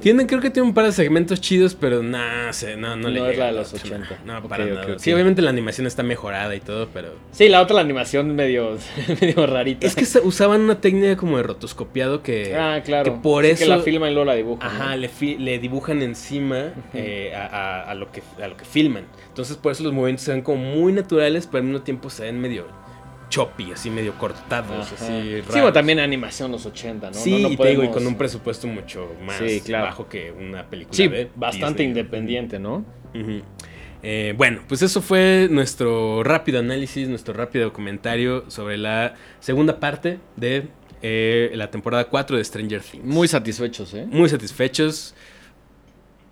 Tienen, 0.03 0.27
creo 0.27 0.41
que 0.41 0.51
tiene 0.51 0.69
un 0.69 0.75
par 0.75 0.85
de 0.85 0.93
segmentos 0.93 1.41
chidos, 1.41 1.75
pero 1.75 2.03
nada, 2.03 2.53
sé, 2.53 2.77
no, 2.77 2.97
no, 2.97 3.09
le 3.09 3.21
No 3.21 3.27
es 3.29 3.39
la 3.39 3.47
de 3.47 3.53
los 3.53 3.73
otro, 3.73 3.87
80. 3.97 4.19
No, 4.27 4.49
para 4.49 4.65
ok, 4.65 4.71
nada. 4.73 4.99
Sí, 4.99 5.13
obviamente 5.13 5.41
la 5.43 5.51
animación 5.51 5.87
está 5.87 6.03
mejorada 6.03 6.55
y 6.57 6.61
todo, 6.61 6.89
pero... 6.93 7.15
Sí, 7.31 7.49
la 7.49 7.61
otra 7.63 7.77
la 7.77 7.83
animación 7.83 8.35
medio, 8.35 8.77
medio 9.21 9.47
rarita. 9.47 9.87
Es 9.87 9.95
que 9.95 10.05
usaban 10.27 10.61
una 10.63 10.81
técnica 10.81 11.17
como 11.17 11.37
de 11.37 11.45
rotoscopiado 11.45 12.23
que... 12.23 12.55
ah, 12.57 12.83
claro. 12.85 13.05
que 13.15 13.21
por 13.21 13.45
Sí, 13.45 13.53
eso- 13.53 13.63
que 13.65 13.69
la 13.71 13.79
filman 13.79 14.11
y 14.11 14.15
luego 14.15 14.27
la 14.27 14.35
dibujan. 14.35 14.69
Ajá, 14.69 14.91
¿no? 14.91 14.97
le, 14.97 15.09
fi- 15.09 15.39
le 15.39 15.59
dibujan 15.61 16.03
encima 16.03 16.73
eh, 16.95 17.33
a, 17.35 17.47
a- 17.47 17.91
a 17.91 17.95
lo 17.95 18.11
que, 18.11 18.23
a 18.43 18.49
lo 18.49 18.57
que 18.57 18.65
filman. 18.65 19.05
Entonces 19.29 19.57
por 19.57 19.73
eso 19.73 19.85
los 19.85 19.93
movimientos 19.93 20.25
se 20.25 20.33
ven 20.33 20.43
como 20.43 20.63
muy 20.65 20.93
naturales, 20.93 21.47
pero 21.47 21.59
al 21.59 21.65
mismo 21.71 21.83
tiempo 21.83 22.11
se 22.11 22.25
ven 22.25 22.41
medio 22.41 22.67
choppy, 23.33 23.73
así 23.73 23.89
medio 23.89 24.13
cortados, 24.19 24.93
Ajá. 24.93 24.95
así 24.95 25.07
Sí, 25.23 25.37
raros. 25.41 25.53
bueno, 25.55 25.73
también 25.73 25.99
animación 26.01 26.53
los 26.53 26.67
80, 26.67 27.09
¿no? 27.09 27.15
Sí, 27.15 27.43
No- 27.43 27.57
te 27.57 27.69
digo, 27.71 27.83
y 27.83 27.89
con 27.89 28.07
un 28.07 28.17
presupuesto 28.19 28.67
mucho 28.67 29.09
más 29.25 29.39
Sí, 29.39 29.63
claro. 29.63 29.87
bajo 29.87 30.07
que 30.07 30.31
una 30.31 30.67
película 30.69 30.95
Sí, 30.95 31.09
de 31.09 31.31
bastante 31.35 31.83
Disney. 31.83 31.87
independiente, 31.89 32.59
¿no? 32.59 32.85
Eh, 34.03 34.35
bueno, 34.37 34.61
pues 34.69 34.83
eso 34.83 35.01
fue 35.01 35.49
nuestro 35.51 36.23
rápido 36.25 36.59
análisis, 36.59 37.09
nuestro 37.09 37.33
rápido 37.35 37.73
comentario 37.73 38.45
sobre 38.51 38.77
la 38.77 39.15
segunda 39.41 39.79
parte 39.81 40.19
de 40.37 40.67
eh, 41.03 41.51
la 41.55 41.71
temporada 41.71 42.05
4 42.09 42.37
de 42.37 42.45
Stranger 42.45 42.81
Things. 42.83 43.05
Muy 43.05 43.29
satisfechos, 43.29 43.95
¿eh? 43.95 44.07
muy 44.09 44.29
satisfechos. 44.29 45.15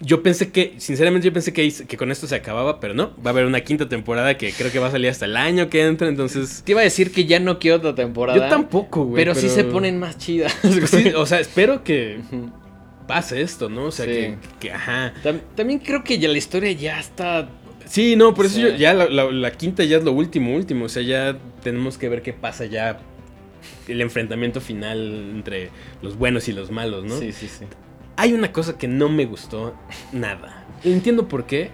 Yo 0.03 0.23
pensé 0.23 0.51
que, 0.51 0.75
sinceramente, 0.79 1.27
yo 1.29 1.33
pensé 1.33 1.53
que, 1.53 1.97
con 1.99 2.11
esto 2.11 2.27
se 2.27 2.35
acababa, 2.35 2.81
pero 2.81 2.95
no. 2.95 3.15
Va 3.19 3.27
a 3.27 3.29
haber 3.31 3.45
una 3.45 3.61
quinta 3.61 3.87
temporada 3.89 4.39
que 4.39 4.51
creo 4.53 4.73
que 4.73 4.79
va 4.79 4.87
a 4.87 4.91
salir 4.91 5.11
hasta 5.11 5.27
el 5.27 5.37
año 5.37 5.69
que 5.69 5.85
entra, 5.87 6.09
entonces. 6.09 6.63
Te 6.65 6.73
iba 6.73 6.81
a 6.81 6.85
decir 6.85 7.13
que 7.13 7.27
ya 7.27 7.39
no 7.39 7.59
quiero 7.59 7.77
otra 7.77 7.95
temporada. 7.95 8.39
Yo 8.39 8.49
tampoco, 8.49 9.05
güey. 9.05 9.17
Pero, 9.23 9.35
sí 9.35 9.49
se 9.51 9.65
ponen 9.65 9.99
más 9.99 10.17
chidas. 10.17 10.57
Sí, 10.87 11.11
o 11.15 11.27
sea, 11.27 11.41
espero 11.41 11.85
que 11.85 12.19
pase 13.07 13.43
esto, 13.43 13.69
¿no? 13.69 13.85
O 13.87 13.91
sea, 13.91 14.07
Sí. 14.07 14.11
que, 14.13 14.37
que- 14.61 14.73
Ajá. 14.73 15.13
Tam- 15.23 15.41
También 15.55 15.81
creo 15.81 16.03
que 16.03 16.19
ya 16.19 16.29
la 16.29 16.39
historia 16.39 16.73
ya 16.73 16.99
está. 16.99 17.49
Sí, 17.87 18.17
no, 18.17 18.33
por 18.35 18.47
eso 18.47 18.59
yo- 18.61 18.69
ya 18.77 18.95
la, 18.95 19.09
la- 19.09 19.31
la 19.31 19.51
quinta 19.53 19.85
ya 19.85 19.99
es 19.99 20.05
lo 20.05 20.13
último, 20.13 20.55
último. 20.57 20.87
O 20.87 20.89
sea, 20.89 21.03
ya 21.03 21.37
tenemos 21.63 21.99
que 21.99 22.09
ver 22.09 22.23
qué 22.23 22.33
pasa 22.33 22.65
ya. 22.65 23.01
El 23.89 24.01
enfrentamiento 24.01 24.61
final 24.63 24.99
entre 25.35 25.71
los 26.01 26.17
buenos 26.17 26.49
y 26.49 26.53
los 26.53 26.71
malos, 26.71 27.05
¿no? 27.05 27.19
Sí, 27.19 27.33
sí, 27.33 27.49
sí. 27.49 27.65
Hay 28.21 28.33
una 28.35 28.53
cosa 28.53 28.77
que 28.77 28.87
no 28.89 29.09
me 29.09 29.25
gustó 29.25 29.75
nada. 30.13 30.67
Entiendo 30.85 31.27
por 31.29 31.47
qué, 31.47 31.71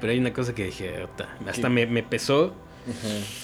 pero 0.00 0.12
hay 0.12 0.18
una 0.18 0.32
cosa 0.32 0.54
que 0.54 0.64
dije, 0.66 1.06
hasta 1.46 1.68
me, 1.68 1.86
me 1.86 2.02
pesó. 2.02 2.54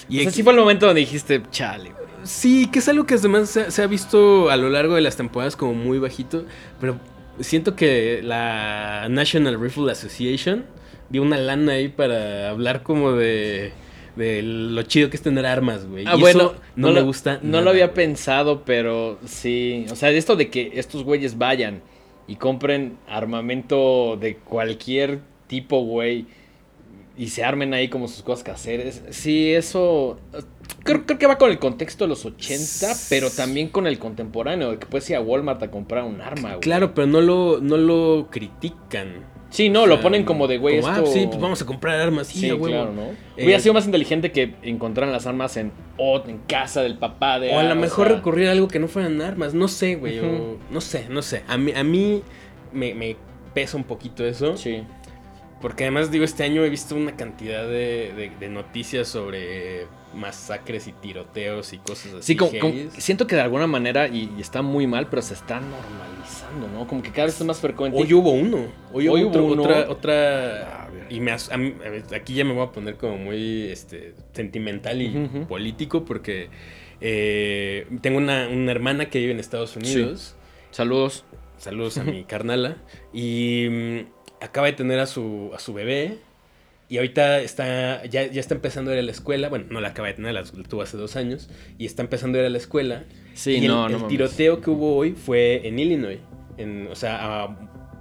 Y 0.09 0.21
Y 0.21 0.29
sí 0.31 0.43
fue 0.43 0.53
el 0.53 0.59
momento 0.59 0.85
donde 0.85 1.01
dijiste, 1.01 1.41
chale. 1.51 1.91
Sí, 2.23 2.67
que 2.71 2.79
es 2.79 2.87
algo 2.89 3.05
que 3.05 3.15
además 3.15 3.49
se, 3.49 3.71
se 3.71 3.81
ha 3.81 3.87
visto 3.87 4.49
a 4.49 4.57
lo 4.57 4.69
largo 4.69 4.95
de 4.95 5.01
las 5.01 5.15
temporadas 5.15 5.55
como 5.55 5.73
muy 5.73 5.99
bajito, 5.99 6.45
pero 6.81 6.99
siento 7.39 7.75
que 7.75 8.21
la 8.23 9.07
National 9.09 9.59
Rifle 9.59 9.91
Association 9.91 10.65
dio 11.09 11.21
una 11.21 11.37
lana 11.37 11.73
ahí 11.73 11.87
para 11.89 12.49
hablar 12.49 12.83
como 12.83 13.13
de, 13.13 13.71
de 14.15 14.41
lo 14.41 14.81
chido 14.83 15.09
que 15.09 15.17
es 15.17 15.23
tener 15.23 15.45
armas, 15.45 15.85
güey. 15.87 16.05
Ah, 16.07 16.15
Y 16.17 16.19
bueno, 16.19 16.41
eso 16.41 16.55
no, 16.75 16.87
me 16.89 16.93
lo- 16.99 17.05
gusta. 17.05 17.39
No 17.43 17.51
nada, 17.51 17.63
lo 17.63 17.69
había 17.69 17.85
güey. 17.87 17.95
pensado, 17.95 18.63
pero 18.65 19.19
sí. 19.25 19.85
O 19.91 19.95
sea, 19.95 20.09
esto 20.09 20.35
de 20.35 20.49
que 20.49 20.71
estos 20.75 21.03
güeyes 21.03 21.37
vayan 21.37 21.81
y 22.27 22.35
compren 22.35 22.97
armamento 23.07 24.17
de 24.17 24.35
cualquier 24.37 25.21
tipo, 25.47 25.81
güey, 25.81 26.25
y 27.17 27.29
se 27.29 27.43
armen 27.43 27.73
ahí 27.73 27.87
como 27.87 28.07
sus 28.07 28.21
cosas 28.21 28.43
caseras. 28.43 29.01
Sí, 29.09 29.53
eso. 29.53 30.19
Creo, 30.83 31.05
creo 31.05 31.17
que 31.17 31.25
va 31.25 31.37
con 31.37 31.49
el 31.49 31.57
contexto 31.57 32.03
de 32.03 32.09
los 32.09 32.25
80, 32.25 32.93
pero 33.09 33.31
también 33.31 33.69
con 33.69 33.87
el 33.87 33.97
contemporáneo, 33.97 34.77
que 34.77 34.85
puedes 34.85 35.09
ir 35.09 35.15
a 35.15 35.21
Walmart 35.21 35.61
a 35.63 35.71
comprar 35.71 36.03
un 36.03 36.21
arma, 36.21 36.49
güey. 36.49 36.59
Claro, 36.59 36.93
pero 36.93 37.07
no 37.07 37.21
lo, 37.21 37.59
no 37.59 37.77
lo 37.77 38.27
critican. 38.29 39.36
Sí, 39.49 39.69
no, 39.69 39.83
O 39.83 39.87
lo 39.87 40.01
ponen 40.01 40.23
como 40.25 40.47
de, 40.47 40.57
güey, 40.57 40.81
como, 40.81 40.93
esto... 40.93 41.09
ah, 41.09 41.13
sí, 41.13 41.25
pues 41.27 41.39
vamos 41.39 41.61
a 41.61 41.65
comprar 41.65 41.99
armas. 41.99 42.27
Sí, 42.27 42.39
Sí, 42.39 42.57
claro, 42.57 42.91
¿no? 42.93 43.03
Eh, 43.37 43.45
Hubiera 43.45 43.59
sido 43.59 43.73
más 43.73 43.85
inteligente 43.85 44.31
que 44.31 44.55
encontraran 44.61 45.13
las 45.13 45.25
armas 45.25 45.55
en, 45.57 45.71
o 45.97 46.21
en 46.27 46.39
casa 46.39 46.81
del 46.83 46.97
papá 46.97 47.39
de... 47.39 47.51
O 47.51 47.57
a 47.57 47.61
ah, 47.61 47.63
lo 47.63 47.75
mejor 47.75 48.07
sea, 48.07 48.17
recurrir 48.17 48.49
a 48.49 48.51
algo 48.51 48.67
que 48.67 48.79
no 48.79 48.87
fueran 48.87 49.21
armas. 49.21 49.53
No 49.53 49.67
sé, 49.67 49.95
güey. 49.95 50.19
O- 50.19 50.57
No 50.69 50.81
sé, 50.81 51.05
no 51.09 51.21
sé. 51.21 51.43
A 51.47 51.57
mí, 51.57 51.71
a 51.73 51.83
mí 51.83 52.21
me, 52.73 52.93
me 52.93 53.15
pesa 53.53 53.77
un 53.77 53.85
poquito 53.85 54.25
eso. 54.25 54.57
Sí. 54.57 54.83
Porque 55.61 55.85
además, 55.85 56.11
digo, 56.11 56.25
este 56.25 56.43
año 56.43 56.63
he 56.65 56.69
visto 56.69 56.95
una 56.95 57.15
cantidad 57.15 57.63
de, 57.63 58.13
de- 58.15 58.31
de 58.39 58.49
noticias 58.49 59.07
sobre 59.07 59.87
masacres 60.15 60.87
y 60.87 60.93
tiroteos 60.93 61.73
y 61.73 61.77
cosas 61.79 62.13
así. 62.13 62.23
Sí, 62.23 62.35
como, 62.35 62.51
como- 62.59 62.73
heavies. 62.73 62.93
siento 62.97 63.27
que 63.27 63.35
de 63.35 63.41
alguna 63.41 63.67
manera, 63.67 64.07
y, 64.07 64.31
y 64.37 64.41
está 64.41 64.61
muy 64.61 64.87
mal, 64.87 65.07
pero 65.09 65.21
se 65.21 65.33
está 65.33 65.59
normalizando, 65.59 66.67
¿no? 66.69 66.87
Como 66.87 67.03
que 67.03 67.11
cada 67.11 67.25
vez 67.25 67.39
es 67.39 67.45
más 67.45 67.59
frecuente. 67.59 67.97
Hoy 68.01 68.13
hubo 68.13 68.31
uno. 68.31 68.67
Hoy, 68.93 69.07
Hoy 69.07 69.21
hubo 69.23 69.29
otro- 69.29 69.43
hubo 69.43 69.53
uno. 69.53 69.63
otra. 69.63 69.89
otra 69.89 70.89
y 71.09 71.19
me 71.21 71.31
as- 71.31 71.49
a 71.51 71.57
mí- 71.57 71.73
a 71.85 71.89
ver, 71.89 72.03
aquí 72.15 72.33
ya 72.33 72.43
me 72.43 72.53
voy 72.53 72.65
a 72.65 72.71
poner 72.71 72.95
como 72.97 73.17
muy 73.17 73.63
este, 73.69 74.13
sentimental 74.33 75.01
y 75.01 75.09
político 75.47 76.03
porque 76.03 76.49
eh, 76.99 77.87
tengo 78.01 78.17
una, 78.17 78.47
una 78.49 78.71
hermana 78.71 79.09
que 79.09 79.19
vive 79.19 79.31
en 79.31 79.39
Estados 79.39 79.75
Unidos. 79.75 80.35
Saludos. 80.71 81.23
Saludos 81.57 81.97
a 81.97 82.03
mi 82.03 82.23
carnala. 82.25 82.77
Y 83.13 83.67
mm, 83.69 83.99
acaba 84.43 84.67
de 84.67 84.73
tener 84.73 84.99
a 84.99 85.05
su, 85.05 85.51
a 85.55 85.59
su 85.59 85.73
bebé. 85.73 86.17
Y 86.89 86.97
ahorita 86.97 87.41
está, 87.41 88.05
ya, 88.05 88.27
ya 88.27 88.39
está 88.39 88.55
empezando 88.55 88.91
a 88.91 88.93
ir 88.93 88.99
a 89.01 89.03
la 89.03 89.11
escuela. 89.11 89.49
Bueno, 89.49 89.65
no 89.69 89.81
la 89.81 89.89
acaba 89.89 90.07
de 90.07 90.13
tener, 90.13 90.33
la, 90.33 90.43
tuvo 90.43 90.81
hace 90.83 90.95
dos 90.95 91.15
años. 91.17 91.49
Y 91.77 91.85
está 91.85 92.01
empezando 92.01 92.37
a 92.37 92.41
ir 92.41 92.47
a 92.47 92.49
la 92.49 92.57
escuela. 92.57 93.03
Sí, 93.33 93.51
y 93.57 93.65
el, 93.65 93.67
no, 93.67 93.89
no 93.89 93.97
el 93.97 94.07
tiroteo 94.07 94.61
que 94.61 94.69
hubo 94.69 94.95
hoy 94.95 95.11
fue 95.11 95.67
en 95.67 95.79
Illinois. 95.79 96.19
En, 96.57 96.87
o 96.89 96.95
sea, 96.95 97.43
a, 97.43 97.57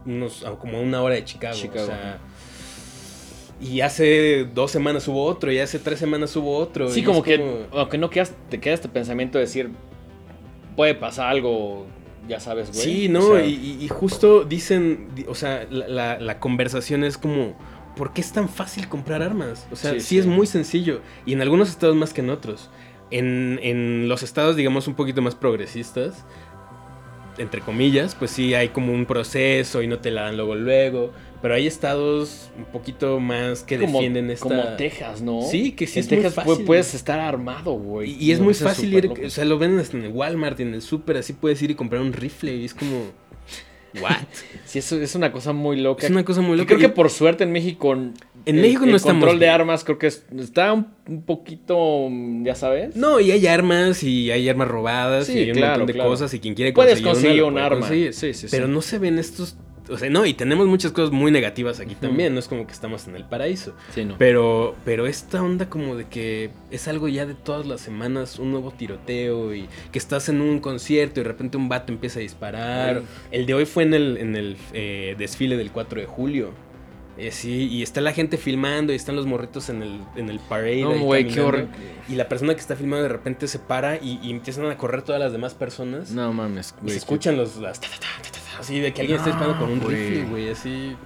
unos, 0.06 0.44
a 0.44 0.52
como 0.52 0.80
una 0.80 1.02
hora 1.02 1.16
de 1.16 1.24
Chicago. 1.24 1.56
Chicago, 1.56 1.82
o 1.82 1.86
sea, 1.86 2.18
y 3.60 3.80
hace 3.80 4.44
dos 4.54 4.70
semanas 4.70 5.08
hubo 5.08 5.24
otro. 5.24 5.50
Y 5.50 5.58
hace 5.58 5.78
tres 5.78 5.98
semanas 5.98 6.34
hubo 6.36 6.56
otro. 6.56 6.88
Sí, 6.90 7.02
como 7.02 7.22
que, 7.22 7.64
aunque 7.72 7.98
no 7.98 8.08
quedas, 8.10 8.34
te 8.50 8.60
queda 8.60 8.74
este 8.74 8.88
pensamiento 8.88 9.38
de 9.38 9.44
decir, 9.46 9.70
puede 10.76 10.94
pasar 10.94 11.28
algo, 11.30 11.86
ya 12.28 12.38
sabes, 12.38 12.70
güey. 12.70 12.82
Sí, 12.84 13.06
O 13.08 13.12
no, 13.12 13.22
sea, 13.34 13.44
y, 13.46 13.88
justo 13.88 14.44
dicen, 14.44 15.08
di- 15.14 15.24
o 15.26 15.34
sea, 15.34 15.66
la, 15.70 15.88
la- 15.88 16.20
la 16.20 16.38
conversación 16.38 17.02
es 17.02 17.16
como, 17.18 17.56
¿por 17.96 18.12
qué 18.12 18.20
es 18.20 18.32
tan 18.32 18.48
fácil 18.48 18.88
comprar 18.88 19.22
armas? 19.22 19.66
O 19.72 19.76
sea, 19.76 19.92
Sí, 19.94 20.00
sí, 20.00 20.06
sí. 20.06 20.18
es 20.18 20.26
muy 20.26 20.46
sencillo, 20.46 21.00
y 21.24 21.32
en 21.32 21.40
algunos 21.42 21.68
estados 21.70 21.96
más 21.96 22.12
que 22.12 22.20
en 22.20 22.30
otros. 22.30 22.70
En, 23.10 23.58
en 23.62 24.08
los 24.08 24.22
estados, 24.22 24.56
digamos, 24.56 24.86
un 24.88 24.94
poquito 24.94 25.22
más 25.22 25.34
progresistas, 25.34 26.24
entre 27.38 27.60
comillas, 27.60 28.14
pues 28.14 28.30
sí 28.30 28.54
hay 28.54 28.70
como 28.70 28.92
un 28.92 29.04
proceso 29.04 29.82
y 29.82 29.86
no 29.86 29.98
te 29.98 30.10
la 30.10 30.22
dan 30.22 30.36
luego 30.36 30.54
luego. 30.54 31.12
Pero 31.42 31.52
hay 31.54 31.66
estados 31.66 32.50
un 32.56 32.64
poquito 32.64 33.20
más 33.20 33.62
que 33.62 33.78
como, 33.78 33.98
defienden 33.98 34.30
esta. 34.30 34.42
Como 34.48 34.62
Texas, 34.76 35.20
¿no? 35.20 35.42
Sí, 35.42 35.72
que 35.72 35.86
sí 35.86 35.98
en 35.98 36.04
es 36.06 36.10
muy 36.10 36.22
Texas 36.22 36.34
fácil. 36.46 36.64
puedes 36.64 36.94
estar 36.94 37.20
armado, 37.20 37.72
güey. 37.72 38.12
Y, 38.12 38.24
y 38.24 38.32
es 38.32 38.40
muy 38.40 38.54
fácil 38.54 38.92
ir, 38.94 39.04
loco. 39.04 39.20
o 39.24 39.30
sea, 39.30 39.44
lo 39.44 39.58
venden 39.58 39.80
hasta 39.80 39.98
en 39.98 40.04
el 40.04 40.12
Walmart 40.12 40.58
y 40.60 40.62
en 40.62 40.72
el 40.74 40.80
super, 40.82 41.18
así 41.18 41.34
puedes 41.34 41.60
ir 41.60 41.70
y 41.70 41.74
comprar 41.74 42.00
un 42.00 42.14
rifle 42.14 42.54
y 42.56 42.64
es 42.64 42.72
como, 42.74 43.10
what? 44.00 44.16
Sí, 44.66 44.80
eso 44.80 45.00
es 45.00 45.14
una 45.14 45.30
cosa 45.30 45.52
muy 45.52 45.76
loca. 45.80 46.04
es 46.04 46.10
una 46.10 46.24
cosa 46.24 46.40
muy 46.40 46.56
loca. 46.56 46.66
Creo 46.66 46.80
que 46.80 46.88
por 46.88 47.08
suerte 47.10 47.44
en 47.44 47.52
México. 47.52 47.92
En 47.92 48.14
el- 48.44 48.56
México 48.60 48.82
no 48.84 48.90
el 48.90 48.96
estamos 48.96 49.20
control 49.20 49.38
de 49.38 49.48
armas 49.48 49.84
creo 49.84 49.98
que 49.98 50.08
es- 50.08 50.24
está 50.38 50.72
un, 50.72 50.88
un 51.08 51.22
poquito, 51.22 52.08
ya 52.42 52.54
sabes. 52.56 52.96
No, 52.96 53.20
y 53.20 53.30
hay 53.30 53.46
armas 53.46 54.02
y 54.02 54.30
hay 54.32 54.48
armas 54.48 54.66
robadas 54.68 55.26
Sí, 55.28 55.34
y 55.34 55.38
hay 55.42 55.50
un 55.52 55.60
montón 55.60 55.86
de 55.86 55.92
claro. 55.92 56.10
cosas 56.10 56.34
y 56.34 56.40
quien 56.40 56.54
quiere 56.54 56.72
Puedes 56.72 56.94
conseguir, 57.00 57.12
conseguir 57.12 57.42
una, 57.44 57.60
un 57.60 57.66
arma. 57.66 57.78
conseguir. 57.80 58.12
Sí, 58.12 58.34
sí, 58.34 58.48
sí. 58.48 58.48
Pero 58.50 58.66
no 58.68 58.82
se 58.82 58.98
ven 58.98 59.18
estos, 59.20 59.56
o 59.88 59.98
sea, 59.98 60.10
no, 60.10 60.26
y 60.26 60.34
tenemos 60.34 60.66
muchas 60.66 60.92
cosas 60.92 61.10
muy 61.10 61.30
negativas 61.30 61.80
aquí 61.80 61.94
también, 61.94 62.34
no 62.34 62.40
es 62.40 62.48
como 62.48 62.66
que 62.66 62.72
estamos 62.72 63.06
en 63.06 63.16
el 63.16 63.24
paraíso. 63.24 63.74
Sí, 63.94 64.04
no. 64.04 64.16
Pero, 64.18 64.74
pero 64.84 65.06
esta 65.06 65.42
onda 65.42 65.68
como 65.68 65.96
de 65.96 66.06
que 66.06 66.50
es 66.70 66.88
algo 66.88 67.08
ya 67.08 67.26
de 67.26 67.34
todas 67.34 67.66
las 67.66 67.80
semanas, 67.80 68.38
un 68.38 68.50
nuevo 68.50 68.72
tiroteo 68.72 69.54
y 69.54 69.68
que 69.92 69.98
estás 69.98 70.28
en 70.28 70.40
un 70.40 70.60
concierto 70.60 71.20
y 71.20 71.22
de 71.22 71.28
repente 71.28 71.56
un 71.56 71.68
vato 71.68 71.92
empieza 71.92 72.18
a 72.18 72.22
disparar. 72.22 72.98
Ay. 72.98 73.06
El 73.30 73.46
de 73.46 73.54
hoy 73.54 73.66
fue 73.66 73.84
en 73.84 73.94
el, 73.94 74.16
en 74.18 74.36
el 74.36 74.56
eh, 74.72 75.14
desfile 75.18 75.56
del 75.56 75.70
4 75.70 76.00
de 76.00 76.06
julio. 76.06 76.66
Eh, 77.18 77.30
sí, 77.30 77.68
y 77.68 77.82
está 77.82 78.02
la 78.02 78.12
gente 78.12 78.36
filmando 78.36 78.92
y 78.92 78.96
están 78.96 79.16
los 79.16 79.24
morritos 79.24 79.70
en 79.70 79.82
el, 79.82 80.00
en 80.16 80.28
el 80.28 80.38
parade. 80.38 80.82
No, 80.82 80.98
güey, 80.98 81.26
qué. 81.26 81.66
Y 82.10 82.14
la 82.14 82.28
persona 82.28 82.54
que 82.54 82.60
está 82.60 82.76
filmando 82.76 83.04
de 83.04 83.08
repente 83.08 83.48
se 83.48 83.58
para 83.58 83.96
y, 83.96 84.20
y 84.22 84.30
empiezan 84.30 84.66
a 84.66 84.76
correr 84.76 85.00
todas 85.02 85.20
las 85.20 85.32
demás 85.32 85.54
personas. 85.54 86.10
No 86.10 86.32
mames, 86.32 86.74
y 86.84 86.90
se 86.90 86.98
escuchan 86.98 87.38
los, 87.38 87.56
las 87.56 87.80
ta, 87.80 87.88
ta, 87.88 87.98
ta, 87.98 88.45
así 88.58 88.80
de 88.80 88.92
que 88.92 89.00
alguien 89.02 89.18
está 89.18 89.30
disparando 89.30 89.58
con 89.60 89.70
un 89.72 89.80
güey. 89.80 89.96
rifle, 89.96 90.24
güey, 90.30 90.48
así. 90.50 90.96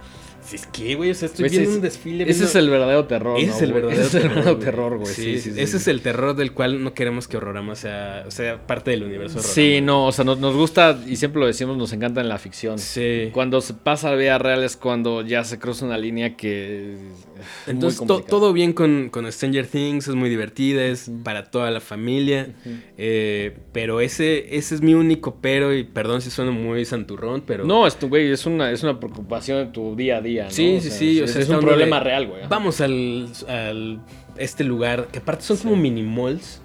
Si 0.42 0.56
es 0.56 0.66
que, 0.66 0.94
güey, 0.94 1.10
o 1.10 1.14
sea, 1.14 1.26
estoy 1.26 1.44
Güey, 1.44 1.50
viendo 1.50 1.70
ese 1.70 1.78
un 1.78 1.84
es- 1.86 1.92
desfile. 1.92 2.22
Ese 2.24 2.32
viendo- 2.32 2.46
es 2.46 2.54
el 2.56 2.70
verdadero 2.70 3.04
terror. 3.06 3.38
ese 3.38 3.46
¿no, 3.48 3.54
es 3.56 3.62
el 3.62 3.70
güey? 3.72 3.82
verdadero 3.82 4.06
Ese 4.08 4.16
es 4.18 4.24
el 4.24 4.28
verdadero 4.30 4.54
güey. 4.56 4.64
terror, 4.64 4.98
güey. 4.98 5.14
Sí, 5.14 5.38
Sí, 5.38 5.52
Ese 5.56 5.76
es 5.76 5.86
el 5.88 6.00
terror 6.00 6.34
del 6.34 6.52
cual 6.52 6.82
no 6.82 6.94
queremos 6.94 7.28
que 7.28 7.36
Horrorama 7.36 7.76
sea, 7.76 8.24
sea 8.30 8.66
parte 8.66 8.90
del 8.90 9.02
universo 9.04 9.34
Horrorama. 9.38 9.54
Sí, 9.54 9.80
no, 9.82 10.06
o 10.06 10.12
sea, 10.12 10.24
nos, 10.24 10.38
nos 10.38 10.56
gusta, 10.56 10.98
y 11.06 11.16
siempre 11.16 11.40
lo 11.40 11.46
decimos, 11.46 11.76
nos 11.76 11.92
encanta 11.92 12.20
en 12.22 12.28
la 12.30 12.38
ficción. 12.38 12.78
Sí. 12.78 13.28
Cuando 13.32 13.60
se 13.60 13.74
pasa 13.74 14.08
a 14.08 14.12
la 14.12 14.16
vida 14.16 14.38
real 14.38 14.64
es 14.64 14.76
cuando 14.76 15.22
ya 15.22 15.44
se 15.44 15.58
cruza 15.58 15.84
una 15.84 15.98
línea 15.98 16.36
que. 16.36 16.96
Es 17.40 17.68
Entonces, 17.68 18.06
to- 18.06 18.20
todo 18.22 18.52
bien 18.52 18.72
con, 18.72 19.08
con 19.10 19.30
Stranger 19.30 19.66
Things, 19.66 20.08
es 20.08 20.14
muy 20.14 20.28
divertida, 20.30 20.84
es 20.84 21.10
para 21.24 21.50
toda 21.50 21.70
la 21.70 21.80
familia. 21.80 22.54
Eh, 22.98 23.56
pero 23.72 24.00
ese, 24.00 24.56
ese 24.56 24.74
es 24.74 24.82
mi 24.82 24.94
único 24.94 25.36
pero, 25.40 25.74
y 25.74 25.84
perdón 25.84 26.20
si 26.22 26.30
suena 26.30 26.50
muy 26.50 26.84
santurrón, 26.84 27.42
pero. 27.46 27.64
No, 27.64 27.86
esto, 27.86 28.08
güey, 28.08 28.30
es 28.30 28.46
una, 28.46 28.70
es 28.70 28.82
una 28.82 28.98
preocupación 29.00 29.66
de 29.66 29.72
tu 29.72 29.96
día 29.96 30.18
a 30.18 30.20
día, 30.20 30.44
¿no? 30.44 30.50
Sí, 30.50 30.76
O 30.76 30.80
sí, 30.80 30.88
sea, 30.90 30.98
sí, 30.98 31.18
Es, 31.20 31.30
o 31.30 31.32
sea, 31.32 31.42
es 31.42 31.48
un 31.48 31.60
problema 31.60 31.98
de- 31.98 32.04
real, 32.04 32.26
güey. 32.26 32.42
Vamos 32.48 32.80
al, 32.80 33.28
al 33.48 34.00
este 34.36 34.64
lugar, 34.64 35.08
que 35.12 35.18
aparte 35.18 35.42
son 35.44 35.56
Sí. 35.56 35.64
como 35.64 35.76
mini 35.76 36.02
malls, 36.02 36.60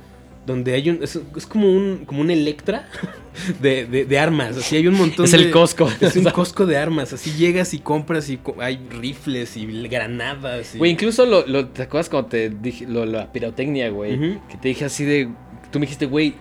donde 0.46 0.74
hay 0.74 0.90
un. 0.90 1.02
Es, 1.04 1.20
es 1.36 1.46
como 1.48 1.72
un 1.72 2.06
como 2.06 2.22
un 2.22 2.30
Electra 2.32 2.88
de, 3.62 3.86
de- 3.86 4.06
de 4.06 4.20
armas. 4.20 4.58
Así 4.58 4.76
hay 4.78 4.88
un 4.88 4.96
montón 4.96 5.26
Es 5.26 5.32
de. 5.32 5.38
el 5.38 5.52
Costco. 5.52 5.90
Es 6.02 6.16
un 6.16 6.24
Costco 6.32 6.66
de 6.66 6.78
armas. 6.78 7.14
Así 7.14 7.32
llegas 7.32 7.74
y 7.74 7.80
compras 7.80 8.30
y 8.30 8.38
co- 8.38 8.56
hay 8.60 8.78
rifles 8.90 9.58
y 9.58 9.66
granadas. 9.88 10.76
y- 10.76 10.78
Güey, 10.78 10.92
incluso 10.92 11.26
lo, 11.26 11.46
lo- 11.48 11.68
¿te 11.68 11.84
acuerdas 11.84 12.10
cuando 12.10 12.30
te 12.30 12.50
dije 12.50 12.86
lo, 12.88 13.06
la 13.06 13.32
pirotecnia, 13.32 13.90
güey? 13.90 14.40
Que 14.50 14.58
te 14.62 14.68
dije 14.70 14.86
así 14.86 15.04
de. 15.04 15.30
Tú 15.72 15.80
me 15.80 15.86
dijiste, 15.86 16.06
güey, 16.06 16.36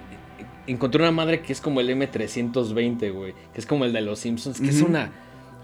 encontré 0.67 1.01
una 1.03 1.11
madre 1.11 1.41
que 1.41 1.53
es 1.53 1.61
como 1.61 1.81
el 1.81 1.89
M320, 1.91 3.13
güey. 3.13 3.35
Que 3.53 3.61
es 3.61 3.67
como 3.67 3.85
el 3.85 3.93
de 3.93 4.01
los 4.03 4.19
Simpsons, 4.19 4.61
que 4.61 4.69
es 4.69 4.81
una. 4.83 5.11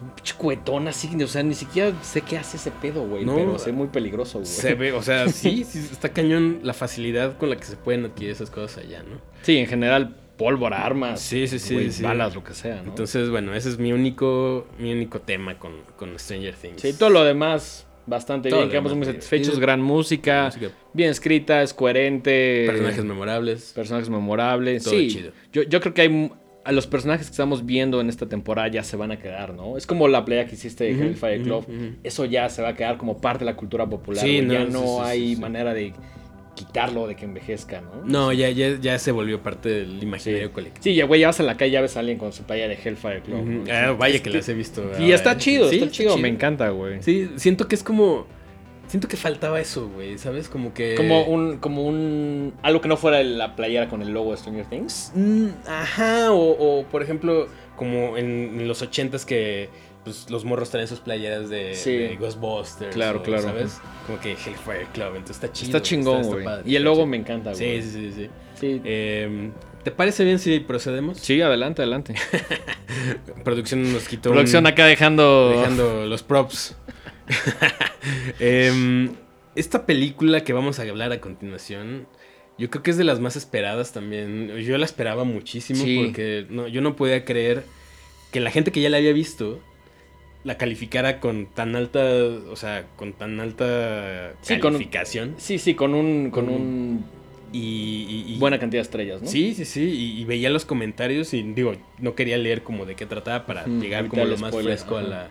Un 0.03 0.11
pinche 0.11 0.35
cuetón 0.37 0.89
así, 0.89 1.11
o 1.23 1.27
sea, 1.27 1.43
ni 1.43 1.55
siquiera 1.55 1.93
sé 2.03 2.23
qué 2.23 2.39
hace 2.39 2.57
ese 2.57 2.71
pedo, 2.71 3.03
güey. 3.07 3.25
No, 3.25 3.35
pero 3.35 3.59
sé 3.59 3.73
muy 3.73 3.89
peligroso, 3.89 4.39
güey. 4.39 4.51
Se 4.51 4.75
ve, 4.75 4.93
o 4.93 5.03
sea, 5.03 5.29
sí, 5.31 5.65
sí, 5.65 5.79
está 5.93 6.09
cañón 6.11 6.61
la 6.63 6.73
facilidad 6.73 7.37
con 7.37 7.51
la 7.51 7.57
que 7.57 7.65
se 7.65 7.77
pueden 7.77 8.05
adquirir 8.07 8.31
esas 8.33 8.51
cosas 8.51 8.85
allá, 8.85 9.03
¿no? 9.03 9.21
Sí, 9.43 9.59
en 9.59 9.67
general, 9.67 10.17
pólvora, 10.37 10.85
armas, 10.87 11.21
Sí, 11.21 11.47
sí, 11.47 11.59
sí, 11.59 12.03
balas, 12.03 12.35
lo 12.35 12.43
que 12.43 12.55
sea, 12.55 12.77
¿no? 12.83 12.89
Entonces, 12.91 13.29
bueno, 13.29 13.55
ese 13.55 13.69
es 13.69 13.79
mi 13.79 13.93
único, 13.93 14.67
mi 14.79 14.93
único 14.93 15.21
tema 15.21 15.59
con, 15.59 15.73
con 15.97 16.19
Stranger 16.19 16.55
Things. 16.55 16.81
sí, 16.81 16.95
todo 16.95 17.11
lo 17.11 17.25
demás, 17.25 17.87
bastante 18.07 18.49
Todo 18.49 18.61
bien. 18.61 18.71
Quedamos 18.71 18.95
muy 18.95 19.07
satisfechos. 19.07 19.59
Gran 19.59 19.81
música, 19.83 20.47
Música, 20.47 20.71
bien 20.93 21.11
escrita, 21.11 21.63
es 21.63 21.75
coherente. 21.75 22.65
personajes 22.67 23.05
memorables. 23.05 23.73
personajes 23.75 24.09
memorables. 24.09 24.85
Todo 24.85 24.95
sí, 24.95 25.09
chido. 25.09 25.33
Yo, 25.53 25.63
yo 25.63 25.81
creo 25.81 25.95
que 25.95 26.03
hay 26.03 26.33
a 26.71 26.73
los 26.73 26.87
personajes 26.87 27.27
que 27.27 27.33
estamos 27.33 27.67
viendo 27.67 28.01
en 28.01 28.09
esta 28.09 28.27
temporada 28.27 28.69
ya 28.69 28.85
se 28.85 28.97
van 28.97 29.11
a 29.11 29.19
quedar, 29.19 29.55
¿no? 29.55 29.77
Es 29.77 29.89
como 29.89 30.07
la 30.07 30.25
playa 30.25 30.47
que 30.47 30.55
hiciste 30.55 30.85
de 30.85 30.91
Hellfire 30.93 31.43
Club. 31.43 31.67
Eso 32.05 32.27
ya 32.27 32.49
se 32.49 32.63
va 32.63 32.69
a 32.69 32.77
quedar 32.77 32.97
como 32.97 33.21
parte 33.21 33.41
de 33.41 33.51
la 33.51 33.57
cultura 33.57 33.91
popular. 33.91 34.25
Sí, 34.25 34.41
no, 34.41 34.53
ya 34.53 34.65
no 34.67 34.83
sí, 34.83 35.03
hay 35.03 35.35
sí. 35.35 35.41
manera 35.41 35.75
de 35.75 35.93
quitarlo, 36.55 37.09
de 37.09 37.17
que 37.17 37.25
envejezca, 37.25 37.81
¿no? 37.81 38.05
No, 38.05 38.33
ya, 38.33 38.51
ya, 38.51 38.79
ya 38.81 39.01
se 39.01 39.11
volvió 39.11 39.43
parte 39.43 39.69
del 39.69 40.01
imaginario 40.01 40.53
colectivo. 40.53 40.85
sí 40.85 40.95
ya, 40.95 41.07
güey, 41.07 41.23
ya 41.23 41.27
vas 41.27 41.41
a 41.41 41.43
la 41.43 41.57
calle, 41.57 41.73
ya 41.73 41.81
ves 41.81 41.97
a 41.97 42.01
alguien 42.01 42.19
con 42.19 42.33
su 42.33 42.45
playa 42.45 42.69
de 42.69 42.75
Hellfire 42.75 43.23
Club. 43.23 43.69
Ah, 43.69 43.97
vaya 43.99 44.23
que 44.23 44.31
las 44.31 44.49
he 44.49 44.55
visto. 44.55 44.93
Y 45.01 45.11
está 45.11 45.37
chido, 45.39 45.69
está, 45.69 45.91
chido, 45.91 46.19
me 46.19 46.29
encanta, 46.29 46.69
güey. 46.69 47.03
Sí, 47.03 47.31
siento 47.35 47.67
que 47.67 47.75
es 47.75 47.83
como. 47.83 48.29
Siento 48.91 49.07
que 49.07 49.17
faltaba 49.17 49.61
eso, 49.61 49.89
güey, 49.89 50.19
¿sabes? 50.19 50.49
Como 50.49 50.75
que. 50.75 50.97
Como 50.97 51.23
un, 51.23 51.59
como 51.59 51.85
un. 51.87 52.53
Algo 52.63 52.81
que 52.81 52.89
no 52.89 52.97
fuera 52.97 53.23
la 53.23 53.55
playera 53.55 53.89
con 53.89 54.03
el 54.03 54.11
logo 54.11 54.33
de 54.33 54.39
Stranger 54.39 54.67
Things. 54.67 55.13
Mm, 55.15 55.47
ajá, 55.69 56.33
o, 56.33 56.51
o, 56.81 56.85
por 56.87 57.01
ejemplo, 57.03 57.47
como 57.77 58.17
en, 58.19 58.59
en 58.61 58.67
los 58.67 58.83
ochentas 58.83 59.25
que 59.25 59.69
pues, 60.03 60.29
los 60.29 60.45
morros 60.45 60.71
traen 60.71 60.89
sus 60.89 60.99
playeras 60.99 61.49
de, 61.49 61.75
Sí. 61.77 61.97
de 61.97 62.17
Ghostbusters. 62.17 62.93
Claro, 62.93 63.21
o, 63.21 63.23
claro. 63.23 63.43
¿Sabes? 63.45 63.79
Como 64.07 64.19
que 64.21 64.33
Hellfire 64.33 64.89
Club, 64.93 65.11
entonces 65.15 65.37
está 65.37 65.53
chido. 65.53 65.69
está 65.69 65.83
chingón, 65.83 66.23
güey. 66.27 66.45
y 66.65 66.75
el 66.75 66.83
logo 66.83 67.07
me 67.07 67.17
encanta, 67.17 67.53
güey. 67.53 67.81
Sí, 67.83 67.89
sí, 67.91 68.11
sí. 68.11 68.13
sí. 68.25 68.31
Sí. 68.59 68.81
Eh, 68.85 69.51
¿Te 69.85 69.91
parece 69.93 70.25
bien 70.25 70.39
si 70.41 70.59
procedemos? 70.61 71.17
Sí, 71.19 71.41
adelante, 71.41 71.81
adelante. 71.83 72.15
Producción 73.45 73.93
nos 73.93 74.09
quitó. 74.09 74.31
un- 74.31 74.35
Producción 74.35 74.67
acá 74.67 74.85
dejando. 74.87 75.51
dejando 75.51 76.07
los 76.07 76.23
props. 76.23 76.77
Em, 78.39 79.11
esta 79.55 79.87
película 79.87 80.43
que 80.45 80.53
vamos 80.53 80.79
a 80.79 80.83
hablar 80.83 81.13
a 81.13 81.21
continuación, 81.21 82.07
yo 82.59 82.71
creo 82.71 82.83
que 82.83 82.91
es 82.91 82.97
de 82.97 83.05
las 83.05 83.21
más 83.21 83.37
esperadas 83.37 83.93
también. 83.93 84.49
Yo 84.59 84.77
la 84.79 84.85
esperaba 84.85 85.25
muchísimo 85.25 85.85
Sí. 85.85 86.03
porque 86.03 86.47
no, 86.49 86.69
yo 86.69 86.81
no 86.81 86.97
podía 86.97 87.25
creer 87.25 87.65
que 88.33 88.41
la 88.41 88.51
gente 88.51 88.73
que 88.73 88.81
ya 88.81 88.91
la 88.91 88.99
había 88.99 89.13
visto 89.13 89.61
la 90.45 90.57
calificara 90.57 91.21
con 91.21 91.47
tan 91.47 91.77
alta, 91.77 92.01
o 92.49 92.57
sea, 92.57 92.87
con 92.97 93.13
tan 93.13 93.41
alta 93.41 94.33
Sí, 94.41 94.59
con- 94.59 94.73
calificación. 94.75 95.35
Sí, 95.39 95.59
sí, 95.59 95.75
con 95.75 95.95
un. 95.95 96.31
con 96.31 96.47
Mm. 96.47 96.55
un. 96.55 97.05
Y, 97.53 97.59
y- 98.09 98.35
y- 98.35 98.39
buena 98.39 98.61
cantidad 98.61 98.79
de 98.79 98.83
estrellas, 98.85 99.21
¿no? 99.23 99.29
Sí, 99.29 99.55
sí, 99.55 99.65
sí. 99.65 99.83
Y, 99.83 100.21
y 100.21 100.25
veía 100.25 100.51
los 100.51 100.65
comentarios 100.65 101.35
y 101.35 101.43
digo, 101.43 101.75
no 101.99 102.15
quería 102.15 102.39
leer 102.39 102.63
como 102.63 102.87
de 102.87 102.95
qué 102.95 103.07
trataba 103.07 103.45
para 103.45 103.63
Ujú, 103.67 103.81
llegar 103.81 104.07
como 104.07 104.25
lo 104.25 104.37
más 104.37 104.51
spoiler, 104.53 104.79
fresco 104.79 104.97
a 104.99 105.03
la, 105.03 105.31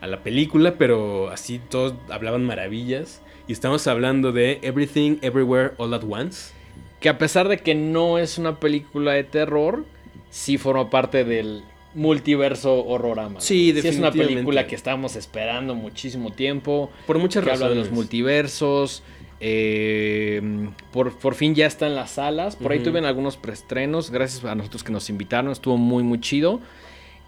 a 0.00 0.06
la 0.06 0.22
película, 0.22 0.74
pero 0.78 1.28
así 1.30 1.60
todos 1.68 1.94
hablaban 2.08 2.44
maravillas. 2.44 3.22
Y 3.48 3.52
estamos 3.52 3.86
hablando 3.86 4.32
de 4.32 4.58
Everything, 4.62 5.16
Everywhere, 5.22 5.72
All 5.76 5.92
at 5.94 6.02
Once. 6.08 6.52
Que 7.00 7.08
a 7.08 7.18
pesar 7.18 7.48
de 7.48 7.58
que 7.58 7.74
no 7.74 8.18
es 8.18 8.38
una 8.38 8.60
película 8.60 9.12
de 9.12 9.24
terror, 9.24 9.84
sí 10.30 10.58
forma 10.58 10.88
parte 10.90 11.24
del 11.24 11.62
multiverso 11.94 12.84
horrorama. 12.84 13.40
Sí, 13.40 13.70
es 13.70 13.74
una 13.74 13.82
definitivamente. 13.82 14.34
película 14.34 14.66
que 14.66 14.74
estábamos 14.76 15.16
esperando 15.16 15.74
muchísimo 15.74 16.30
tiempo. 16.30 16.90
Por 17.06 17.18
muchas 17.18 17.42
que 17.42 17.50
habla 17.50 17.66
de 17.66 17.74
razones. 17.74 17.88
los 17.88 17.94
multiversos. 17.96 19.02
eh, 19.40 20.68
por, 20.92 21.12
por 21.18 21.34
fin 21.34 21.54
ya 21.54 21.66
está 21.66 21.86
en 21.86 21.94
las 21.96 22.12
salas. 22.12 22.56
Por 22.56 22.72
ahí 22.72 22.78
Ujú. 22.78 22.88
tuvieron 22.90 23.08
algunos 23.08 23.36
preestrenos. 23.36 24.10
Gracias 24.10 24.44
a 24.44 24.54
nosotros 24.54 24.84
que 24.84 24.92
nos 24.92 25.08
invitaron. 25.10 25.50
Estuvo 25.50 25.76
muy, 25.76 26.02
muy 26.02 26.20
chido. 26.20 26.60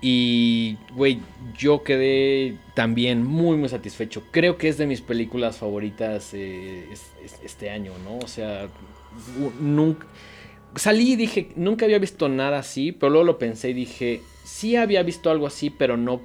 Y, 0.05 0.77
güey, 0.97 1.21
yo 1.57 1.85
quedé 1.85 2.57
también 2.75 3.25
muy, 3.25 3.57
muy 3.57 3.69
satisfecho. 3.69 4.25
Creo 4.33 4.59
que 4.59 4.69
es 4.69 4.77
de 4.77 4.87
mis 4.87 5.01
películas 5.01 5.59
favoritas 5.59 6.35
eh, 6.35 6.89
es- 6.91 7.13
es- 7.25 7.39
este 7.45 7.71
año, 7.71 7.93
¿no? 8.05 8.19
O 8.19 8.27
sea, 8.27 8.69
nunca... 9.61 10.07
Salí 10.75 11.13
y 11.13 11.17
dije, 11.17 11.51
nunca 11.55 11.85
había 11.85 11.99
visto 11.99 12.29
nada 12.29 12.59
así, 12.59 12.93
pero 12.93 13.11
luego 13.11 13.25
lo 13.25 13.39
pensé 13.39 13.71
y 13.71 13.75
dije, 13.75 14.23
sí 14.45 14.75
había 14.75 15.03
visto 15.03 15.31
algo 15.31 15.47
así, 15.47 15.71
pero 15.71 15.97
no 15.97 16.21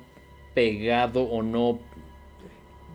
pegado 0.56 1.22
o 1.24 1.44
no 1.44 1.80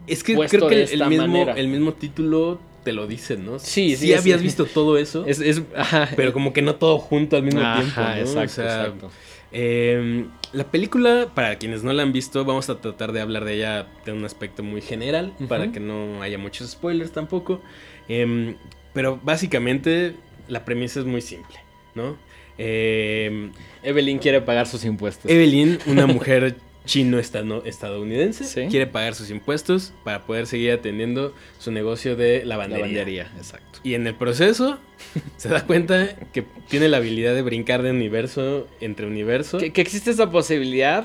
Es 0.07 0.25
que 0.25 0.35
creo 0.35 0.67
que 0.69 0.83
el, 0.83 1.07
mismo, 1.07 1.49
el 1.55 1.69
mismo 1.69 1.93
título 1.93 2.59
te 2.83 2.93
lo 2.93 3.07
dice, 3.07 3.37
¿no? 3.37 3.59
Sí, 3.61 3.91
sí, 3.97 4.07
Sí 4.07 4.15
habías 4.15 4.43
visto 4.43 4.65
todo 4.67 4.99
eso, 4.99 5.25
Es, 5.29 5.41
es- 5.41 5.63
ajá. 5.77 6.09
pero 6.17 6.33
como 6.33 6.53
que 6.53 6.63
no 6.63 6.75
todo 6.75 6.99
junto 6.99 7.37
al 7.37 7.45
mismo 7.45 7.61
Ajá, 7.61 7.77
tiempo, 7.77 8.01
¿no? 8.01 8.43
exacto, 8.43 8.43
O 8.43 8.49
sea, 8.49 8.87
exacto. 8.87 9.11
Eh, 9.53 10.27
la 10.53 10.65
película, 10.65 11.29
para 11.35 11.57
quienes 11.57 11.83
no 11.83 11.93
la 11.93 12.03
han 12.03 12.13
visto, 12.13 12.45
vamos 12.45 12.69
a 12.69 12.81
tratar 12.81 13.13
de 13.13 13.21
hablar 13.21 13.45
de 13.45 13.55
ella 13.55 13.87
de 14.05 14.13
un 14.13 14.25
aspecto 14.25 14.63
muy 14.63 14.81
general, 14.81 15.33
para 15.49 15.73
que 15.73 15.81
no 15.81 16.23
haya 16.23 16.39
muchos 16.39 16.71
spoilers 16.71 17.13
tampoco. 17.13 17.61
Em, 18.09 18.57
pero 18.93 19.19
básicamente, 19.23 20.15
la 20.49 20.65
premisa 20.65 21.01
es 21.01 21.07
muy 21.07 21.23
simple, 21.23 21.57
¿no? 21.95 22.17
Eh, 22.59 23.51
Evelyn 23.83 24.19
quiere 24.19 24.43
pagar 24.43 24.67
sus 24.67 24.85
impuestos. 24.85 25.31
Evelyn, 25.31 25.79
una 25.87 26.07
mujer 26.07 26.57
chino 26.85 27.19
estadounidense, 27.19 28.45
Sí. 28.45 28.67
quiere 28.71 28.87
pagar 28.87 29.15
sus 29.15 29.31
impuestos 29.31 29.93
para 30.05 30.23
poder 30.23 30.47
seguir 30.47 30.73
atendiendo 30.73 31.35
su 31.59 31.71
negocio 31.73 32.17
de 32.17 32.45
lavandería. 32.45 32.87
Lavandería, 32.87 33.33
exacto. 33.37 33.79
Y 33.85 33.95
en 33.95 34.07
el 34.07 34.15
proceso 34.15 34.79
se 35.37 35.49
da 35.49 35.65
cuenta 35.67 36.17
que 36.33 36.45
tiene 36.69 36.89
la 36.89 36.99
habilidad 36.99 37.35
de 37.35 37.43
brincar 37.43 37.83
de 37.83 37.91
universo 37.91 38.67
entre 38.81 39.07
universo. 39.07 39.59
Que, 39.59 39.73
que 39.73 39.81
existe 39.81 40.11
esa 40.11 40.31
posibilidad 40.31 41.05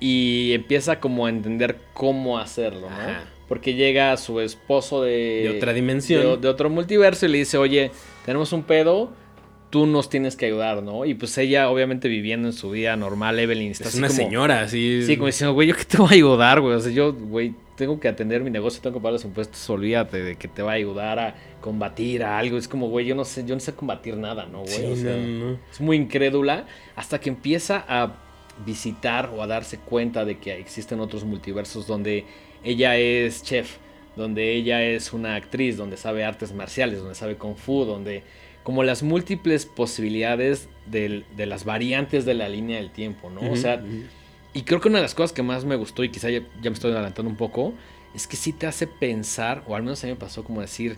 y 0.00 0.52
empieza 0.52 1.00
como 1.00 1.26
a 1.26 1.30
entender 1.30 1.76
cómo 1.92 2.38
hacerlo, 2.38 2.88
¿no? 2.90 2.96
Ajá. 2.96 3.24
Porque 3.48 3.74
llega 3.74 4.16
su 4.16 4.40
esposo 4.40 5.02
de... 5.02 5.42
De 5.44 5.56
otra 5.56 5.72
dimensión. 5.72 6.20
De, 6.22 6.36
de 6.36 6.48
otro 6.48 6.68
multiverso 6.68 7.26
y 7.26 7.28
le 7.28 7.38
dice, 7.38 7.58
oye, 7.58 7.92
tenemos 8.24 8.52
un 8.52 8.64
pedo, 8.64 9.12
tú 9.70 9.86
nos 9.86 10.08
tienes 10.08 10.36
que 10.36 10.46
ayudar, 10.46 10.82
¿no? 10.82 11.04
Y 11.04 11.14
pues 11.14 11.36
ella, 11.38 11.68
obviamente, 11.70 12.08
viviendo 12.08 12.48
en 12.48 12.52
su 12.54 12.70
vida 12.70 12.96
normal, 12.96 13.38
Evelyn 13.38 13.72
está 13.72 13.84
Es 13.84 13.88
así 13.90 13.98
una 13.98 14.08
como- 14.08 14.16
señora, 14.18 14.60
así. 14.62 15.02
Sí, 15.04 15.16
como 15.16 15.26
diciendo, 15.26 15.54
güey, 15.54 15.68
¿yo 15.68 15.76
qué 15.76 15.84
te 15.84 15.96
voy 15.98 16.08
a 16.08 16.12
ayudar, 16.14 16.60
güey? 16.60 16.74
O 16.74 16.80
sea, 16.80 16.92
yo, 16.92 17.12
güey, 17.12 17.54
tengo 17.76 18.00
que 18.00 18.08
atender 18.08 18.42
mi 18.42 18.50
negocio, 18.50 18.80
tengo 18.80 18.96
que 18.96 19.00
pagar 19.02 19.14
los 19.14 19.24
impuestos, 19.24 19.68
olvídate 19.68 20.22
de 20.22 20.36
que 20.36 20.48
te 20.48 20.62
va 20.62 20.70
a 20.72 20.74
ayudar 20.76 21.18
a 21.18 21.34
combatir 21.60 22.22
a 22.22 22.38
algo. 22.38 22.56
Es 22.56 22.68
como, 22.68 22.88
güey, 22.88 23.04
yo 23.06 23.14
no 23.14 23.24
sé, 23.24 23.44
yo 23.44 23.54
no 23.54 23.60
sé 23.60 23.74
combatir 23.74 24.16
nada, 24.16 24.46
¿no, 24.46 24.60
güey? 24.62 24.72
Sí, 24.76 24.84
O 24.84 24.96
sea, 24.96 25.16
no, 25.16 25.26
no, 25.26 25.50
no. 25.52 25.58
es 25.70 25.80
muy 25.80 25.96
incrédula 25.96 26.64
hasta 26.94 27.20
que 27.20 27.28
empieza 27.28 27.84
a 27.88 28.14
visitar 28.64 29.30
o 29.36 29.42
a 29.42 29.46
darse 29.46 29.78
cuenta 29.78 30.24
de 30.24 30.38
que 30.38 30.56
existen 30.58 31.00
otros 31.00 31.24
multiversos 31.24 31.86
donde 31.86 32.24
ella 32.64 32.96
es 32.96 33.42
chef, 33.42 33.76
donde 34.16 34.52
ella 34.54 34.82
es 34.82 35.12
una 35.12 35.34
actriz, 35.34 35.76
donde 35.76 35.98
sabe 35.98 36.24
artes 36.24 36.54
marciales, 36.54 37.00
donde 37.00 37.14
sabe 37.14 37.36
kung 37.36 37.54
fu, 37.56 37.84
donde 37.84 38.22
como 38.66 38.82
las 38.82 39.04
múltiples 39.04 39.64
posibilidades 39.64 40.68
del- 40.86 41.24
de 41.36 41.46
las 41.46 41.64
variantes 41.64 42.24
de 42.24 42.34
la 42.34 42.48
línea 42.48 42.78
del 42.78 42.90
tiempo, 42.90 43.30
¿no? 43.30 43.40
o 43.52 43.54
sea, 43.54 43.80
y 44.52 44.62
creo 44.62 44.80
que 44.80 44.88
una 44.88 44.98
de 44.98 45.02
las 45.02 45.14
cosas 45.14 45.32
que 45.32 45.44
más 45.44 45.64
me 45.64 45.76
gustó 45.76 46.02
y 46.02 46.08
quizá 46.08 46.30
ya, 46.30 46.40
ya 46.60 46.70
me 46.70 46.74
estoy 46.74 46.90
adelantando 46.90 47.30
un 47.30 47.36
poco, 47.36 47.74
es 48.12 48.26
que 48.26 48.36
sí 48.36 48.52
te 48.52 48.66
hace 48.66 48.88
pensar, 48.88 49.62
o 49.68 49.76
al 49.76 49.84
menos 49.84 50.02
a 50.02 50.08
mí 50.08 50.14
me 50.14 50.18
pasó 50.18 50.42
como 50.42 50.62
decir, 50.62 50.96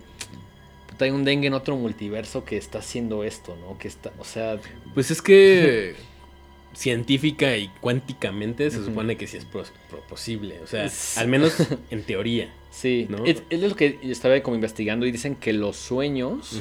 puta, 0.88 1.04
hay 1.04 1.10
un 1.10 1.24
dengue 1.24 1.48
en 1.48 1.52
otro 1.52 1.76
multiverso 1.76 2.42
que 2.46 2.56
está 2.56 2.78
haciendo 2.78 3.22
esto, 3.22 3.54
¿no? 3.60 3.76
Que 3.78 3.88
está, 3.88 4.12
o 4.18 4.24
sea, 4.24 4.58
Pues 4.94 5.10
es 5.10 5.20
que 5.20 5.94
científica 6.74 7.56
y 7.56 7.68
cuánticamente 7.80 8.70
se 8.70 8.82
supone 8.84 9.16
que 9.16 9.26
sí 9.26 9.36
es 9.36 9.44
pro- 9.44 9.64
posible. 10.08 10.60
O 10.62 10.66
sea, 10.66 10.84
Es- 10.86 11.18
al 11.18 11.28
menos 11.28 11.54
en 11.90 12.02
teoría. 12.04 12.48
sí. 12.70 13.06
¿No? 13.10 13.24
Es, 13.26 13.42
es 13.50 13.60
lo 13.60 13.74
que 13.74 13.98
yo 14.02 14.12
estaba 14.12 14.40
como 14.40 14.54
investigando 14.54 15.04
y 15.06 15.10
dicen 15.12 15.34
que 15.34 15.52
los 15.52 15.76
sueños. 15.76 16.60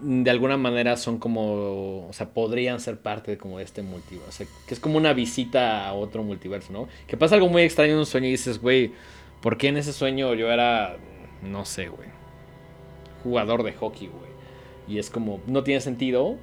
De 0.00 0.30
alguna 0.30 0.56
manera 0.56 0.96
son 0.96 1.18
como, 1.18 2.08
o 2.08 2.12
sea, 2.12 2.30
podrían 2.30 2.80
ser 2.80 2.98
parte 2.98 3.32
de 3.32 3.38
como 3.38 3.58
de 3.58 3.64
este 3.64 3.82
multiverso. 3.82 4.28
O 4.28 4.32
sea, 4.32 4.46
que 4.66 4.74
es 4.74 4.80
como 4.80 4.96
una 4.96 5.12
visita 5.12 5.86
a 5.86 5.92
otro 5.92 6.22
multiverso, 6.22 6.72
¿no? 6.72 6.88
Que 7.06 7.16
pasa 7.16 7.34
algo 7.34 7.48
muy 7.48 7.62
extraño 7.62 7.92
en 7.92 7.98
un 7.98 8.06
sueño 8.06 8.28
y 8.28 8.32
dices, 8.32 8.60
güey, 8.60 8.92
¿por 9.40 9.56
qué 9.56 9.68
en 9.68 9.76
ese 9.76 9.92
sueño 9.92 10.34
yo 10.34 10.50
era, 10.50 10.96
no 11.42 11.64
sé, 11.64 11.88
güey, 11.88 12.08
jugador 13.22 13.62
de 13.62 13.72
hockey, 13.72 14.08
güey? 14.08 14.30
Y 14.88 14.98
es 14.98 15.10
como, 15.10 15.40
no 15.46 15.62
tiene 15.62 15.80
sentido. 15.80 16.36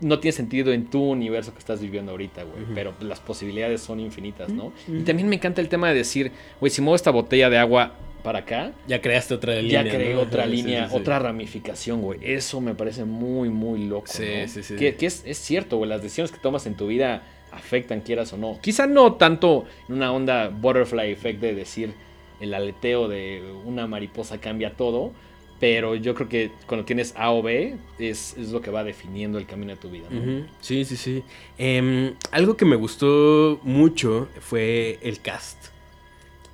No 0.00 0.18
tiene 0.18 0.32
sentido 0.32 0.72
en 0.72 0.88
tu 0.88 1.02
universo 1.02 1.52
que 1.52 1.58
estás 1.58 1.82
viviendo 1.82 2.12
ahorita, 2.12 2.44
güey. 2.44 2.64
Pero 2.74 2.94
las 3.00 3.20
posibilidades 3.20 3.82
son 3.82 4.00
infinitas, 4.00 4.48
¿no? 4.48 4.72
Y 4.88 5.02
también 5.02 5.28
me 5.28 5.36
encanta 5.36 5.60
el 5.60 5.68
tema 5.68 5.88
de 5.90 5.94
decir, 5.94 6.32
güey, 6.58 6.70
si 6.70 6.80
muevo 6.80 6.96
esta 6.96 7.10
botella 7.10 7.50
de 7.50 7.58
agua 7.58 7.92
para 8.20 8.40
acá, 8.40 8.72
Ya 8.86 9.00
creaste 9.00 9.34
otra 9.34 9.54
línea. 9.56 9.82
ya 9.82 9.90
creé 9.90 10.14
¿no? 10.14 10.20
otra 10.20 10.44
sí, 10.44 10.50
línea, 10.50 10.84
sí, 10.84 10.90
sí. 10.94 10.96
otra 11.00 11.18
ramificación, 11.18 12.02
güey. 12.02 12.18
Eso 12.22 12.60
me 12.60 12.74
parece 12.74 13.04
muy, 13.04 13.48
muy 13.50 13.84
loco. 13.86 14.06
Sí, 14.08 14.24
¿no? 14.42 14.48
sí, 14.48 14.62
sí. 14.62 14.76
Que, 14.76 14.94
que 14.96 15.06
es, 15.06 15.22
es 15.26 15.38
cierto, 15.38 15.76
güey. 15.78 15.88
Las 15.90 16.02
decisiones 16.02 16.30
que 16.32 16.38
tomas 16.38 16.66
en 16.66 16.76
tu 16.76 16.86
vida 16.86 17.22
afectan, 17.52 18.00
quieras 18.00 18.32
o 18.32 18.36
no. 18.36 18.58
Quizá 18.60 18.86
no 18.86 19.14
tanto 19.14 19.64
en 19.88 19.96
una 19.96 20.12
onda 20.12 20.48
butterfly 20.48 21.10
effect 21.10 21.40
de 21.40 21.54
decir 21.54 21.92
el 22.40 22.54
aleteo 22.54 23.08
de 23.08 23.42
una 23.64 23.86
mariposa 23.86 24.38
cambia 24.40 24.74
todo. 24.76 25.12
Pero 25.58 25.94
yo 25.94 26.14
creo 26.14 26.26
que 26.26 26.50
cuando 26.66 26.86
tienes 26.86 27.12
A 27.18 27.32
o 27.32 27.42
B 27.42 27.76
es, 27.98 28.34
es 28.38 28.48
lo 28.50 28.62
que 28.62 28.70
va 28.70 28.82
definiendo 28.82 29.36
el 29.36 29.44
camino 29.44 29.72
de 29.72 29.76
tu 29.76 29.90
vida. 29.90 30.08
Sí, 30.60 30.86
sí, 30.86 30.96
sí. 30.96 31.22
Em, 31.58 32.14
algo 32.30 32.56
que 32.56 32.64
me 32.64 32.76
gustó 32.76 33.60
mucho 33.62 34.28
fue 34.40 34.98
el 35.02 35.20
cast. 35.20 35.66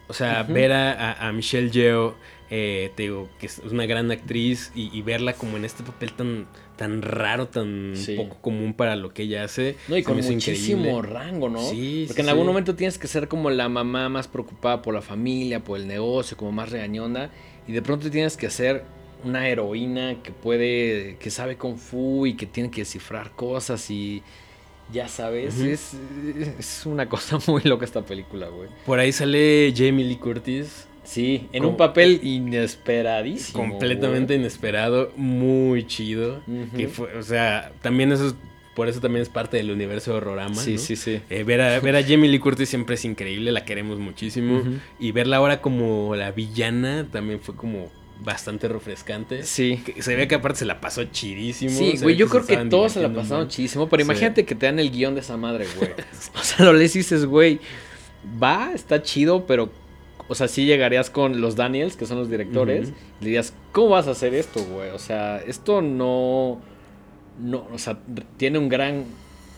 O 0.09 0.13
sea, 0.13 0.43
ver 0.45 0.73
a, 0.73 0.93
a- 1.13 1.29
a 1.29 1.33
Michelle 1.33 1.71
Yeoh, 1.71 2.15
eh, 2.49 2.93
te 2.95 3.05
digo, 3.05 3.29
que 3.41 3.47
es 3.47 3.59
una 3.59 3.87
gran 3.87 4.11
actriz, 4.13 4.71
y, 4.75 4.97
y 4.97 5.03
verla 5.03 5.33
como 5.33 5.57
en 5.57 5.65
este 5.65 5.83
papel 5.83 6.13
tan, 6.13 6.47
tan 6.77 7.03
raro, 7.03 7.49
tan 7.49 7.93
Sí. 7.97 8.15
poco 8.17 8.37
común 8.41 8.73
para 8.75 8.95
lo 8.95 9.13
que 9.13 9.25
ella 9.25 9.43
hace. 9.45 9.75
No, 9.89 9.97
y 9.97 10.05
con 10.05 10.17
muchísimo 10.17 10.83
increíble. 10.99 11.03
rango, 11.13 11.49
¿no? 11.49 11.59
Sí, 11.61 12.05
Porque 12.07 12.23
sí, 12.23 12.27
en 12.27 12.31
algún 12.31 12.47
momento 12.47 12.77
tienes 12.77 12.99
que 12.99 13.09
ser 13.09 13.27
como 13.27 13.51
la 13.51 13.69
mamá 13.69 14.09
más 14.09 14.29
preocupada 14.29 14.81
por 14.83 14.95
la 14.95 15.03
familia, 15.03 15.65
por 15.65 15.81
el 15.81 15.89
negocio, 15.89 16.37
como 16.37 16.53
más 16.53 16.71
regañona. 16.71 17.31
Y 17.67 17.73
de 17.73 17.83
pronto 17.83 18.09
tienes 18.11 18.37
que 18.37 18.49
ser 18.49 18.85
una 19.25 19.49
heroína 19.49 20.23
que 20.23 20.31
puede, 20.31 21.17
que 21.19 21.31
sabe 21.31 21.57
kung 21.57 21.77
fu 21.79 22.27
y 22.27 22.35
que 22.35 22.47
tiene 22.47 22.71
que 22.71 22.83
descifrar 22.83 23.33
cosas 23.33 23.91
y 23.91 24.23
ya 24.93 25.09
sabes. 25.09 25.59
Es, 25.61 25.95
es 26.59 26.87
una 26.87 27.09
cosa 27.09 27.39
muy 27.47 27.63
loca 27.63 27.85
esta 27.85 28.03
película, 28.03 28.49
güey. 28.49 28.69
Por 28.85 28.99
ahí 28.99 29.13
sale 29.13 29.73
Jamie 29.77 30.05
Lee 30.05 30.17
Curtis, 30.17 30.87
Sí, 31.05 31.47
en 31.53 31.61
Como- 31.63 31.71
un 31.71 31.77
papel 31.77 32.19
inesperadísimo. 32.25 33.59
completamente 33.69 34.35
güey. 34.35 34.41
inesperado, 34.41 35.13
muy 35.17 35.87
chido. 35.87 36.41
Que 36.77 36.89
fue, 36.89 37.15
o 37.17 37.23
sea, 37.23 37.71
también 37.81 38.11
eso 38.11 38.27
es, 38.29 38.35
por 38.75 38.89
eso 38.89 39.01
también 39.01 39.23
es 39.23 39.29
parte 39.29 39.57
del 39.57 39.71
universo 39.71 40.11
de 40.11 40.17
Horrorama. 40.19 40.57
Sí, 40.57 40.73
¿no? 40.73 40.79
sí, 40.79 40.97
sí. 40.97 41.21
Eh, 41.31 41.45
ver, 41.45 41.61
a, 41.61 41.79
ver 41.81 41.95
a 41.97 42.03
Jamie 42.03 42.29
Lee 42.29 42.41
Curtis 42.41 42.69
siempre 42.69 42.97
es 42.97 43.05
increíble, 43.05 43.53
la 43.53 43.65
queremos 43.65 43.99
muchísimo. 44.01 44.63
Y 44.99 45.13
verla 45.13 45.37
ahora 45.37 45.61
como 45.63 46.15
la 46.17 46.33
villana 46.33 47.07
también 47.11 47.39
fue 47.41 47.55
como 47.55 47.89
bastante 48.21 48.69
refrescante. 48.69 49.43
Sí. 49.45 49.83
Se 50.01 50.17
ve 50.17 50.27
que 50.29 50.35
aparte 50.37 50.61
se 50.61 50.65
la 50.65 50.81
pasó 50.81 51.05
chidísimo. 51.05 51.71
Sí, 51.71 51.95
güey, 52.03 52.17
yo 52.17 52.29
creo 52.29 52.45
que 52.47 52.57
todos 52.67 52.93
se 52.93 53.03
la 53.03 53.13
pasaron 53.13 53.45
muchísimo, 53.45 53.89
pero 53.89 54.03
Sí. 54.03 54.11
imagínate 54.11 54.45
que 54.45 54.55
te 54.55 54.67
dan 54.67 54.79
el 54.79 54.91
guion 54.91 55.15
de 55.15 55.21
esa 55.21 55.37
madre, 55.37 55.67
güey. 55.77 55.91
O 56.35 56.43
sea, 56.43 56.65
lo 56.67 56.73
lees 56.73 56.95
y 56.97 57.01
dices, 57.01 57.27
güey, 57.27 57.61
va, 58.43 58.71
está 58.75 59.03
chido, 59.03 59.47
pero, 59.47 59.71
o 60.29 60.35
sea, 60.35 60.49
sí 60.49 60.65
llegarías 60.65 61.11
con 61.11 61.41
los 61.41 61.57
Daniels, 61.57 61.97
que 61.97 62.07
son 62.07 62.19
los 62.19 62.31
directores, 62.31 62.89
y 62.89 63.25
le 63.25 63.27
dirías, 63.27 63.53
¿cómo 63.73 63.91
vas 63.91 64.09
a 64.09 64.13
hacer 64.13 64.35
esto, 64.35 64.63
güey? 64.65 64.91
O 64.91 64.99
sea, 64.99 65.39
esto 65.39 65.83
no, 65.83 66.61
no, 67.39 67.67
o 67.73 67.79
sea, 67.79 67.99
tiene 68.39 68.59
un 68.59 68.69
gran, 68.69 69.05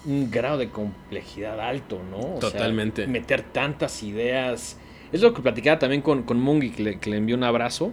un 0.04 0.30
grado 0.30 0.58
de 0.58 0.68
complejidad 0.68 1.60
alto, 1.60 2.00
¿no? 2.10 2.18
O 2.18 2.40
sea, 2.40 2.50
Totalmente. 2.50 3.06
meter 3.06 3.42
tantas 3.42 4.02
ideas. 4.02 4.76
Es 5.12 5.22
lo 5.22 5.32
que 5.32 5.40
platicaba 5.42 5.78
también 5.78 6.02
con, 6.02 6.22
con 6.24 6.38
Mungi, 6.40 6.70
que 6.70 6.82
le, 6.82 6.98
que 6.98 7.08
le 7.10 7.16
envió 7.16 7.34
un 7.36 7.44
abrazo, 7.44 7.92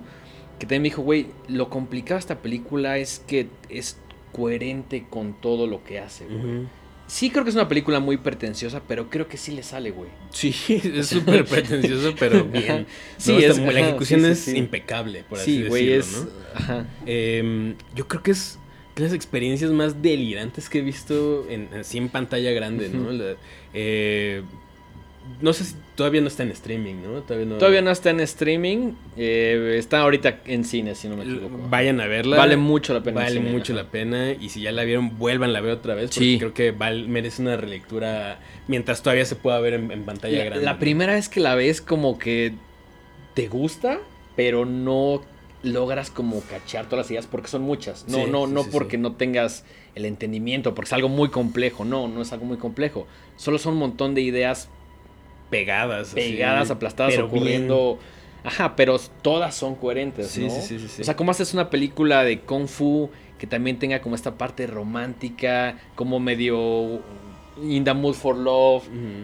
que 0.59 0.65
también 0.65 0.81
me 0.83 0.89
dijo, 0.89 1.01
güey, 1.01 1.27
lo 1.47 1.69
complicado 1.69 2.15
de 2.15 2.19
esta 2.21 2.39
película 2.41 2.97
es 2.97 3.19
que 3.27 3.47
es 3.69 3.97
coherente 4.31 5.05
con 5.09 5.33
todo 5.39 5.67
lo 5.67 5.83
que 5.83 5.99
hace, 5.99 6.25
güey. 6.25 6.67
Sí 7.07 7.29
creo 7.29 7.43
que 7.43 7.51
es 7.51 7.55
una 7.55 7.67
película 7.67 7.99
muy 7.99 8.17
pretenciosa, 8.17 8.81
pero 8.87 9.09
creo 9.11 9.27
que 9.27 9.37
sí 9.37 9.51
le 9.51 9.61
sale, 9.61 9.91
güey. 9.91 10.09
Sí, 10.31 10.55
es 10.95 11.07
súper 11.07 11.45
pretencioso, 11.45 12.15
pero 12.19 12.43
bien. 12.51 12.87
Sí, 13.17 13.31
No, 13.33 13.37
es- 13.39 13.57
la 13.59 13.79
ejecución 13.79 14.21
sí, 14.21 14.25
sí, 14.25 14.31
es 14.31 14.39
sí. 14.39 14.57
impecable, 14.57 15.23
por 15.29 15.37
así 15.39 15.57
Sí, 15.61 15.67
güey, 15.67 15.85
decirlo, 15.85 16.19
es... 16.21 16.25
¿no? 16.25 16.59
Ajá. 16.59 16.85
Em, 17.05 17.75
yo 17.93 18.07
creo 18.07 18.23
que 18.23 18.31
es 18.31 18.57
de 18.95 19.03
las 19.03 19.13
experiencias 19.13 19.69
más 19.71 20.01
delirantes 20.01 20.67
que 20.69 20.79
he 20.79 20.81
visto 20.81 21.45
en, 21.49 21.69
así 21.75 21.97
en 21.99 22.09
pantalla 22.09 22.51
grande, 22.53 22.89
¿no? 22.89 23.11
La- 23.11 23.35
eh, 23.73 24.41
no 25.41 25.53
sé 25.53 25.65
si 25.65 25.75
todavía 25.95 26.21
no 26.21 26.27
está 26.27 26.43
en 26.43 26.51
streaming, 26.51 26.95
¿no? 27.03 27.21
Todavía 27.21 27.45
no. 27.45 27.55
Todavía 27.57 27.81
no 27.81 27.89
está 27.91 28.09
en 28.09 28.19
streaming, 28.19 28.91
eh, 29.17 29.75
está 29.77 30.01
ahorita 30.01 30.39
en 30.45 30.63
cine, 30.65 30.93
si 30.95 31.07
no 31.07 31.15
me 31.17 31.23
equivoco. 31.23 31.57
Vayan 31.69 32.01
a 32.01 32.07
verla. 32.07 32.37
Vale 32.37 32.57
mucho 32.57 32.93
la 32.93 33.01
pena. 33.01 33.21
en 33.21 33.25
Vale 33.27 33.39
cine, 33.39 33.51
mucho 33.51 33.73
ajá. 33.73 33.83
la 33.83 33.89
pena. 33.89 34.31
Y 34.33 34.49
si 34.49 34.61
ya 34.61 34.71
la 34.71 34.83
vieron, 34.83 35.17
vuelvan 35.17 35.55
a 35.55 35.61
ver 35.61 35.71
otra 35.71 35.95
vez. 35.95 36.09
Porque 36.11 36.19
Sí. 36.19 36.37
creo 36.37 36.53
que 36.53 36.71
val- 36.71 37.07
merece 37.07 37.41
una 37.41 37.57
relectura 37.57 38.39
mientras 38.67 39.01
todavía 39.01 39.25
se 39.25 39.35
pueda 39.35 39.59
ver 39.59 39.73
en, 39.75 39.91
en 39.91 40.03
pantalla 40.03 40.37
La, 40.37 40.43
grande. 40.45 40.65
la 40.65 40.73
¿no? 40.73 40.79
primera 40.79 41.13
vez 41.13 41.29
que 41.29 41.39
la 41.39 41.55
ves 41.55 41.81
como 41.81 42.17
que 42.19 42.53
te 43.33 43.47
gusta, 43.47 43.99
pero 44.35 44.65
no 44.65 45.21
logras 45.63 46.11
como 46.11 46.41
cachar 46.41 46.85
todas 46.85 47.05
las 47.05 47.11
ideas 47.11 47.25
porque 47.27 47.47
son 47.47 47.63
muchas. 47.63 48.05
No, 48.07 48.25
Sí, 48.25 48.31
no, 48.31 48.45
no 48.47 48.63
sí, 48.63 48.69
porque 48.71 48.97
no 48.97 49.13
tengas 49.13 49.65
el 49.95 50.05
entendimiento, 50.05 50.75
porque 50.75 50.89
es 50.89 50.93
algo 50.93 51.09
muy 51.09 51.29
complejo. 51.29 51.85
No, 51.85 52.07
no 52.07 52.21
es 52.21 52.31
algo 52.33 52.45
muy 52.45 52.57
complejo. 52.57 53.07
Solo 53.37 53.57
son 53.57 53.73
un 53.73 53.79
montón 53.79 54.13
de 54.13 54.21
ideas 54.21 54.69
Pegadas. 55.59 56.09
así, 56.09 56.15
pegadas, 56.15 56.71
aplastadas, 56.71 57.13
pero 57.13 57.25
ocurriendo. 57.27 57.99
Ajá, 58.43 58.75
pero 58.75 58.99
todas 59.23 59.55
son 59.55 59.75
coherentes, 59.75 60.27
Sí, 60.27 60.43
¿no? 60.45 60.49
sí, 60.51 60.77
sí, 60.79 60.87
sí. 60.87 61.01
O 61.01 61.05
sea, 61.05 61.15
¿cómo 61.15 61.31
haces 61.31 61.53
una 61.55 61.69
película 61.71 62.23
de 62.23 62.41
Kung 62.41 62.67
Fu 62.67 63.09
que 63.39 63.47
también 63.47 63.79
tenga 63.79 64.01
como 64.01 64.15
esta 64.15 64.37
parte 64.37 64.67
romántica, 64.67 65.77
como 65.95 66.19
medio 66.19 67.01
In 67.61 67.85
the 67.85 67.93
Mood 67.93 68.15
for 68.15 68.35
Love, 68.35 68.83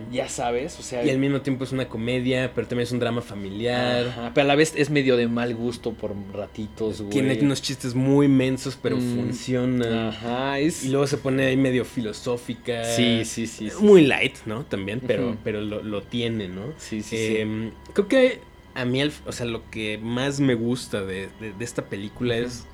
ya 0.09 0.29
sabes, 0.29 0.79
o 0.79 0.81
sea... 0.83 1.03
Y 1.05 1.09
al 1.09 1.17
mismo 1.17 1.41
tiempo 1.41 1.65
es 1.65 1.73
una 1.73 1.89
comedia, 1.89 2.53
pero 2.55 2.65
también 2.65 2.83
es 2.85 2.91
un 2.93 2.99
drama 2.99 3.21
familiar. 3.21 4.07
Ajá, 4.07 4.31
pero 4.33 4.45
a 4.45 4.47
la 4.47 4.55
vez 4.55 4.73
es 4.77 4.89
medio 4.89 5.17
de 5.17 5.27
mal 5.27 5.53
gusto 5.53 5.91
por 5.93 6.13
ratitos, 6.33 6.99
güey. 7.01 7.09
Tiene 7.11 7.37
unos 7.41 7.61
chistes 7.61 7.93
muy 7.93 8.29
mensos, 8.29 8.77
pero 8.81 8.95
Mm. 8.95 9.15
funciona. 9.15 10.09
Ajá, 10.09 10.59
es... 10.59 10.85
Y 10.85 10.89
luego 10.89 11.07
se 11.07 11.17
pone 11.17 11.45
ahí 11.45 11.57
medio 11.57 11.83
filosófica. 11.83 12.85
Sí, 12.85 13.23
sí, 13.25 13.47
sí. 13.47 13.69
sí, 13.69 13.83
Muy 13.83 14.05
light, 14.05 14.37
¿no? 14.45 14.63
También, 14.63 15.01
pero, 15.05 15.35
pero 15.43 15.59
lo, 15.59 15.83
lo 15.83 16.01
tiene, 16.01 16.47
¿no? 16.47 16.67
Sí, 16.77 17.01
sí, 17.01 17.17
sí. 17.17 17.35
Em, 17.37 17.71
Creo 17.93 18.07
que 18.07 18.39
a 18.75 18.85
mí, 18.85 19.01
al- 19.01 19.11
o 19.25 19.33
sea, 19.33 19.45
lo 19.45 19.69
que 19.69 19.97
más 19.97 20.39
me 20.39 20.53
gusta 20.55 21.03
de, 21.03 21.27
de- 21.41 21.51
de 21.51 21.65
esta 21.65 21.81
película 21.83 22.37
es 22.37 22.65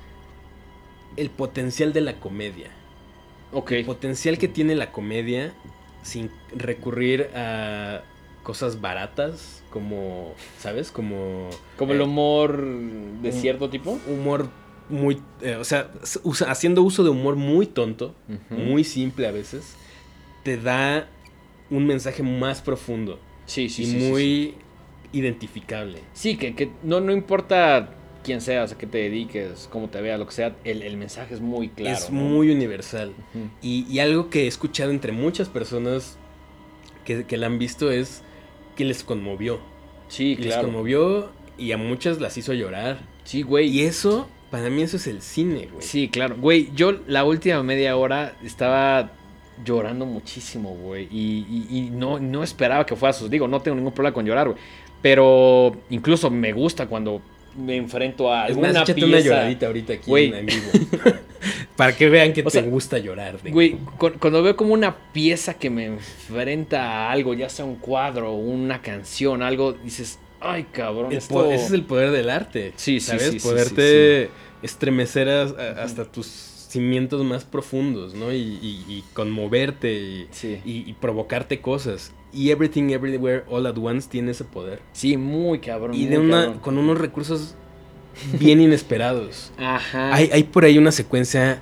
el 1.16 1.30
potencial 1.30 1.92
de 1.92 2.00
la 2.02 2.20
comedia. 2.20 2.70
Ok. 3.52 3.72
El 3.72 3.84
potencial 3.84 4.38
que 4.38 4.48
tiene 4.48 4.74
la 4.74 4.92
comedia 4.92 5.54
sin 6.02 6.30
recurrir 6.54 7.30
a 7.34 8.02
cosas 8.42 8.80
baratas, 8.80 9.62
como, 9.70 10.34
¿sabes? 10.58 10.90
Como... 10.90 11.50
Como 11.76 11.92
el 11.92 12.00
eh, 12.00 12.04
humor 12.04 12.62
de 13.22 13.32
cierto 13.32 13.68
tipo. 13.68 13.98
humor 14.06 14.48
muy... 14.88 15.20
eh, 15.42 15.56
o 15.56 15.64
sea, 15.64 15.90
usa- 16.22 16.50
haciendo 16.50 16.82
uso 16.82 17.04
de 17.04 17.10
humor 17.10 17.36
muy 17.36 17.66
tonto, 17.66 18.14
muy 18.50 18.84
simple 18.84 19.26
a 19.26 19.32
veces, 19.32 19.74
te 20.44 20.56
da 20.56 21.08
un 21.70 21.86
mensaje 21.86 22.22
más 22.22 22.62
profundo 22.62 23.18
Sí, 23.44 23.68
sí, 23.68 23.82
y 23.82 23.86
sí, 23.86 23.96
muy 23.96 24.54
identificable. 25.12 25.98
Sí, 26.14 26.36
que, 26.36 26.54
que 26.54 26.70
no, 26.82 27.00
no 27.00 27.12
importa 27.12 27.90
quién 28.28 28.40
seas, 28.40 28.72
a 28.72 28.78
qué 28.78 28.86
te 28.86 28.98
dediques, 28.98 29.68
cómo 29.72 29.88
te 29.88 30.00
veas, 30.00 30.18
lo 30.18 30.26
que 30.26 30.32
sea, 30.32 30.54
el, 30.64 30.82
el 30.82 30.96
mensaje 30.96 31.34
es 31.34 31.40
muy 31.40 31.68
claro. 31.70 31.96
es 31.96 32.10
¿no? 32.10 32.20
muy 32.20 32.50
universal. 32.50 33.12
Ujú. 33.34 33.48
Y, 33.62 33.86
y 33.90 33.98
algo 34.00 34.30
que 34.30 34.44
he 34.44 34.46
escuchado 34.46 34.90
entre 34.90 35.12
muchas 35.12 35.48
personas 35.48 36.18
que, 37.04 37.24
que 37.24 37.36
la 37.36 37.46
han 37.46 37.58
visto 37.58 37.90
es 37.90 38.22
que 38.76 38.84
les 38.84 39.02
conmovió. 39.02 39.60
Sí, 40.08 40.36
Les 40.36 40.48
claro. 40.48 40.68
conmovió 40.68 41.30
y 41.56 41.72
a 41.72 41.76
muchas 41.78 42.20
las 42.20 42.36
hizo 42.36 42.52
llorar. 42.52 43.00
Sí, 43.24 43.42
güey. 43.42 43.68
Y 43.68 43.82
eso, 43.82 44.28
para 44.50 44.70
mí 44.70 44.82
eso 44.82 44.96
es 44.98 45.06
el 45.06 45.20
cine, 45.22 45.68
güey. 45.72 45.82
Sí, 45.82 46.08
claro. 46.08 46.36
Güey, 46.38 46.70
yo 46.74 46.92
la 47.06 47.24
última 47.24 47.62
media 47.62 47.96
hora 47.96 48.36
estaba 48.44 49.12
llorando 49.64 50.06
muchísimo, 50.06 50.70
güey. 50.76 51.08
Y, 51.10 51.46
y- 51.50 51.76
y 51.78 51.90
no, 51.90 52.18
no 52.20 52.42
esperaba 52.42 52.86
que 52.86 52.94
fuera 52.94 53.12
sus. 53.12 53.28
Digo, 53.28 53.48
no 53.48 53.60
tengo 53.60 53.74
ningún 53.76 53.92
problema 53.92 54.14
con 54.14 54.24
llorar, 54.24 54.48
güey. 54.48 54.58
Pero 55.02 55.76
incluso 55.90 56.30
me 56.30 56.52
gusta 56.52 56.86
cuando 56.86 57.20
me 57.58 57.76
enfrento 57.76 58.32
a 58.32 58.44
Es 58.44 58.50
alguna 58.50 58.68
más, 58.68 58.76
échate 58.82 58.94
pieza. 58.94 59.08
una 59.08 59.20
lloradita 59.20 59.66
ahorita 59.66 59.92
aquí 59.94 60.10
Güey. 60.10 60.32
en, 60.34 60.46
vivo. 60.46 60.62
Para 61.76 61.96
que 61.96 62.08
vean 62.08 62.32
que 62.32 62.40
O 62.40 62.44
te 62.44 62.50
sea, 62.50 62.62
gusta 62.62 62.98
llorar. 62.98 63.38
Güey, 63.48 63.76
cu- 63.98 64.12
cuando 64.18 64.42
veo 64.42 64.56
como 64.56 64.74
una 64.74 64.96
pieza 65.12 65.54
que 65.54 65.70
me 65.70 65.86
enfrenta 65.86 66.82
a 66.82 67.12
algo, 67.12 67.34
ya 67.34 67.48
sea 67.48 67.64
un 67.64 67.76
cuadro, 67.76 68.32
una 68.34 68.82
canción, 68.82 69.42
algo, 69.42 69.74
dices, 69.74 70.18
ay, 70.40 70.66
cabrón, 70.72 71.12
El 71.12 71.18
esto... 71.18 71.50
ese 71.52 71.66
es 71.66 71.70
el 71.72 71.84
poder 71.84 72.10
del 72.10 72.30
arte. 72.30 72.72
Sí, 72.76 72.98
sí, 73.00 73.06
¿Sabes? 73.06 73.30
sí, 73.30 73.38
sí, 73.40 73.48
Poderte 73.48 74.30
estremecer 74.62 75.28
a- 75.28 75.42
a- 75.42 75.82
hasta 75.84 76.04
tus 76.04 76.26
cimientos 76.26 77.24
más 77.24 77.44
profundos, 77.44 78.12
¿no? 78.14 78.32
Y, 78.32 78.36
y- 78.36 78.84
y 78.88 79.04
conmoverte 79.14 79.92
y, 79.94 80.26
Sí. 80.32 80.60
y- 80.64 80.84
y 80.90 80.92
provocarte 80.94 81.60
cosas. 81.60 82.12
Y 82.32 82.50
Everything 82.50 82.90
Everywhere 82.90 83.44
All 83.48 83.66
at 83.66 83.76
Once 83.78 84.08
tiene 84.10 84.32
ese 84.32 84.44
poder. 84.44 84.80
Sí, 84.92 85.16
muy 85.16 85.58
cabrón. 85.60 85.94
Y 85.94 86.00
muy 86.00 86.08
de 86.08 86.18
una, 86.18 86.40
cabrón. 86.44 86.58
con 86.60 86.78
unos 86.78 86.98
recursos 86.98 87.54
bien 88.38 88.60
inesperados. 88.60 89.52
Ajá. 89.58 90.14
Hay, 90.14 90.28
hay 90.32 90.42
por 90.44 90.64
ahí 90.64 90.76
una 90.78 90.92
secuencia 90.92 91.60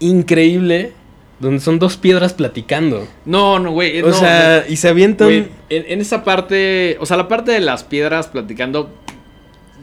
increíble 0.00 0.92
donde 1.40 1.60
son 1.60 1.78
dos 1.78 1.96
piedras 1.96 2.32
platicando. 2.34 3.06
No, 3.24 3.60
no, 3.60 3.70
güey. 3.70 4.02
o 4.02 4.08
no, 4.08 4.12
sea, 4.12 4.64
y 4.68 4.74
se 4.76 4.88
avientan... 4.88 5.30
En, 5.30 5.50
en 5.68 6.00
esa 6.00 6.24
parte, 6.24 6.96
o 7.00 7.06
sea, 7.06 7.16
la 7.16 7.28
parte 7.28 7.52
de 7.52 7.60
las 7.60 7.84
piedras 7.84 8.26
platicando, 8.26 8.90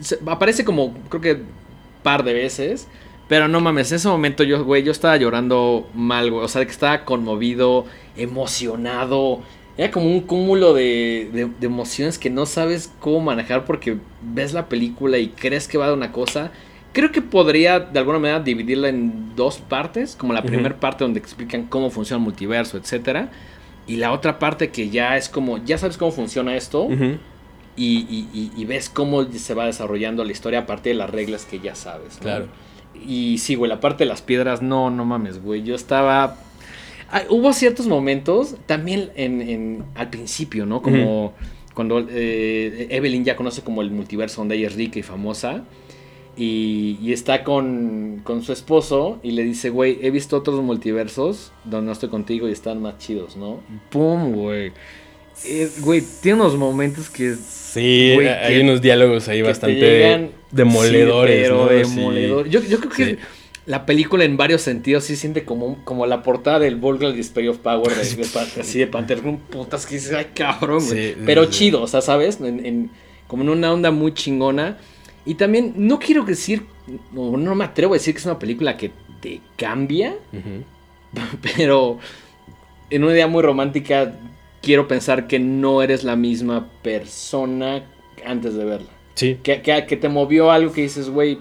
se- 0.00 0.18
aparece 0.26 0.66
como, 0.66 0.92
creo 1.08 1.22
que, 1.22 1.42
par 2.02 2.24
de 2.24 2.34
veces. 2.34 2.88
Pero 3.28 3.48
no 3.48 3.60
mames, 3.60 3.90
en 3.90 3.96
ese 3.96 4.06
momento 4.08 4.44
yo, 4.44 4.62
güey, 4.64 4.82
yo 4.82 4.92
estaba 4.92 5.16
llorando 5.16 5.88
mal, 5.94 6.30
güey. 6.30 6.44
O 6.44 6.48
sea, 6.48 6.62
que 6.64 6.70
estaba 6.70 7.04
conmovido, 7.06 7.86
emocionado. 8.16 9.40
Era 9.78 9.90
como 9.90 10.06
un 10.06 10.20
cúmulo 10.20 10.72
de, 10.72 11.28
de- 11.32 11.50
de 11.58 11.66
emociones 11.66 12.18
que 12.18 12.30
no 12.30 12.46
sabes 12.46 12.90
cómo 13.00 13.20
manejar 13.20 13.64
porque 13.66 13.98
ves 14.22 14.52
la 14.54 14.68
película 14.68 15.18
y 15.18 15.28
crees 15.28 15.68
que 15.68 15.76
va 15.78 15.86
de 15.88 15.92
una 15.94 16.12
cosa. 16.12 16.50
Creo 16.92 17.12
que 17.12 17.20
podría 17.20 17.78
de 17.80 17.98
alguna 17.98 18.18
manera 18.18 18.40
dividirla 18.40 18.88
en 18.88 19.36
dos 19.36 19.58
partes, 19.58 20.16
como 20.16 20.32
la 20.32 20.40
Ujú. 20.40 20.48
primera 20.48 20.80
parte 20.80 21.04
donde 21.04 21.20
explican 21.20 21.64
cómo 21.66 21.90
funciona 21.90 22.18
el 22.18 22.24
multiverso, 22.24 22.78
etcétera. 22.78 23.30
Y 23.86 23.96
la 23.96 24.12
otra 24.12 24.38
parte 24.38 24.70
que 24.70 24.88
ya 24.88 25.16
es 25.18 25.28
como, 25.28 25.62
ya 25.64 25.76
sabes 25.76 25.98
cómo 25.98 26.10
funciona 26.10 26.56
esto 26.56 26.88
y, 27.76 27.98
y- 27.98 28.28
y- 28.32 28.50
y 28.56 28.64
ves 28.64 28.88
cómo 28.88 29.24
se 29.24 29.52
va 29.54 29.66
desarrollando 29.66 30.24
la 30.24 30.32
historia 30.32 30.60
a 30.60 30.66
partir 30.66 30.94
de 30.94 30.98
las 30.98 31.10
reglas 31.10 31.44
que 31.44 31.60
ya 31.60 31.74
sabes. 31.74 32.14
¿no? 32.16 32.22
Claro. 32.22 32.46
Y 33.06 33.36
sí, 33.38 33.54
güey, 33.56 33.68
la 33.68 33.78
parte 33.80 34.04
de 34.04 34.08
las 34.08 34.22
piedras, 34.22 34.62
no, 34.62 34.88
no 34.90 35.04
mames, 35.04 35.42
güey. 35.42 35.62
Yo 35.62 35.74
estaba... 35.74 36.38
Ah, 37.10 37.22
hubo 37.30 37.52
ciertos 37.52 37.86
momentos, 37.86 38.56
también 38.66 39.10
en, 39.16 39.40
en- 39.42 39.84
al 39.94 40.10
principio, 40.10 40.66
¿no? 40.66 40.82
Como 40.82 41.34
cuando 41.74 42.04
eh, 42.10 42.88
Evelyn 42.90 43.24
ya 43.24 43.36
conoce 43.36 43.62
como 43.62 43.82
el 43.82 43.90
multiverso 43.90 44.40
donde 44.40 44.56
ella 44.56 44.68
es 44.68 44.74
rica 44.74 44.98
y 44.98 45.02
famosa. 45.02 45.64
Y, 46.38 46.98
y 47.00 47.12
está 47.14 47.44
con, 47.44 48.20
con 48.22 48.42
su 48.42 48.52
esposo 48.52 49.18
y 49.22 49.30
le 49.30 49.42
dice, 49.42 49.70
güey, 49.70 49.98
he 50.02 50.10
visto 50.10 50.36
otros 50.36 50.62
multiversos 50.62 51.50
donde 51.64 51.86
no 51.86 51.92
estoy 51.92 52.10
contigo 52.10 52.46
y 52.46 52.52
están 52.52 52.82
más 52.82 52.98
chidos, 52.98 53.36
¿no? 53.38 53.60
¡Pum, 53.88 54.32
güey! 54.32 54.72
Eh, 55.46 55.70
Güey, 55.80 56.02
tiene 56.22 56.40
unos 56.40 56.56
momentos 56.56 57.08
que... 57.08 57.34
Sí, 57.34 58.12
Güey, 58.14 58.28
hay 58.28 58.54
que- 58.56 58.60
unos 58.62 58.82
diálogos 58.82 59.28
ahí 59.28 59.40
bastante 59.42 59.76
llegan- 59.80 60.30
demoledores. 60.50 61.36
Sí, 61.36 61.42
pero 61.42 61.56
¿no? 61.64 61.68
demoledor. 61.70 62.44
Sí. 62.46 62.50
Yo, 62.50 62.60
yo 62.64 62.78
creo 62.80 62.90
que 62.92 63.04
Sí. 63.04 63.16
La 63.66 63.84
película 63.84 64.24
en 64.24 64.36
varios 64.36 64.62
sentidos 64.62 65.04
sí 65.04 65.16
siente 65.16 65.44
como, 65.44 65.84
como 65.84 66.06
la 66.06 66.22
portada 66.22 66.60
del 66.60 66.76
Vulgar 66.76 67.12
Display 67.12 67.48
of 67.48 67.58
Power 67.58 67.94
de, 67.94 68.00
así 68.60 68.78
de 68.78 68.86
Panther. 68.86 69.20
Un 69.24 69.38
putas 69.38 69.84
que 69.86 69.96
dices, 69.96 70.12
ay 70.12 70.28
cabrón, 70.34 70.84
güey. 70.86 71.14
Sí, 71.14 71.16
pero 71.26 71.44
sí. 71.44 71.50
chido, 71.50 71.82
o 71.82 71.86
sea, 71.86 72.00
¿sabes? 72.00 72.40
En, 72.40 72.64
en- 72.64 72.90
como 73.26 73.42
en 73.42 73.48
una 73.48 73.72
onda 73.72 73.90
muy 73.90 74.14
chingona. 74.14 74.78
Y 75.24 75.34
también 75.34 75.74
no 75.76 75.98
quiero 75.98 76.22
decir, 76.22 76.64
no, 77.12 77.36
no 77.36 77.54
me 77.56 77.64
atrevo 77.64 77.94
a 77.94 77.96
decir 77.96 78.14
que 78.14 78.20
es 78.20 78.26
una 78.26 78.38
película 78.38 78.76
que 78.76 78.92
te 79.20 79.40
cambia, 79.56 80.14
pero 81.56 81.98
en 82.90 83.02
una 83.04 83.12
idea 83.12 83.26
muy 83.26 83.42
romántica 83.42 84.14
quiero 84.62 84.86
pensar 84.86 85.26
que 85.26 85.38
no 85.38 85.82
eres 85.82 86.04
la 86.04 86.14
misma 86.16 86.68
persona 86.82 87.82
antes 88.24 88.54
de 88.54 88.64
verla. 88.64 88.88
Sí. 89.14 89.38
Que, 89.42 89.62
que, 89.62 89.86
que 89.86 89.96
te 89.96 90.08
movió 90.08 90.50
algo 90.50 90.72
que 90.72 90.82
dices, 90.82 91.08
güey, 91.10 91.38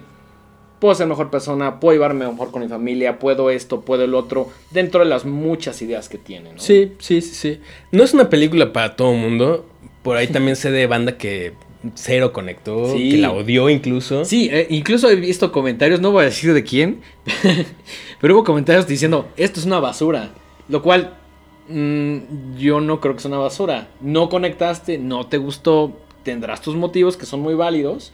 puedo 0.79 0.93
ser 0.95 1.07
mejor 1.07 1.29
persona, 1.29 1.79
puedo 1.79 1.93
llevarme 1.93 2.27
mejor 2.27 2.51
con 2.51 2.61
mi 2.61 2.67
familia, 2.67 3.19
puedo 3.19 3.49
esto, 3.49 3.81
puedo 3.81 4.03
el 4.03 4.13
otro, 4.13 4.49
dentro 4.71 4.99
de 5.01 5.07
las 5.07 5.25
muchas 5.25 5.81
ideas 5.81 6.09
que 6.09 6.17
tiene, 6.17 6.53
¿no? 6.53 6.59
Sí, 6.59 6.93
sí, 6.99 7.21
sí, 7.21 7.33
sí. 7.35 7.59
No 7.91 8.03
es 8.03 8.13
una 8.13 8.29
película 8.29 8.71
para 8.73 8.95
todo 8.95 9.11
el 9.13 9.19
mundo. 9.19 9.65
Por 10.03 10.17
ahí 10.17 10.27
también 10.31 10.55
sé 10.55 10.71
de 10.71 10.87
banda 10.87 11.17
que 11.17 11.53
cero 11.93 12.33
conectó, 12.33 12.91
Sí. 12.93 13.11
que 13.11 13.17
la 13.17 13.31
odió 13.31 13.69
incluso. 13.69 14.25
Sí, 14.25 14.49
eh, 14.51 14.67
incluso 14.69 15.09
he 15.09 15.15
visto 15.15 15.51
comentarios, 15.51 15.99
no 16.01 16.11
voy 16.11 16.23
a 16.23 16.25
decir 16.25 16.53
de 16.53 16.63
quién, 16.63 17.01
pero 18.21 18.35
hubo 18.35 18.43
comentarios 18.43 18.87
diciendo, 18.87 19.27
esto 19.37 19.59
es 19.59 19.65
una 19.65 19.79
basura, 19.79 20.31
lo 20.67 20.81
cual 20.81 21.15
mm, 21.69 22.55
yo 22.57 22.81
no 22.81 22.99
creo 23.01 23.15
que 23.15 23.21
sea 23.21 23.29
una 23.29 23.37
basura. 23.39 23.87
No 24.01 24.29
conectaste, 24.29 24.97
no 24.97 25.27
te 25.27 25.37
gustó, 25.37 25.97
tendrás 26.23 26.61
tus 26.61 26.75
motivos 26.75 27.17
que 27.17 27.25
son 27.25 27.41
muy 27.41 27.53
válidos, 27.53 28.11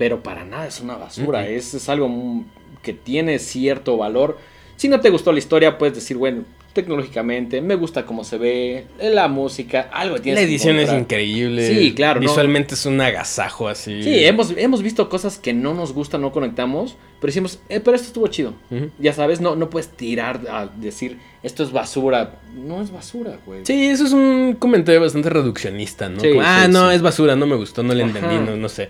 pero 0.00 0.22
para 0.22 0.46
nada 0.46 0.66
es 0.66 0.80
una 0.80 0.96
basura, 0.96 1.46
es, 1.46 1.74
es 1.74 1.90
algo 1.90 2.42
que 2.82 2.94
tiene 2.94 3.38
cierto 3.38 3.98
valor. 3.98 4.38
Si 4.76 4.88
no 4.88 4.98
te 5.00 5.10
gustó 5.10 5.30
la 5.30 5.40
historia, 5.40 5.76
puedes 5.76 5.94
decir, 5.94 6.16
bueno, 6.16 6.44
tecnológicamente, 6.72 7.60
me 7.60 7.74
gusta 7.74 8.06
cómo 8.06 8.24
se 8.24 8.38
ve, 8.38 8.86
la 8.98 9.28
música, 9.28 9.90
algo 9.92 10.14
que 10.14 10.22
tienes 10.22 10.40
La 10.40 10.46
que 10.46 10.52
edición 10.52 10.76
es 10.78 10.90
increíble. 10.90 11.68
Sí, 11.68 11.92
claro, 11.94 12.18
¿no? 12.18 12.28
Visualmente 12.28 12.76
es 12.76 12.86
un 12.86 12.98
agasajo 12.98 13.68
así. 13.68 14.02
Sí, 14.02 14.24
hemos, 14.24 14.54
hemos 14.56 14.82
visto 14.82 15.10
cosas 15.10 15.38
que 15.38 15.52
no 15.52 15.74
nos 15.74 15.92
gustan, 15.92 16.22
no 16.22 16.32
conectamos, 16.32 16.96
pero 17.20 17.28
decimos, 17.28 17.60
eh, 17.68 17.80
pero 17.80 17.94
esto 17.94 18.06
estuvo 18.06 18.26
chido. 18.28 18.54
Ya 18.98 19.12
sabes, 19.12 19.42
no, 19.42 19.54
no 19.54 19.68
puedes 19.68 19.88
tirar 19.88 20.40
a 20.50 20.66
decir, 20.66 21.18
esto 21.42 21.62
es 21.62 21.72
basura. 21.72 22.40
No 22.54 22.80
es 22.80 22.90
basura, 22.90 23.38
güey. 23.44 23.66
Sí, 23.66 23.88
eso 23.88 24.06
es 24.06 24.12
un 24.12 24.56
comentario 24.58 25.02
bastante 25.02 25.28
reduccionista, 25.28 26.08
¿no? 26.08 26.20
Sí, 26.20 26.30
Como, 26.30 26.40
ah, 26.42 26.62
sí, 26.64 26.72
no, 26.72 26.88
sí. 26.88 26.96
es 26.96 27.02
basura, 27.02 27.36
no 27.36 27.46
me 27.46 27.56
gustó, 27.56 27.82
no 27.82 27.92
le 27.92 28.04
entendí, 28.04 28.36
no, 28.36 28.56
no 28.56 28.68
sé. 28.70 28.88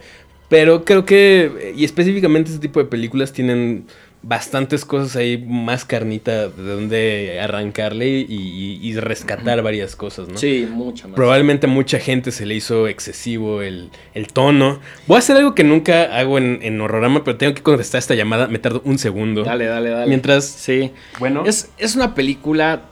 Pero 0.50 0.84
creo 0.84 1.06
que, 1.06 1.72
y 1.74 1.84
específicamente 1.84 2.50
este 2.50 2.60
tipo 2.60 2.80
de 2.80 2.86
películas 2.86 3.32
tienen 3.32 3.86
bastantes 4.22 4.84
cosas 4.84 5.16
ahí, 5.16 5.42
más 5.48 5.86
carnita 5.86 6.48
de 6.50 6.62
donde 6.62 7.40
arrancarle 7.40 8.06
y, 8.18 8.26
y- 8.28 8.78
y 8.82 8.94
rescatar 9.00 9.62
varias 9.62 9.96
cosas, 9.96 10.28
¿no? 10.28 10.36
Sí, 10.36 10.68
mucha 10.70 11.08
más. 11.08 11.14
Probablemente 11.16 11.66
a 11.66 11.70
mucha 11.70 11.98
gente 11.98 12.30
se 12.30 12.44
le 12.44 12.54
hizo 12.56 12.86
excesivo 12.86 13.62
el, 13.62 13.88
el 14.12 14.26
tono. 14.26 14.80
Voy 15.06 15.16
a 15.16 15.18
hacer 15.20 15.38
algo 15.38 15.54
que 15.54 15.64
nunca 15.64 16.18
hago 16.18 16.36
en, 16.36 16.58
en 16.60 16.78
Horrorama, 16.82 17.24
pero 17.24 17.38
tengo 17.38 17.54
que 17.54 17.62
contestar 17.62 18.00
esta 18.00 18.14
llamada. 18.14 18.46
Me 18.48 18.58
tardo 18.58 18.82
un 18.84 18.98
segundo. 18.98 19.42
Dale, 19.42 19.64
dale, 19.64 19.88
dale. 19.88 20.06
Mientras... 20.08 20.44
Sí. 20.44 20.90
Bueno. 21.18 21.44
Es, 21.46 21.70
es 21.78 21.96
una 21.96 22.14
película 22.14 22.82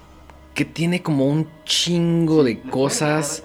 que 0.58 0.64
tiene 0.64 1.02
como 1.02 1.24
un 1.24 1.46
chingo 1.64 2.42
de 2.42 2.58
cosas 2.58 3.44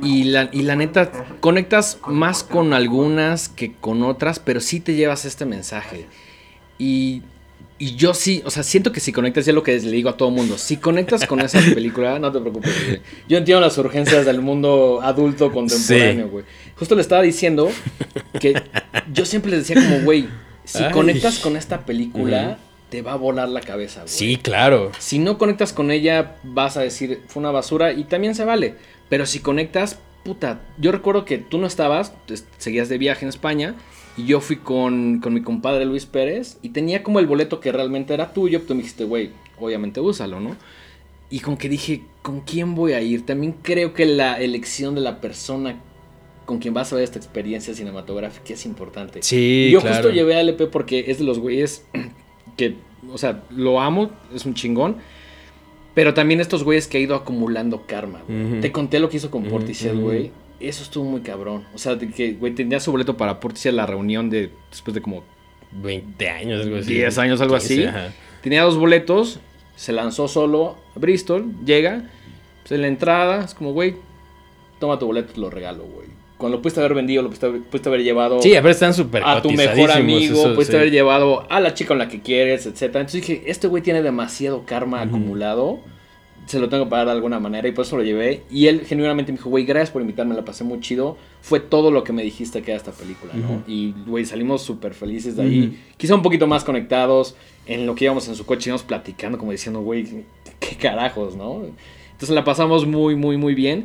y 0.00 0.22
la, 0.22 0.48
y 0.52 0.62
la 0.62 0.76
neta 0.76 1.10
conectas 1.40 1.98
más 2.06 2.44
con 2.44 2.72
algunas 2.72 3.48
que 3.48 3.72
con 3.72 4.04
otras, 4.04 4.38
pero 4.38 4.60
sí 4.60 4.78
te 4.78 4.94
llevas 4.94 5.24
este 5.24 5.44
mensaje. 5.44 6.06
Y, 6.78 7.22
y 7.80 7.96
yo 7.96 8.14
sí, 8.14 8.42
o 8.44 8.50
sea, 8.50 8.62
siento 8.62 8.92
que 8.92 9.00
si 9.00 9.10
conectas, 9.10 9.44
ya 9.44 9.52
lo 9.52 9.64
que 9.64 9.76
le 9.76 9.90
digo 9.90 10.08
a 10.08 10.16
todo 10.16 10.30
mundo, 10.30 10.56
si 10.56 10.76
conectas 10.76 11.26
con 11.26 11.40
esa 11.40 11.58
película, 11.74 12.20
no 12.20 12.30
te 12.30 12.38
preocupes, 12.38 12.72
güey. 12.86 13.00
Yo 13.28 13.36
entiendo 13.36 13.60
las 13.60 13.76
urgencias 13.76 14.24
del 14.24 14.40
mundo 14.40 15.00
adulto 15.02 15.50
contemporáneo, 15.50 16.28
güey. 16.28 16.44
Justo 16.76 16.94
le 16.94 17.02
estaba 17.02 17.22
diciendo 17.22 17.72
que 18.38 18.54
yo 19.12 19.24
siempre 19.24 19.50
les 19.50 19.66
decía 19.66 19.82
como, 19.82 20.04
güey, 20.04 20.28
si 20.62 20.78
Ay. 20.78 20.92
conectas 20.92 21.40
con 21.40 21.56
esta 21.56 21.84
película, 21.84 22.50
Ujú. 22.60 22.69
Te 22.90 23.02
va 23.02 23.12
a 23.12 23.16
volar 23.16 23.48
la 23.48 23.60
cabeza, 23.60 24.00
güey. 24.00 24.12
Sí, 24.12 24.36
claro. 24.36 24.90
Si 24.98 25.18
no 25.18 25.38
conectas 25.38 25.72
con 25.72 25.90
ella, 25.90 26.36
vas 26.42 26.76
a 26.76 26.80
decir, 26.82 27.22
fue 27.28 27.40
una 27.40 27.50
basura 27.50 27.92
y 27.92 28.04
también 28.04 28.34
se 28.34 28.44
vale. 28.44 28.74
Pero 29.08 29.26
si 29.26 29.38
conectas, 29.40 29.98
puta, 30.24 30.60
yo 30.78 30.92
recuerdo 30.92 31.24
que 31.24 31.38
tú 31.38 31.58
no 31.58 31.66
estabas, 31.66 32.12
seguías 32.58 32.88
de 32.88 32.98
viaje 32.98 33.24
en 33.24 33.28
España 33.28 33.74
y 34.16 34.26
yo 34.26 34.40
fui 34.40 34.56
con, 34.56 35.20
con 35.20 35.32
mi 35.32 35.42
compadre 35.42 35.84
Luis 35.84 36.06
Pérez 36.06 36.58
y 36.62 36.70
tenía 36.70 37.02
como 37.02 37.20
el 37.20 37.26
boleto 37.26 37.60
que 37.60 37.72
realmente 37.72 38.12
era 38.12 38.32
tuyo, 38.32 38.58
pero 38.58 38.68
tú 38.68 38.74
me 38.74 38.82
dijiste, 38.82 39.04
güey, 39.04 39.30
obviamente 39.58 40.00
úsalo, 40.00 40.40
¿no? 40.40 40.56
Y 41.30 41.40
como 41.40 41.56
que 41.58 41.68
dije, 41.68 42.02
¿con 42.22 42.40
quién 42.40 42.74
voy 42.74 42.92
a 42.92 43.00
ir? 43.00 43.24
También 43.24 43.54
creo 43.62 43.94
que 43.94 44.04
la 44.04 44.40
elección 44.40 44.96
de 44.96 45.00
la 45.00 45.20
persona 45.20 45.80
con 46.44 46.58
quien 46.58 46.74
vas 46.74 46.92
a 46.92 46.96
ver 46.96 47.04
esta 47.04 47.18
experiencia 47.18 47.72
cinematográfica 47.74 48.52
es 48.54 48.66
importante. 48.66 49.22
Sí, 49.22 49.66
Y 49.68 49.70
yo 49.70 49.80
claro. 49.80 49.96
justo 49.96 50.10
llevé 50.10 50.34
a 50.34 50.40
LP 50.40 50.66
porque 50.66 51.04
es 51.06 51.18
de 51.18 51.24
los 51.24 51.38
güeyes 51.38 51.84
que, 52.68 52.76
o 53.12 53.18
sea, 53.18 53.42
lo 53.50 53.80
amo, 53.80 54.10
es 54.34 54.44
un 54.46 54.54
chingón. 54.54 54.96
Pero 55.94 56.14
también 56.14 56.40
estos 56.40 56.62
güeyes 56.62 56.86
que 56.86 56.98
ha 56.98 57.00
ido 57.00 57.14
acumulando 57.16 57.84
karma. 57.86 58.22
güey. 58.28 58.60
Te 58.60 58.70
conté 58.70 59.00
lo 59.00 59.08
que 59.08 59.16
hizo 59.16 59.30
con 59.30 59.42
Ujú, 59.42 59.50
Portishead, 59.50 59.94
ujú. 59.94 60.02
güey. 60.02 60.30
Eso 60.60 60.82
estuvo 60.82 61.04
muy 61.04 61.22
cabrón. 61.22 61.64
O 61.74 61.78
sea, 61.78 61.96
de 61.96 62.08
que, 62.10 62.34
güey, 62.34 62.54
tenía 62.54 62.78
su 62.80 62.92
boleto 62.92 63.16
para 63.16 63.40
Portishead 63.40 63.72
la 63.74 63.86
reunión 63.86 64.30
de 64.30 64.50
después 64.70 64.94
de 64.94 65.00
como 65.02 65.24
20 65.72 66.28
años, 66.28 66.62
algo 66.64 66.76
así. 66.76 66.94
10 66.94 67.18
años, 67.18 67.40
algo 67.40 67.56
15, 67.58 67.74
así. 67.74 67.84
ajá. 67.84 68.12
Tenía 68.42 68.62
dos 68.62 68.78
boletos, 68.78 69.40
se 69.74 69.92
lanzó 69.92 70.28
solo 70.28 70.76
a 70.94 70.98
Bristol, 70.98 71.52
llega, 71.64 72.08
pues 72.62 72.72
en 72.72 72.82
la 72.82 72.88
entrada, 72.88 73.44
es 73.44 73.54
como, 73.54 73.72
güey, 73.72 73.96
toma 74.78 74.98
tu 74.98 75.06
boleto, 75.06 75.32
te 75.32 75.40
lo 75.40 75.50
regalo, 75.50 75.84
güey. 75.84 76.08
Cuando 76.40 76.56
lo 76.56 76.62
pudiste 76.62 76.80
haber 76.80 76.94
vendido, 76.94 77.22
lo 77.22 77.28
pudiste 77.28 77.46
haber, 77.46 77.60
pudiste 77.62 77.88
haber 77.90 78.02
llevado 78.02 78.40
Sí, 78.40 78.56
a 78.56 78.62
ver, 78.62 78.72
están 78.72 78.94
súper 78.94 79.22
a 79.24 79.42
tu 79.42 79.50
mejor 79.50 79.90
amigo, 79.90 80.34
eso, 80.34 80.54
pudiste 80.54 80.72
sí. 80.72 80.78
haber 80.78 80.90
llevado 80.90 81.46
a 81.50 81.60
la 81.60 81.74
chica 81.74 81.88
con 81.88 81.98
la 81.98 82.08
que 82.08 82.20
quieres, 82.20 82.64
etcétera. 82.66 83.00
Entonces 83.02 83.20
dije, 83.26 83.42
este 83.46 83.68
güey 83.68 83.82
tiene 83.82 84.02
demasiado 84.02 84.64
karma 84.64 84.98
Ujú. 85.02 85.08
acumulado, 85.08 85.80
se 86.46 86.58
lo 86.58 86.68
tengo 86.70 86.84
que 86.84 86.90
pagar 86.90 87.06
de 87.06 87.12
alguna 87.12 87.38
manera 87.38 87.68
y 87.68 87.72
por 87.72 87.84
eso 87.84 87.96
lo 87.96 88.02
llevé. 88.02 88.42
Y 88.50 88.66
él 88.68 88.80
genuinamente 88.86 89.30
me 89.30 89.38
dijo, 89.38 89.50
güey, 89.50 89.64
gracias 89.64 89.90
por 89.90 90.00
invitarme, 90.02 90.34
la 90.34 90.44
pasé 90.44 90.64
muy 90.64 90.80
chido. 90.80 91.16
Fue 91.42 91.60
todo 91.60 91.90
lo 91.90 92.02
que 92.04 92.12
me 92.12 92.22
dijiste 92.22 92.62
que 92.62 92.70
era 92.72 92.78
esta 92.78 92.92
película, 92.92 93.34
¿no? 93.34 93.50
Ujú. 93.50 93.62
Y, 93.68 93.94
güey, 94.06 94.24
salimos 94.24 94.62
súper 94.62 94.94
felices 94.94 95.36
de 95.36 95.42
ahí. 95.42 95.60
Ujú. 95.68 95.76
Quizá 95.98 96.14
un 96.14 96.22
poquito 96.22 96.46
más 96.46 96.64
conectados. 96.64 97.36
En 97.66 97.86
lo 97.86 97.94
que 97.94 98.06
íbamos 98.06 98.26
en 98.26 98.34
su 98.34 98.46
coche 98.46 98.70
íbamos 98.70 98.82
platicando, 98.82 99.36
como 99.38 99.52
diciendo, 99.52 99.82
güey, 99.82 100.24
qué 100.58 100.76
carajos, 100.76 101.36
¿no? 101.36 101.62
Entonces 102.20 102.34
la 102.34 102.44
pasamos 102.44 102.86
muy, 102.86 103.14
muy, 103.14 103.36
muy 103.36 103.54
bien. 103.54 103.84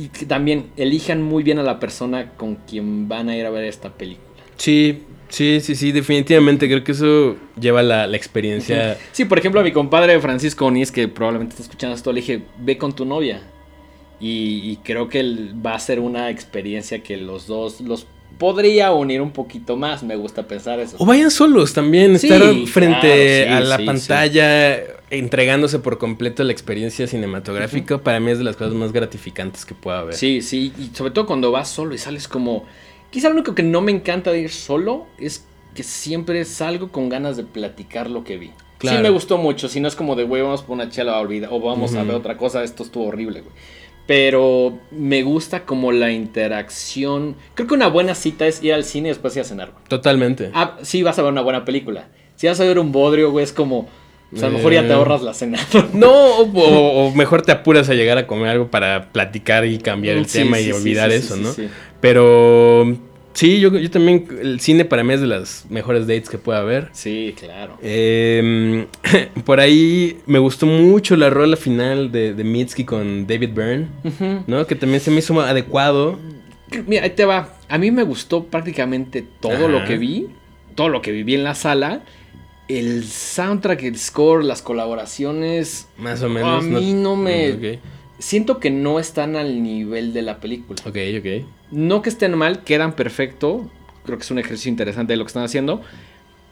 Y 0.00 0.08
que 0.08 0.24
también 0.24 0.70
elijan 0.76 1.20
muy 1.22 1.42
bien 1.42 1.58
a 1.58 1.62
la 1.62 1.78
persona 1.78 2.30
con 2.36 2.56
quien 2.56 3.08
van 3.08 3.28
a 3.28 3.36
ir 3.36 3.44
a 3.44 3.50
ver 3.50 3.64
esta 3.64 3.90
película. 3.90 4.42
Sí, 4.56 5.02
sí, 5.28 5.60
sí, 5.60 5.74
sí, 5.74 5.92
definitivamente. 5.92 6.68
Creo 6.68 6.82
que 6.82 6.92
eso 6.92 7.36
lleva 7.60 7.82
la, 7.82 8.06
la 8.06 8.16
experiencia. 8.16 8.96
Sí, 9.12 9.26
por 9.26 9.38
ejemplo, 9.38 9.60
a 9.60 9.64
mi 9.64 9.72
compadre 9.72 10.18
Francisco 10.20 10.66
Onís, 10.66 10.90
que 10.90 11.06
probablemente 11.08 11.52
está 11.52 11.64
escuchando 11.64 11.94
esto, 11.96 12.12
le 12.12 12.20
dije, 12.20 12.42
ve 12.58 12.78
con 12.78 12.94
tu 12.94 13.04
novia. 13.04 13.42
Y, 14.20 14.70
y 14.70 14.76
creo 14.82 15.08
que 15.08 15.22
va 15.64 15.74
a 15.74 15.78
ser 15.78 16.00
una 16.00 16.30
experiencia 16.30 17.02
que 17.02 17.16
los 17.16 17.46
dos 17.46 17.80
los 17.80 18.06
podría 18.40 18.90
unir 18.92 19.20
un 19.20 19.30
poquito 19.30 19.76
más. 19.76 20.02
Me 20.02 20.16
gusta 20.16 20.48
pensar 20.48 20.80
eso. 20.80 20.96
O 20.98 21.06
vayan 21.06 21.30
solos 21.30 21.74
también, 21.74 22.18
Sí, 22.18 22.26
estar 22.26 22.42
frente 22.66 23.44
claro, 23.46 23.60
sí, 23.60 23.64
a 23.64 23.68
la 23.68 23.76
sí, 23.76 23.84
pantalla, 23.84 24.78
entregándose 25.10 25.78
por 25.78 25.98
completo 25.98 26.42
a 26.42 26.46
la 26.46 26.52
experiencia 26.52 27.06
cinematográfica. 27.06 27.98
Para 27.98 28.18
mí 28.18 28.30
es 28.30 28.38
de 28.38 28.44
las 28.44 28.56
cosas 28.56 28.72
más 28.72 28.92
gratificantes 28.92 29.64
que 29.64 29.74
pueda 29.74 30.00
haber. 30.00 30.14
Sí, 30.14 30.40
sí, 30.40 30.72
y 30.78 30.96
sobre 30.96 31.12
todo 31.12 31.26
cuando 31.26 31.52
vas 31.52 31.68
solo 31.68 31.94
y 31.94 31.98
sales 31.98 32.26
como... 32.26 32.64
Quizá 33.10 33.28
lo 33.28 33.34
único 33.34 33.54
que 33.54 33.62
no 33.62 33.82
me 33.82 33.92
encanta 33.92 34.32
de 34.32 34.40
ir 34.40 34.50
solo 34.50 35.06
es 35.18 35.44
que 35.74 35.82
siempre 35.82 36.44
salgo 36.44 36.90
con 36.90 37.08
ganas 37.08 37.36
de 37.36 37.44
platicar 37.44 38.08
lo 38.08 38.24
que 38.24 38.38
vi. 38.38 38.52
Claro. 38.78 38.96
Sí 38.96 39.02
me 39.02 39.10
gustó 39.10 39.36
mucho, 39.36 39.68
si 39.68 39.80
no 39.80 39.88
es 39.88 39.94
como 39.94 40.16
de, 40.16 40.24
güey, 40.24 40.40
vamos 40.40 40.62
por 40.62 40.74
una 40.74 40.88
chela 40.88 41.12
a 41.12 41.20
olvidar, 41.20 41.50
o 41.52 41.60
vamos 41.60 41.94
a 41.94 42.02
ver 42.02 42.14
otra 42.14 42.38
cosa, 42.38 42.64
esto 42.64 42.82
estuvo 42.84 43.04
horrible, 43.04 43.42
güey. 43.42 43.52
Pero 44.10 44.76
me 44.90 45.22
gusta 45.22 45.64
como 45.64 45.92
la 45.92 46.10
interacción. 46.10 47.36
Creo 47.54 47.68
que 47.68 47.74
una 47.74 47.86
buena 47.86 48.16
cita 48.16 48.44
es 48.48 48.60
ir 48.60 48.72
al 48.74 48.82
cine 48.82 49.08
y 49.08 49.12
después 49.12 49.36
ir 49.36 49.42
a 49.42 49.44
cenar. 49.44 49.70
güey. 49.70 49.84
Totalmente. 49.86 50.50
Ah, 50.52 50.78
sí, 50.82 51.04
vas 51.04 51.16
a 51.20 51.22
ver 51.22 51.30
una 51.30 51.42
buena 51.42 51.64
película. 51.64 52.08
Si 52.34 52.48
vas 52.48 52.58
a 52.58 52.64
ver 52.64 52.80
un 52.80 52.90
bodrio, 52.90 53.30
güey, 53.30 53.44
es 53.44 53.52
como... 53.52 53.88
Pues 54.32 54.42
a 54.42 54.48
lo 54.48 54.54
mejor 54.58 54.72
ya 54.72 54.82
te 54.82 54.88
Eh. 54.88 54.92
ahorras 54.94 55.22
la 55.22 55.32
cena. 55.32 55.58
No, 55.92 56.10
o, 56.10 56.42
o- 56.42 57.06
o 57.06 57.14
mejor 57.14 57.42
te 57.42 57.52
apuras 57.52 57.88
a 57.88 57.94
llegar 57.94 58.18
a 58.18 58.26
comer 58.26 58.48
algo 58.48 58.68
para 58.68 59.12
platicar 59.12 59.64
y 59.64 59.78
cambiar 59.78 60.16
el 60.16 60.26
Sí, 60.26 60.38
tema 60.40 60.56
sí, 60.56 60.64
y 60.70 60.72
olvidar 60.72 61.10
sí, 61.12 61.16
eso, 61.16 61.36
¿no? 61.36 61.52
sí. 61.52 61.68
Pero 62.00 62.96
sí, 63.40 63.58
yo, 63.60 63.70
yo 63.76 63.90
también, 63.90 64.26
el 64.42 64.60
cine 64.60 64.84
para 64.84 65.02
mí 65.02 65.14
es 65.14 65.20
de 65.22 65.26
las 65.26 65.64
mejores 65.70 66.06
dates 66.06 66.28
que 66.28 66.36
pueda 66.38 66.58
haber. 66.60 66.88
Sí, 66.92 67.34
claro. 67.38 67.78
Eh, 67.82 68.86
por 69.44 69.60
ahí 69.60 70.18
me 70.26 70.38
gustó 70.38 70.66
mucho 70.66 71.16
la 71.16 71.30
rola 71.30 71.56
final 71.56 72.12
de, 72.12 72.34
de 72.34 72.44
Mitski 72.44 72.84
con 72.84 73.26
David 73.26 73.50
Byrne. 73.54 73.86
¿no? 74.46 74.66
Que 74.66 74.74
también 74.74 75.00
se 75.00 75.10
me 75.10 75.18
hizo 75.20 75.40
adecuado. 75.40 76.18
Mira, 76.86 77.04
ahí 77.04 77.10
te 77.10 77.24
va. 77.24 77.56
A 77.68 77.78
mí 77.78 77.90
me 77.90 78.02
gustó 78.02 78.44
prácticamente 78.44 79.24
todo 79.40 79.52
Ajá. 79.52 79.68
lo 79.68 79.84
que 79.86 79.96
vi, 79.96 80.26
todo 80.74 80.88
lo 80.88 81.00
que 81.02 81.10
viví 81.12 81.34
en 81.34 81.42
la 81.44 81.54
sala. 81.54 82.02
El 82.68 83.04
soundtrack, 83.04 83.82
el 83.82 83.98
score, 83.98 84.44
las 84.44 84.62
colaboraciones. 84.62 85.88
Más 85.98 86.22
o 86.22 86.28
menos. 86.28 86.62
A 86.64 86.66
mí 86.66 86.92
no 86.92 87.16
me- 87.16 87.52
Ok, 87.52 87.78
Siento 88.20 88.60
que 88.60 88.70
no 88.70 89.00
están 89.00 89.34
al 89.34 89.62
nivel 89.62 90.12
de 90.12 90.20
la 90.22 90.40
película. 90.40 90.78
ok, 90.86 90.96
ok. 91.18 91.46
No 91.70 92.02
que 92.02 92.08
estén 92.08 92.36
mal, 92.36 92.64
quedan 92.64 92.92
perfecto. 92.92 93.70
Creo 94.04 94.18
que 94.18 94.24
es 94.24 94.30
un 94.30 94.38
ejercicio 94.38 94.70
interesante 94.70 95.12
de 95.12 95.16
lo 95.18 95.24
que 95.24 95.28
están 95.28 95.44
haciendo. 95.44 95.82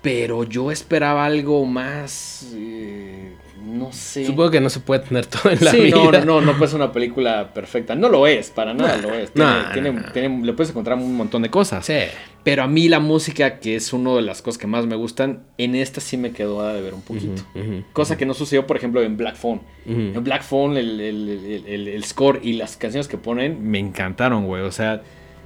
Pero 0.02 0.44
yo 0.44 0.70
esperaba 0.70 1.24
algo 1.24 1.64
más. 1.66 2.46
eh, 2.54 3.32
no 3.64 3.92
sé. 3.92 4.24
Supongo 4.24 4.50
que 4.52 4.60
no 4.60 4.70
se 4.70 4.78
puede 4.80 5.00
tener 5.00 5.26
todo 5.26 5.50
en 5.52 5.58
la 5.64 5.70
sí, 5.72 5.80
vida. 5.80 5.96
no, 5.96 6.12
no, 6.12 6.24
no, 6.24 6.40
no 6.40 6.56
puede 6.56 6.70
ser 6.70 6.80
una 6.80 6.92
película 6.92 7.52
perfecta. 7.52 7.96
No 7.96 8.08
lo 8.08 8.26
es, 8.28 8.50
para 8.50 8.72
nada 8.74 8.96
No, 8.98 9.08
lo 9.08 9.14
es. 9.14 9.32
Tiene- 9.32 10.44
le 10.44 10.52
puedes 10.52 10.70
encontrar 10.70 10.96
un 10.98 11.16
montón 11.16 11.42
de 11.42 11.50
cosas. 11.50 11.84
Sí. 11.84 11.98
Pero 12.51 12.62
a 12.62 12.66
mí 12.68 12.88
la 12.88 12.99
música, 12.99 13.59
que 13.61 13.76
es 13.76 13.92
una 13.92 14.14
de 14.14 14.22
las 14.22 14.40
cosas 14.40 14.57
que 14.59 14.66
más 14.66 14.86
me 14.86 14.96
gustan, 14.96 15.42
en 15.59 15.74
esta 15.74 16.01
sí 16.01 16.16
me 16.16 16.30
quedó 16.32 16.61
a 16.62 16.72
deber 16.72 16.94
un 16.94 17.03
poquito. 17.03 17.42
Cosa 17.92 18.16
que 18.16 18.24
no 18.24 18.32
sucedió, 18.32 18.66
por 18.66 18.76
ejemplo, 18.78 19.03
en 19.03 19.16
Black 19.18 19.36
Phone. 19.36 19.61
En 19.86 20.24
Black 20.24 20.42
Phone, 20.42 20.76
el, 20.78 21.01
el- 21.01 21.88
el- 21.88 22.05
score 22.05 22.40
y 22.42 22.55
las 22.55 22.76
canciones 22.76 23.07
que 23.09 23.18
ponen 23.18 23.70
me 23.70 23.78
encantaron, 23.78 24.46
güey. 24.46 24.62
O 24.62 24.72
sea, 24.72 25.03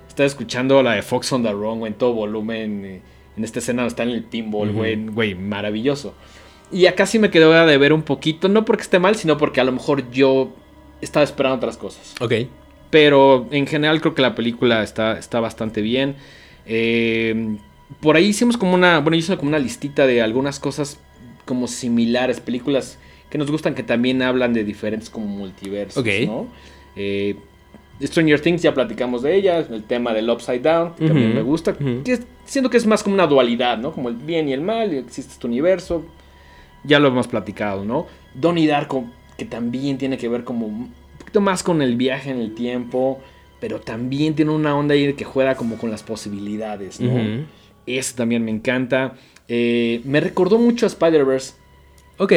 estaba 0.07 0.27
escuchando 0.27 0.83
la 0.83 0.93
de 0.93 1.03
Fox 1.03 1.33
on 1.33 1.43
the 1.43 1.51
Run, 1.51 1.81
güey, 1.81 1.93
en 1.93 1.99
todo 1.99 2.13
volumen. 2.13 2.85
eh, 2.85 3.01
En 3.37 3.45
esta 3.45 3.59
escena 3.61 3.85
está 3.87 4.03
en 4.05 4.11
el 4.11 4.23
pinball, 4.25 4.73
güey. 4.73 4.95
Güey, 5.07 5.35
maravilloso. 5.35 6.15
Y 6.71 6.87
acá 6.87 7.07
sí 7.07 7.19
me 7.19 7.31
quedó 7.31 7.53
a 7.55 7.67
deber 7.67 7.93
un 7.93 8.03
poquito, 8.03 8.49
no 8.49 8.65
porque 8.65 8.83
esté 8.83 8.99
mal, 8.99 9.17
sino 9.17 9.39
porque 9.39 9.61
a 9.61 9.65
lo 9.65 9.73
mejor 9.73 10.11
yo 10.11 10.55
estaba 11.01 11.25
esperando 11.25 11.57
otras 11.57 11.77
cosas. 11.79 12.15
Ok. 12.21 12.33
Pero 12.91 13.49
en 13.51 13.67
general 13.67 14.01
creo 14.03 14.15
que 14.15 14.23
la 14.23 14.35
película 14.35 14.83
está, 14.83 15.19
está 15.19 15.41
bastante 15.41 15.81
bien. 15.81 16.15
Eh, 16.67 17.57
por 18.01 18.17
ahí 18.17 18.27
hicimos 18.27 18.57
como 18.57 18.75
una. 18.75 18.99
Bueno, 19.01 19.17
hice 19.17 19.37
como 19.37 19.49
una 19.51 19.59
listita 19.59 20.07
de 20.07 20.23
algunas 20.23 20.59
cosas 20.61 20.99
como 21.45 21.67
similares, 21.67 22.41
películas 22.41 22.99
que 23.31 23.39
nos 23.39 23.51
gustan 23.51 23.75
que 23.75 23.83
también 23.83 24.23
hablan 24.23 24.53
de 24.53 24.63
diferentes 24.65 25.11
como 25.11 25.27
multiversos, 25.27 25.99
Ok. 26.03 26.09
¿no? 26.27 26.47
Eh, 26.97 27.37
Stranger 28.03 28.41
Things, 28.41 28.63
ya 28.63 28.75
platicamos 28.75 29.23
de 29.23 29.35
ella, 29.37 29.59
el 29.59 29.85
tema 29.85 30.13
del 30.13 30.29
Upside 30.29 30.61
Down, 30.61 30.95
que 30.97 31.07
también 31.07 31.35
me 31.35 31.43
gusta. 31.43 31.75
que 31.75 32.13
es- 32.13 32.23
siento 32.45 32.69
que 32.69 32.77
es 32.77 32.87
más 32.87 33.03
como 33.03 33.15
una 33.15 33.27
dualidad, 33.27 33.79
¿no? 33.79 33.93
Como 33.93 34.09
el 34.09 34.17
bien 34.17 34.49
y 34.49 34.53
el 34.53 34.61
mal, 34.61 34.93
existe 34.93 35.33
este 35.33 35.47
universo. 35.47 36.05
Ya 36.85 36.99
lo 36.99 37.09
hemos 37.09 37.29
platicado, 37.29 37.85
¿no? 37.85 38.07
Donnie 38.35 38.67
Darko, 38.67 39.05
que 39.39 39.45
también 39.45 39.99
tiene 39.99 40.19
que 40.19 40.29
ver 40.29 40.43
como 40.45 40.67
un 40.67 40.93
poquito 41.19 41.41
más 41.41 41.63
con 41.63 41.81
el 41.81 41.97
viaje 41.97 42.31
en 42.31 42.39
el 42.41 42.55
tiempo, 42.55 43.21
pero 43.63 43.81
también 43.81 44.35
tiene 44.35 44.51
una 44.51 44.77
onda 44.77 44.95
ahí 44.95 45.07
de 45.07 45.15
que 45.15 45.23
juega 45.23 45.55
como 45.55 45.79
con 45.79 45.89
las 45.89 46.03
posibilidades, 46.03 46.99
¿no? 46.99 47.47
Eso 47.87 48.17
también 48.17 48.45
me 48.45 48.51
encanta. 48.51 49.15
Eh, 49.47 50.01
me 50.03 50.19
recordó 50.19 50.59
mucho 50.59 50.85
a 50.85 50.89
Spider-Verse. 50.89 51.55
Ok. 52.19 52.33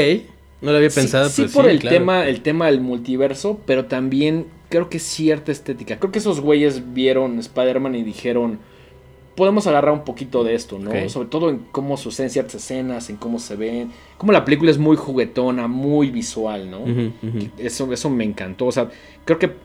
No 0.61 0.69
lo 0.69 0.77
había 0.77 0.91
pensado, 0.91 1.27
sí, 1.29 1.41
pero 1.41 1.53
por 1.53 1.65
sí, 1.65 1.71
el, 1.71 1.79
claro. 1.79 1.97
tema, 1.97 2.27
el 2.27 2.41
tema 2.41 2.67
del 2.67 2.79
multiverso, 2.79 3.59
pero 3.65 3.85
también 3.85 4.45
creo 4.69 4.87
que 4.87 4.99
cierta 4.99 5.51
estética. 5.51 5.97
Creo 5.97 6.11
que 6.11 6.19
esos 6.19 6.41
güeyes 6.41 6.93
vieron 6.93 7.39
Spider-Man 7.39 7.95
y 7.95 8.03
dijeron, 8.03 8.59
podemos 9.35 9.65
agarrar 9.65 9.93
un 9.95 10.03
poquito 10.03 10.43
de 10.43 10.53
esto, 10.53 10.77
¿no? 10.77 10.91
Sobre 11.09 11.29
todo 11.29 11.49
en 11.49 11.65
cómo 11.71 11.97
suceden 11.97 12.29
ciertas 12.29 12.53
escenas, 12.53 13.09
en 13.09 13.15
cómo 13.17 13.39
se 13.39 13.55
ven, 13.55 13.89
cómo 14.19 14.31
la 14.31 14.45
película 14.45 14.69
es 14.69 14.77
muy 14.77 14.95
juguetona, 14.95 15.67
muy 15.67 16.11
visual, 16.11 16.69
¿no? 16.69 16.83
Eso, 17.57 17.91
eso 17.91 18.11
me 18.11 18.25
encantó. 18.25 18.67
O 18.67 18.71
sea, 18.71 18.91
creo 19.25 19.39
que 19.39 19.64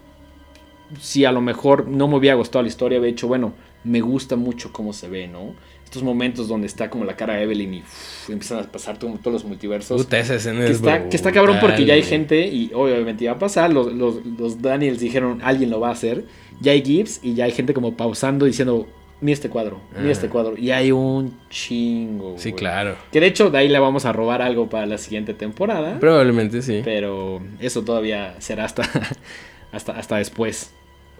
si 0.99 1.25
a 1.25 1.33
lo 1.33 1.41
mejor 1.41 1.87
no 1.89 2.09
me 2.09 2.17
hubiera 2.17 2.37
gustado 2.37 2.63
la 2.63 2.69
historia, 2.69 2.99
había 2.99 3.09
dicho, 3.11 3.29
bueno, 3.29 3.53
me 3.85 4.01
gusta 4.01 4.37
mucho 4.37 4.73
cómo 4.73 4.93
se 4.93 5.09
ve, 5.09 5.29
¿no? 5.29 5.55
Estos 5.85 6.03
momentos 6.05 6.47
donde 6.47 6.67
está 6.69 6.89
como 6.89 7.05
la 7.05 7.17
cara 7.17 7.35
de 7.35 7.43
Evelyn 7.43 7.75
y 7.75 7.83
empiezan 8.29 8.59
a 8.61 8.63
pasar 8.63 8.97
todo- 8.99 9.19
todos 9.19 9.33
los 9.33 9.45
multiversos. 9.45 10.01
Puta, 10.05 10.19
esa 10.21 10.37
escena 10.37 10.61
que, 10.61 10.67
es 10.67 10.77
está, 10.77 11.09
que 11.09 11.17
está 11.17 11.33
cabrón 11.33 11.59
porque 11.61 11.85
ya 11.85 11.95
hay 11.95 12.03
gente 12.05 12.47
y 12.47 12.71
obviamente 12.75 13.25
iba 13.25 13.33
a 13.33 13.39
pasar. 13.41 13.73
Los, 13.73 13.93
los, 13.93 14.25
los 14.39 14.63
Daniels 14.63 15.01
dijeron, 15.01 15.41
alguien 15.43 15.69
lo 15.71 15.81
va 15.81 15.89
a 15.89 15.93
hacer. 15.93 16.25
Ya 16.61 16.73
hay 16.73 16.83
GIFs 16.83 17.21
y 17.25 17.35
ya 17.35 17.47
hay 17.47 17.51
gente 17.53 17.75
como 17.75 17.97
pausando 17.97 18.45
diciendo, 18.47 18.87
mira 19.21 19.33
este 19.35 19.49
cuadro, 19.51 19.81
mira 19.99 20.13
este 20.13 20.27
Ajá. 20.27 20.33
cuadro. 20.33 20.57
Y 20.57 20.71
hay 20.71 20.93
un 20.93 21.35
chingo. 21.49 22.35
Sí, 22.39 22.53
claro. 22.53 22.95
Que 23.11 23.19
de 23.19 23.27
hecho 23.27 23.51
de 23.51 23.59
ahí 23.59 23.69
le 23.69 23.79
vamos 23.81 24.05
a 24.05 24.13
robar 24.13 24.43
algo 24.43 24.69
para 24.69 24.87
la 24.87 24.97
siguiente 24.99 25.35
temporada. 25.35 25.99
Probablemente 25.99 26.63
sí. 26.63 26.83
Pero 26.85 27.41
eso 27.59 27.83
todavía 27.83 28.37
será 28.39 28.65
hasta, 28.65 28.83
hasta, 29.73 29.93
hasta 29.93 30.19
después. 30.19 30.73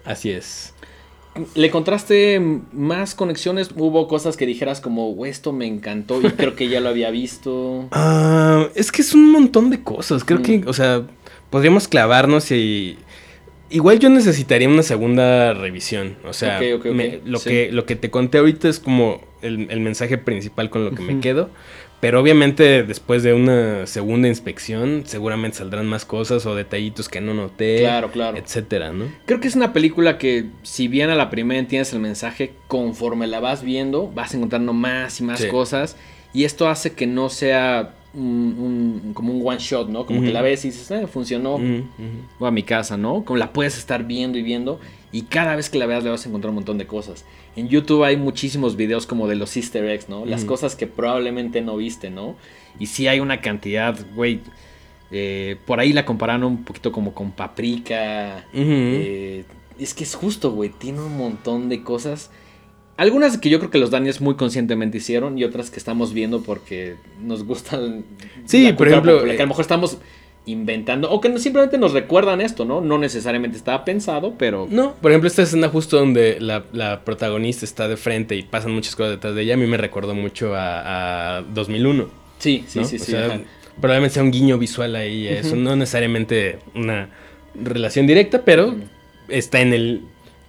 Así 0.05 0.31
es. 0.31 0.73
¿Le 1.55 1.67
encontraste 1.67 2.41
más 2.73 3.15
conexiones? 3.15 3.69
¿Hubo 3.77 4.07
cosas 4.09 4.35
que 4.35 4.45
dijeras 4.45 4.81
como, 4.81 5.13
"Güey, 5.13 5.31
esto 5.31 5.53
me 5.53 5.65
encantó 5.65 6.19
y 6.21 6.25
creo 6.31 6.55
que 6.55 6.67
ya 6.67 6.81
lo 6.81 6.89
había 6.89 7.09
visto? 7.09 7.87
Ah, 7.91 8.67
es 8.75 8.91
que 8.91 9.01
es 9.01 9.13
un 9.13 9.31
montón 9.31 9.69
de 9.69 9.81
cosas. 9.81 10.25
Creo 10.25 10.39
Mm. 10.39 10.43
que, 10.43 10.63
o 10.67 10.73
sea, 10.73 11.03
podríamos 11.49 11.87
clavarnos 11.87 12.51
y. 12.51 12.97
Igual 13.69 13.99
yo 13.99 14.09
necesitaría 14.09 14.67
una 14.67 14.83
segunda 14.83 15.53
revisión. 15.53 16.17
O 16.25 16.33
sea, 16.33 16.59
me- 16.59 17.21
lo, 17.23 17.39
Sí. 17.39 17.49
que, 17.49 17.71
lo 17.71 17.85
que 17.85 17.95
te 17.95 18.09
conté 18.11 18.39
ahorita 18.39 18.67
es 18.67 18.79
como 18.81 19.21
el, 19.41 19.67
el 19.71 19.79
mensaje 19.79 20.17
principal 20.17 20.69
con 20.69 20.83
lo 20.83 20.91
que 20.93 21.01
me 21.01 21.21
quedo. 21.21 21.49
Pero 22.01 22.19
obviamente 22.19 22.83
después 22.83 23.21
de 23.23 23.33
una 23.33 23.85
segunda 23.87 24.27
inspección, 24.27 25.03
seguramente 25.05 25.57
saldrán 25.59 25.85
más 25.85 26.03
cosas 26.03 26.45
o 26.47 26.55
detallitos 26.55 27.07
que 27.07 27.21
no 27.21 27.33
noté. 27.35 27.79
Claro, 27.81 28.11
claro. 28.11 28.37
Etcétera, 28.37 28.91
¿no? 28.91 29.05
Creo 29.25 29.39
que 29.39 29.47
es 29.47 29.55
una 29.55 29.71
película 29.71 30.17
que, 30.17 30.47
si 30.63 30.87
bien 30.87 31.11
a 31.11 31.15
la 31.15 31.29
primera 31.29 31.59
entiendes 31.59 31.93
el 31.93 31.99
mensaje, 31.99 32.53
conforme 32.67 33.27
la 33.27 33.39
vas 33.39 33.61
viendo, 33.63 34.07
vas 34.11 34.33
encontrando 34.33 34.73
más 34.73 35.19
y 35.21 35.23
más 35.23 35.39
Sí. 35.41 35.47
cosas. 35.47 35.95
Y 36.33 36.43
esto 36.45 36.67
hace 36.69 36.93
que 36.93 37.05
no 37.07 37.29
sea 37.29 37.93
un, 38.13 39.01
un- 39.05 39.13
como 39.13 39.31
un 39.33 39.47
one 39.47 39.59
shot, 39.59 39.87
¿no? 39.87 40.05
Como 40.05 40.21
que 40.21 40.31
la 40.33 40.41
ves 40.41 40.65
y 40.65 40.69
dices, 40.69 40.89
eh, 40.91 41.07
funcionó. 41.07 41.55
Ujú. 41.55 41.83
o 42.39 42.45
a 42.47 42.51
mi 42.51 42.63
casa, 42.63 42.97
¿no? 42.97 43.23
Como 43.23 43.37
la 43.37 43.53
puedes 43.53 43.77
estar 43.77 44.03
viendo 44.05 44.37
y 44.37 44.41
viendo 44.41 44.79
y 45.11 45.23
cada 45.23 45.55
vez 45.55 45.69
que 45.69 45.77
la 45.77 45.85
veas 45.85 46.03
le 46.03 46.09
vas 46.09 46.25
a 46.25 46.29
encontrar 46.29 46.49
un 46.49 46.55
montón 46.55 46.77
de 46.77 46.87
cosas. 46.87 47.25
En 47.55 47.67
YouTube 47.67 48.03
hay 48.03 48.15
muchísimos 48.15 48.75
videos 48.77 49.05
como 49.05 49.27
de 49.27 49.35
los 49.35 49.55
easter 49.57 49.85
eggs, 49.85 50.07
¿no? 50.07 50.25
Las 50.25 50.45
cosas 50.45 50.75
que 50.75 50.87
probablemente 50.87 51.61
no 51.61 51.75
viste, 51.75 52.09
¿no? 52.09 52.35
Y 52.79 52.85
sí 52.85 53.07
hay 53.07 53.19
una 53.19 53.41
cantidad, 53.41 53.97
güey. 54.15 54.39
eh, 55.11 55.57
por 55.65 55.81
ahí 55.81 55.91
la 55.91 56.05
compararon 56.05 56.43
un 56.45 56.63
poquito 56.63 56.93
como 56.93 57.13
con 57.13 57.31
Paprika. 57.31 58.45
Eh, 58.53 59.43
es 59.77 59.93
que 59.93 60.05
es 60.05 60.15
justo, 60.15 60.51
güey. 60.51 60.69
Tiene 60.69 61.01
un 61.01 61.17
montón 61.17 61.67
de 61.67 61.83
cosas. 61.83 62.31
Algunas 62.95 63.37
que 63.37 63.49
yo 63.49 63.59
creo 63.59 63.71
que 63.71 63.79
los 63.79 63.91
Daniels 63.91 64.21
muy 64.21 64.35
conscientemente 64.35 64.99
hicieron 64.99 65.37
y 65.37 65.43
otras 65.43 65.71
que 65.71 65.79
estamos 65.79 66.13
viendo 66.13 66.43
porque 66.43 66.95
nos 67.19 67.43
gustan. 67.43 68.05
Sí, 68.45 68.69
la 68.69 68.77
por 68.77 68.87
ejemplo, 68.87 69.13
popular, 69.13 69.35
que 69.35 69.41
a 69.41 69.43
eh, 69.43 69.45
lo 69.45 69.49
mejor 69.49 69.63
estamos 69.63 69.97
inventando 70.45 71.09
o 71.11 71.21
que 71.21 71.29
no- 71.29 71.37
simplemente 71.37 71.77
nos 71.77 71.93
recuerdan 71.93 72.41
esto, 72.41 72.65
¿no? 72.65 72.81
No 72.81 72.97
necesariamente 72.97 73.57
estaba 73.57 73.85
pensado, 73.85 74.33
pero 74.37 74.67
No, 74.69 74.93
por 74.95 75.11
ejemplo, 75.11 75.27
esta 75.27 75.43
escena 75.43 75.69
justo 75.69 75.97
donde 75.97 76.37
la, 76.39 76.63
la 76.73 77.01
protagonista 77.05 77.63
está 77.65 77.87
de 77.87 77.95
frente 77.97 78.35
y 78.35 78.41
pasan 78.43 78.71
muchas 78.71 78.95
cosas 78.95 79.11
detrás 79.11 79.35
de 79.35 79.43
ella, 79.43 79.53
a 79.53 79.57
mí 79.57 79.67
me 79.67 79.77
recordó 79.77 80.15
mucho 80.15 80.55
a, 80.55 81.37
a 81.37 81.41
2001. 81.43 82.09
sí, 82.39 82.63
sí, 82.67 82.79
¿no? 82.79 82.85
sí, 82.85 82.95
O 82.95 82.99
sí. 82.99 83.11
sea, 83.11 83.25
ajá. 83.27 83.39
probablemente 83.79 84.15
sea 84.15 84.23
un 84.23 84.31
guiño 84.31 84.57
visual 84.57 84.95
ahí, 84.95 85.27
eso 85.27 85.55
no 85.55 85.75
necesariamente 85.75 86.57
una 86.73 87.09
relación 87.53 88.07
directa, 88.07 88.43
pero 88.43 88.75
está 89.27 89.61
en 89.61 89.73
el 89.73 90.01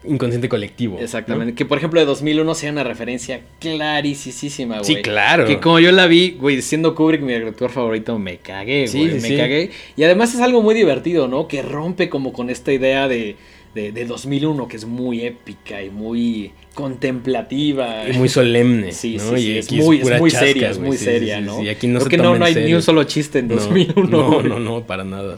inconsciente 0.04 0.48
colectivo. 0.48 0.96
¿no? 0.96 1.02
Exactamente. 1.02 1.54
Que 1.54 1.64
por 1.64 1.78
ejemplo 1.78 2.00
de 2.00 2.06
2001 2.06 2.54
sea 2.54 2.72
una 2.72 2.84
referencia 2.84 3.40
clarísima, 3.60 4.78
güey. 4.78 4.84
Sí, 4.84 4.96
claro. 4.96 5.46
Que 5.46 5.60
como 5.60 5.78
yo 5.80 5.92
la 5.92 6.06
vi, 6.06 6.36
güey, 6.38 6.62
siendo 6.62 6.94
Kubrick 6.94 7.22
mi 7.22 7.32
director 7.32 7.70
favorito, 7.70 8.18
me 8.18 8.38
cagué, 8.38 8.88
Sí, 8.88 8.98
güey, 8.98 9.10
sí, 9.10 9.14
me 9.16 9.28
sí. 9.28 9.36
cagué. 9.36 9.70
Y 9.96 10.04
además 10.04 10.34
es 10.34 10.40
algo 10.40 10.62
muy 10.62 10.74
divertido, 10.74 11.28
¿no? 11.28 11.48
Que 11.48 11.62
rompe 11.62 12.08
como 12.08 12.32
con 12.32 12.50
esta 12.50 12.72
idea 12.72 13.08
de, 13.08 13.36
de, 13.74 13.92
de 13.92 14.04
2001, 14.04 14.68
que 14.68 14.76
es 14.76 14.84
muy 14.84 15.22
épica 15.24 15.82
y 15.82 15.90
muy 15.90 16.52
contemplativa. 16.74 18.08
Y 18.08 18.12
muy 18.16 18.28
solemne. 18.28 18.92
Sí, 18.92 19.16
¿no? 19.16 19.36
sí, 19.36 19.52
Y 19.58 19.62
sí, 19.62 19.78
es 19.78 19.84
muy, 19.84 20.00
es 20.00 20.20
muy 20.20 20.30
chasca, 20.30 20.46
seria, 20.46 20.70
es 20.70 20.78
muy 20.78 20.96
Sí, 20.96 21.04
seria, 21.04 21.38
sí, 21.38 21.44
¿no? 21.44 21.60
sí, 21.60 21.68
Aquí 21.68 21.86
no 21.86 21.98
Creo 21.98 22.04
se 22.04 22.10
que 22.10 22.16
no, 22.22 22.38
no 22.38 22.44
hay 22.44 22.54
ni 22.54 22.74
un 22.74 22.82
solo 22.82 23.04
chiste 23.04 23.38
en 23.40 23.48
No, 23.48 23.56
2001. 23.56 24.08
No, 24.08 24.42
no, 24.42 24.58
no, 24.58 24.86
para 24.86 25.04
nada. 25.04 25.36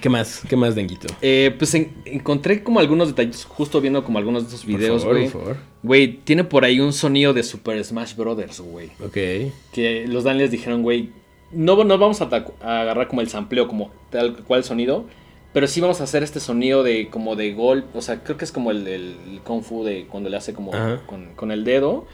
¿Qué 0.00 0.08
más? 0.08 0.42
¿Qué 0.48 0.56
más, 0.56 0.74
Denguito? 0.74 1.06
Eh, 1.22 1.54
pues 1.58 1.74
en- 1.74 1.92
encontré 2.04 2.62
como 2.62 2.80
algunos 2.80 3.08
detalles, 3.08 3.44
justo 3.44 3.80
viendo 3.80 4.04
como 4.04 4.18
algunos 4.18 4.42
de 4.44 4.48
esos 4.48 4.64
videos, 4.66 5.04
güey. 5.04 5.30
Güey, 5.82 6.18
tiene 6.24 6.44
por 6.44 6.64
ahí 6.64 6.80
un 6.80 6.92
sonido 6.92 7.32
de 7.32 7.42
Super 7.42 7.82
Smash 7.84 8.14
Brothers, 8.16 8.60
güey. 8.60 8.88
Ok. 9.04 9.16
Que 9.72 10.06
los 10.08 10.24
Daniels 10.24 10.50
dijeron, 10.50 10.82
güey, 10.82 11.10
no 11.52 11.82
nos 11.84 11.98
vamos 11.98 12.20
a, 12.20 12.28
a 12.62 12.80
agarrar 12.80 13.08
como 13.08 13.20
el 13.20 13.28
sampleo, 13.28 13.68
como 13.68 13.90
tal 14.10 14.36
cual 14.44 14.64
sonido, 14.64 15.04
pero 15.54 15.68
sí 15.68 15.80
vamos 15.80 16.00
a 16.00 16.04
hacer 16.04 16.24
este 16.24 16.40
sonido 16.40 16.82
de 16.82 17.08
como 17.08 17.36
de 17.36 17.54
gol, 17.54 17.84
o 17.94 18.02
sea, 18.02 18.24
creo 18.24 18.36
que 18.36 18.44
es 18.44 18.50
como 18.50 18.72
el, 18.72 18.86
el, 18.88 19.40
Kung 19.44 19.62
Fu 19.62 19.84
de 19.84 20.04
cuando 20.06 20.28
le 20.28 20.36
hace 20.36 20.52
como 20.52 20.72
con, 21.06 21.32
con 21.36 21.52
el 21.52 21.64
dedo. 21.64 22.06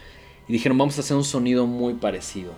Y 0.47 0.53
dijeron, 0.53 0.77
vamos 0.77 0.97
a 0.97 1.01
hacer 1.01 1.17
un 1.17 1.23
sonido 1.23 1.65
muy 1.65 1.95
parecido. 1.95 2.53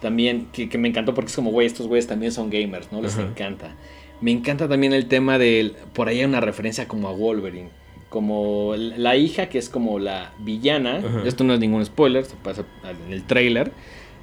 También, 0.00 0.48
que, 0.52 0.68
que 0.68 0.76
me 0.76 0.88
encantó 0.88 1.14
porque 1.14 1.28
es 1.28 1.36
como, 1.36 1.52
güey, 1.52 1.68
estos 1.68 1.86
güeyes 1.86 2.08
también 2.08 2.32
son 2.32 2.50
gamers, 2.50 2.90
¿no? 2.90 3.00
Les 3.00 3.14
Ajá. 3.14 3.22
encanta. 3.22 3.76
Me 4.20 4.32
encanta 4.32 4.68
también 4.68 4.92
el 4.92 5.06
tema 5.06 5.38
del, 5.38 5.76
por 5.92 6.08
ahí 6.08 6.18
hay 6.18 6.24
una 6.24 6.40
referencia 6.40 6.88
como 6.88 7.08
a 7.08 7.12
Wolverine. 7.12 7.68
Como 8.08 8.74
la 8.76 9.14
hija 9.16 9.48
que 9.48 9.58
es 9.58 9.68
como 9.68 10.00
la 10.00 10.32
villana. 10.40 10.96
Ajá. 10.96 11.22
Esto 11.24 11.44
no 11.44 11.54
es 11.54 11.60
ningún 11.60 11.84
spoiler, 11.84 12.24
se 12.24 12.34
pasa 12.34 12.64
en 13.06 13.12
el 13.12 13.22
trailer. 13.24 13.70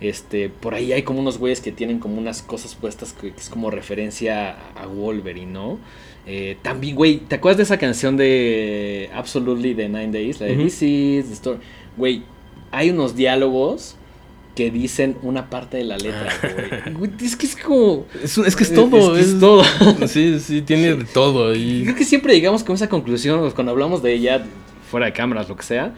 Este, 0.02 0.49
por 0.49 0.74
ahí 0.74 0.91
hay 0.93 1.04
como 1.04 1.20
unos 1.20 1.38
güeyes 1.38 1.62
que 1.62 1.72
tienen 1.72 1.99
como 1.99 2.18
unas 2.18 2.41
cosas 2.41 2.74
puestas 2.76 3.14
que, 3.14 3.32
que 3.32 3.39
es 3.39 3.49
como 3.49 3.70
referencia 3.70 4.58
a, 4.76 4.84
a 4.84 4.88
Wolverine, 4.88 5.52
¿no? 5.52 5.78
Eh, 6.26 6.58
también, 6.62 6.95
güey, 6.95 7.18
¿te 7.20 7.36
acuerdas 7.36 7.58
de 7.58 7.64
esa 7.64 7.78
canción 7.78 8.18
de 8.18 9.10
Absolutely 9.14 9.74
de 9.74 9.89
Nine 9.89 10.12
Days? 10.12 10.39
La 10.39 10.47
de. 10.47 10.56
This 10.56 10.82
is 10.82 11.26
the 11.28 11.34
story. 11.34 11.60
Güey, 11.97 12.24
hay 12.72 12.89
unos 12.89 13.16
diálogos 13.16 13.95
que 14.56 14.70
dicen 14.70 15.18
una 15.24 15.49
parte 15.49 15.78
de 15.78 15.86
la 15.86 15.97
letra, 15.97 16.34
güey. 16.41 16.93
Güey, 16.95 17.12
es 17.22 17.36
que 17.36 17.45
es 17.45 17.56
como... 17.56 18.06
Es, 18.22 18.38
es 18.38 18.56
que 18.56 18.64
es 18.64 18.74
todo. 18.74 19.16
Es, 19.18 19.26
que 19.26 19.32
es 19.34 19.39
todo. 19.39 19.64
Sí, 20.08 20.39
sí, 20.39 20.62
tiene 20.62 20.95
de 20.95 21.06
todo. 21.06 21.56
Y... 21.56 21.84
Creo 21.84 21.95
que 21.95 22.04
siempre 22.04 22.34
llegamos 22.34 22.64
con 22.64 22.76
esa 22.76 22.89
conclusión 22.89 23.49
cuando 23.52 23.72
hablamos 23.72 24.04
de 24.04 24.14
ella, 24.14 24.45
fuera 24.89 25.08
de 25.08 25.14
cámaras, 25.14 25.47
lo 25.47 25.56
que 25.56 25.64
sea. 25.64 25.93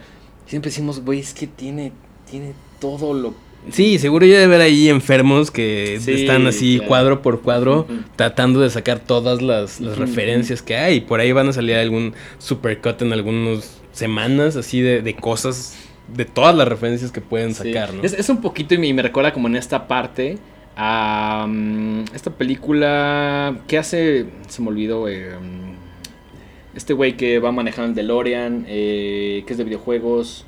Siempre 0.46 0.70
decimos, 0.70 1.00
güey, 1.00 1.20
es 1.20 1.34
que 1.34 1.46
tiene, 1.46 1.92
tiene 2.30 2.54
todo 2.80 3.12
lo 3.12 3.34
Sí, 3.70 3.98
seguro 3.98 4.26
ya 4.26 4.34
debe 4.40 4.56
haber 4.56 4.60
ahí 4.60 4.88
enfermos 4.88 5.50
que 5.50 5.98
Sí, 6.00 6.12
están 6.12 6.46
así 6.46 6.76
claro. 6.76 6.88
cuadro 6.88 7.22
por 7.22 7.40
cuadro 7.42 7.86
tratando 8.16 8.60
de 8.60 8.68
sacar 8.70 8.98
todas 9.00 9.40
las, 9.42 9.80
las 9.80 9.96
referencias 9.98 10.60
que 10.62 10.76
hay. 10.76 11.00
Por 11.00 11.20
ahí 11.20 11.32
van 11.32 11.48
a 11.48 11.52
salir 11.52 11.76
algún 11.76 12.12
supercut 12.38 13.00
en 13.02 13.12
algunas 13.12 13.80
semanas 13.92 14.56
así 14.56 14.80
de, 14.80 15.00
de 15.02 15.14
cosas, 15.14 15.76
de 16.14 16.24
todas 16.24 16.54
las 16.54 16.68
referencias 16.68 17.10
que 17.12 17.20
pueden 17.20 17.54
Sí. 17.54 17.64
sacar, 17.72 17.94
¿no? 17.94 18.02
Es, 18.02 18.12
es 18.12 18.28
un 18.28 18.40
poquito 18.42 18.74
y 18.74 18.78
me, 18.78 18.92
me 18.92 19.02
recuerda 19.02 19.32
como 19.32 19.48
en 19.48 19.56
esta 19.56 19.86
parte 19.88 20.36
a 20.76 21.46
mm, 21.48 22.04
esta 22.14 22.30
película 22.30 23.56
que 23.68 23.78
hace, 23.78 24.26
se 24.48 24.60
me 24.62 24.68
olvidó, 24.68 25.08
eh, 25.08 25.30
mm, 25.40 26.76
este 26.76 26.92
güey 26.92 27.16
que 27.16 27.38
va 27.38 27.52
manejando 27.52 27.88
el 27.90 27.94
DeLorean, 27.94 28.64
eh, 28.68 29.44
que 29.46 29.52
es 29.52 29.58
de 29.58 29.64
videojuegos. 29.64 30.44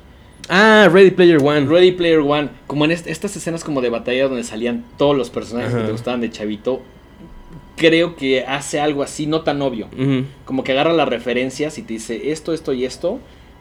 Ah, 0.49 0.89
Ready 0.91 1.11
Player 1.11 1.37
One. 1.43 1.65
Ready 1.67 1.91
Player 1.91 2.19
One, 2.19 2.49
como 2.67 2.85
en 2.85 2.91
est- 2.91 3.07
estas 3.07 3.35
escenas 3.35 3.63
como 3.63 3.81
de 3.81 3.89
batalla 3.89 4.27
donde 4.27 4.43
salían 4.43 4.85
todos 4.97 5.15
los 5.17 5.29
personajes 5.29 5.71
que 5.71 5.77
Ajá. 5.79 5.85
te 5.87 5.91
gustaban 5.91 6.21
de 6.21 6.29
chavito, 6.31 6.81
creo 7.75 8.15
que 8.15 8.45
hace 8.45 8.79
algo 8.79 9.03
así, 9.03 9.27
no 9.27 9.41
tan 9.41 9.61
obvio. 9.61 9.87
Como 10.45 10.63
que 10.63 10.71
agarra 10.71 10.93
las 10.93 11.09
referencias 11.09 11.77
y 11.77 11.81
te 11.83 11.93
dice 11.93 12.31
esto, 12.31 12.53
esto 12.53 12.73
y 12.73 12.85
esto. 12.85 13.19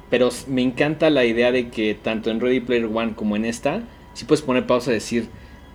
Pero 0.09 0.29
me 0.47 0.63
encanta 0.63 1.11
la 1.11 1.25
idea 1.25 1.51
de 1.51 1.69
que 1.69 1.95
tanto 2.01 2.31
en 2.31 2.41
Ready 2.41 2.61
Player 2.61 2.87
One 2.93 3.15
como 3.17 3.35
en 3.35 3.45
esta, 3.45 3.83
sí 4.15 4.25
puedes 4.25 4.43
poner 4.43 4.65
pausa 4.67 4.93
y 4.93 4.95
decir 4.95 5.27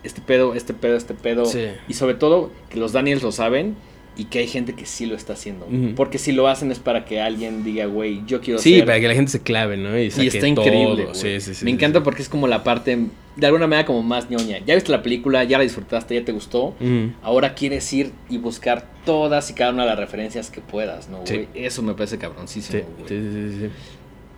este 0.03 0.21
pedo, 0.21 0.55
este 0.55 0.73
pedo, 0.73 0.95
este 0.95 1.13
pedo. 1.13 1.45
Sí. 1.45 1.65
Y 1.89 1.93
sobre 1.95 2.15
todo 2.15 2.49
que 2.69 2.79
los 2.79 2.93
Daniels 2.93 3.21
lo 3.23 3.33
saben 3.33 3.75
y 4.17 4.25
que 4.25 4.39
hay 4.39 4.47
gente 4.47 4.73
que 4.73 4.85
sí 4.85 5.05
lo 5.05 5.15
está 5.15 5.33
haciendo. 5.33 5.67
Porque 5.95 6.17
si 6.17 6.31
lo 6.31 6.47
hacen 6.47 6.71
es 6.71 6.79
para 6.79 7.05
que 7.05 7.21
alguien 7.21 7.63
diga, 7.63 7.85
güey, 7.85 8.21
yo 8.27 8.41
quiero 8.41 8.59
Sí, 8.59 8.81
para 8.81 8.99
que 8.99 9.07
la 9.07 9.13
gente 9.15 9.31
se 9.31 9.41
clave, 9.41 9.77
¿no? 9.77 9.97
Y, 9.97 10.11
Y 10.17 10.27
está 10.27 10.47
increíble. 10.47 11.07
Sí, 11.13 11.39
sí, 11.39 11.55
sí, 11.55 11.65
me 11.65 11.71
encanta 11.71 12.03
porque 12.03 12.21
es 12.21 12.29
como 12.29 12.47
la 12.47 12.63
parte, 12.63 13.07
de 13.37 13.45
alguna 13.45 13.67
manera, 13.67 13.85
como 13.85 14.03
más 14.03 14.29
ñoña. 14.29 14.59
Ya 14.65 14.75
viste 14.75 14.91
la 14.91 15.01
película, 15.01 15.43
ya 15.45 15.57
la 15.57 15.63
disfrutaste, 15.63 16.15
ya 16.15 16.25
te 16.25 16.33
gustó. 16.33 16.75
Ahora 17.21 17.53
quieres 17.55 17.91
ir 17.93 18.11
y 18.29 18.37
buscar 18.37 18.85
todas 19.05 19.49
y 19.49 19.53
cada 19.53 19.71
una 19.71 19.83
de 19.83 19.89
las 19.89 19.99
referencias 19.99 20.51
que 20.51 20.61
puedas, 20.61 21.09
¿no, 21.09 21.21
güey? 21.21 21.47
Eso 21.53 21.81
me 21.81 21.93
parece 21.93 22.17
cabroncísimo, 22.17 22.83
güey. 22.99 23.07
sí, 23.07 23.15
sí, 23.31 23.51
sí, 23.51 23.59
sí. 23.61 23.69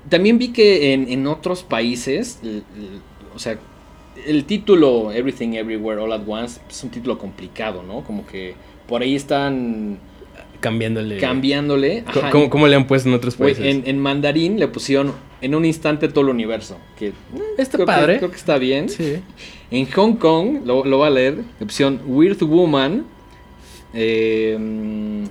también 0.07 0.37
vi 0.37 0.49
que 0.49 0.93
en, 0.93 1.09
en 1.09 1.25
otros 1.27 1.63
países, 1.63 2.39
o 3.35 3.39
sea, 3.39 3.57
el 4.25 4.45
título 4.45 5.11
Everything 5.11 5.53
Everywhere 5.53 6.01
All 6.01 6.11
at 6.13 6.21
Once 6.27 6.59
es 6.69 6.83
un 6.83 6.89
título 6.89 7.17
complicado, 7.17 7.83
¿no? 7.83 8.03
Como 8.03 8.25
que 8.25 8.55
por 8.87 9.01
ahí 9.01 9.15
están 9.15 9.97
Cambiándole. 10.59 11.17
cambiándole. 11.17 12.03
Ajá, 12.05 12.29
¿Cómo, 12.29 12.49
cómo 12.49 12.67
le 12.67 12.75
han 12.75 12.87
puesto 12.87 13.09
en 13.09 13.15
otros 13.15 13.35
países? 13.35 13.65
en, 13.65 13.83
en 13.85 13.99
mandarín 13.99 14.59
le 14.59 14.67
pusieron 14.67 15.13
en 15.41 15.55
un 15.55 15.65
instante 15.65 16.07
todo 16.07 16.21
el 16.25 16.29
universo. 16.29 16.77
Que 16.97 17.07
eh, 17.09 17.13
Está 17.57 17.77
creo 17.77 17.85
que- 17.85 17.91
padre. 17.91 18.17
creo 18.19 18.29
que 18.31 18.37
está 18.37 18.57
bien. 18.57 18.87
Sí. 18.89 19.17
En 19.71 19.89
Hong 19.91 20.13
Kong, 20.15 20.59
lo, 20.65 20.85
lo 20.85 20.97
voy 20.99 21.07
a 21.07 21.09
leer, 21.09 21.37
la 21.59 21.65
opción 21.65 21.99
Weird 22.05 22.41
Woman 22.43 23.05
eh, 23.93 24.55
mm, 24.59 25.25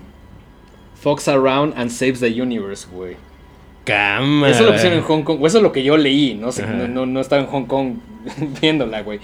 Fox 1.01 1.28
Around 1.28 1.74
and 1.76 1.91
Saves 1.91 2.20
the 2.20 2.41
Universe, 2.43 2.87
güey. 2.93 3.16
Cámara. 3.85 4.53
Eso 4.53 4.64
lo 4.64 4.72
pusieron 4.72 4.99
en 4.99 5.05
Hong 5.05 5.22
Kong, 5.22 5.39
o 5.43 5.47
eso 5.47 5.59
es 5.59 5.62
lo 5.62 5.72
que 5.72 5.83
yo 5.83 5.97
leí, 5.97 6.35
no 6.35 6.53
sé, 6.53 6.66
no, 6.66 6.89
no, 6.89 7.07
no 7.07 7.20
estaba 7.20 7.43
en 7.43 7.49
Hong 7.49 7.64
Kong 7.64 7.95
viéndola, 8.61 9.03
güey. 9.03 9.20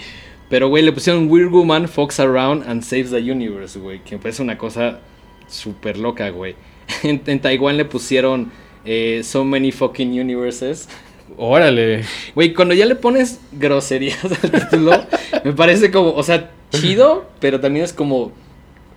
Pero, 0.48 0.68
güey, 0.68 0.82
le 0.82 0.92
pusieron 0.92 1.30
Weird 1.30 1.50
Woman 1.50 1.88
Fox 1.88 2.20
Around 2.20 2.68
and 2.68 2.82
Saves 2.82 3.10
the 3.10 3.18
Universe, 3.18 3.78
güey, 3.78 4.00
que 4.00 4.16
me 4.16 4.22
parece 4.22 4.42
una 4.42 4.56
cosa 4.56 5.00
súper 5.46 5.98
loca, 5.98 6.30
güey. 6.30 6.54
En, 7.02 7.20
en 7.26 7.40
Taiwán 7.40 7.76
le 7.76 7.84
pusieron 7.84 8.50
eh, 8.84 9.20
So 9.22 9.44
Many 9.44 9.72
Fucking 9.72 10.18
Universes. 10.18 10.88
Órale. 11.36 12.04
Güey, 12.34 12.54
cuando 12.54 12.74
ya 12.74 12.86
le 12.86 12.94
pones 12.94 13.40
groserías 13.52 14.24
al 14.42 14.50
título, 14.50 14.92
me 15.44 15.52
parece 15.52 15.90
como, 15.90 16.12
o 16.12 16.22
sea, 16.22 16.50
chido, 16.70 17.28
pero 17.40 17.60
también 17.60 17.84
es 17.84 17.92
como, 17.92 18.32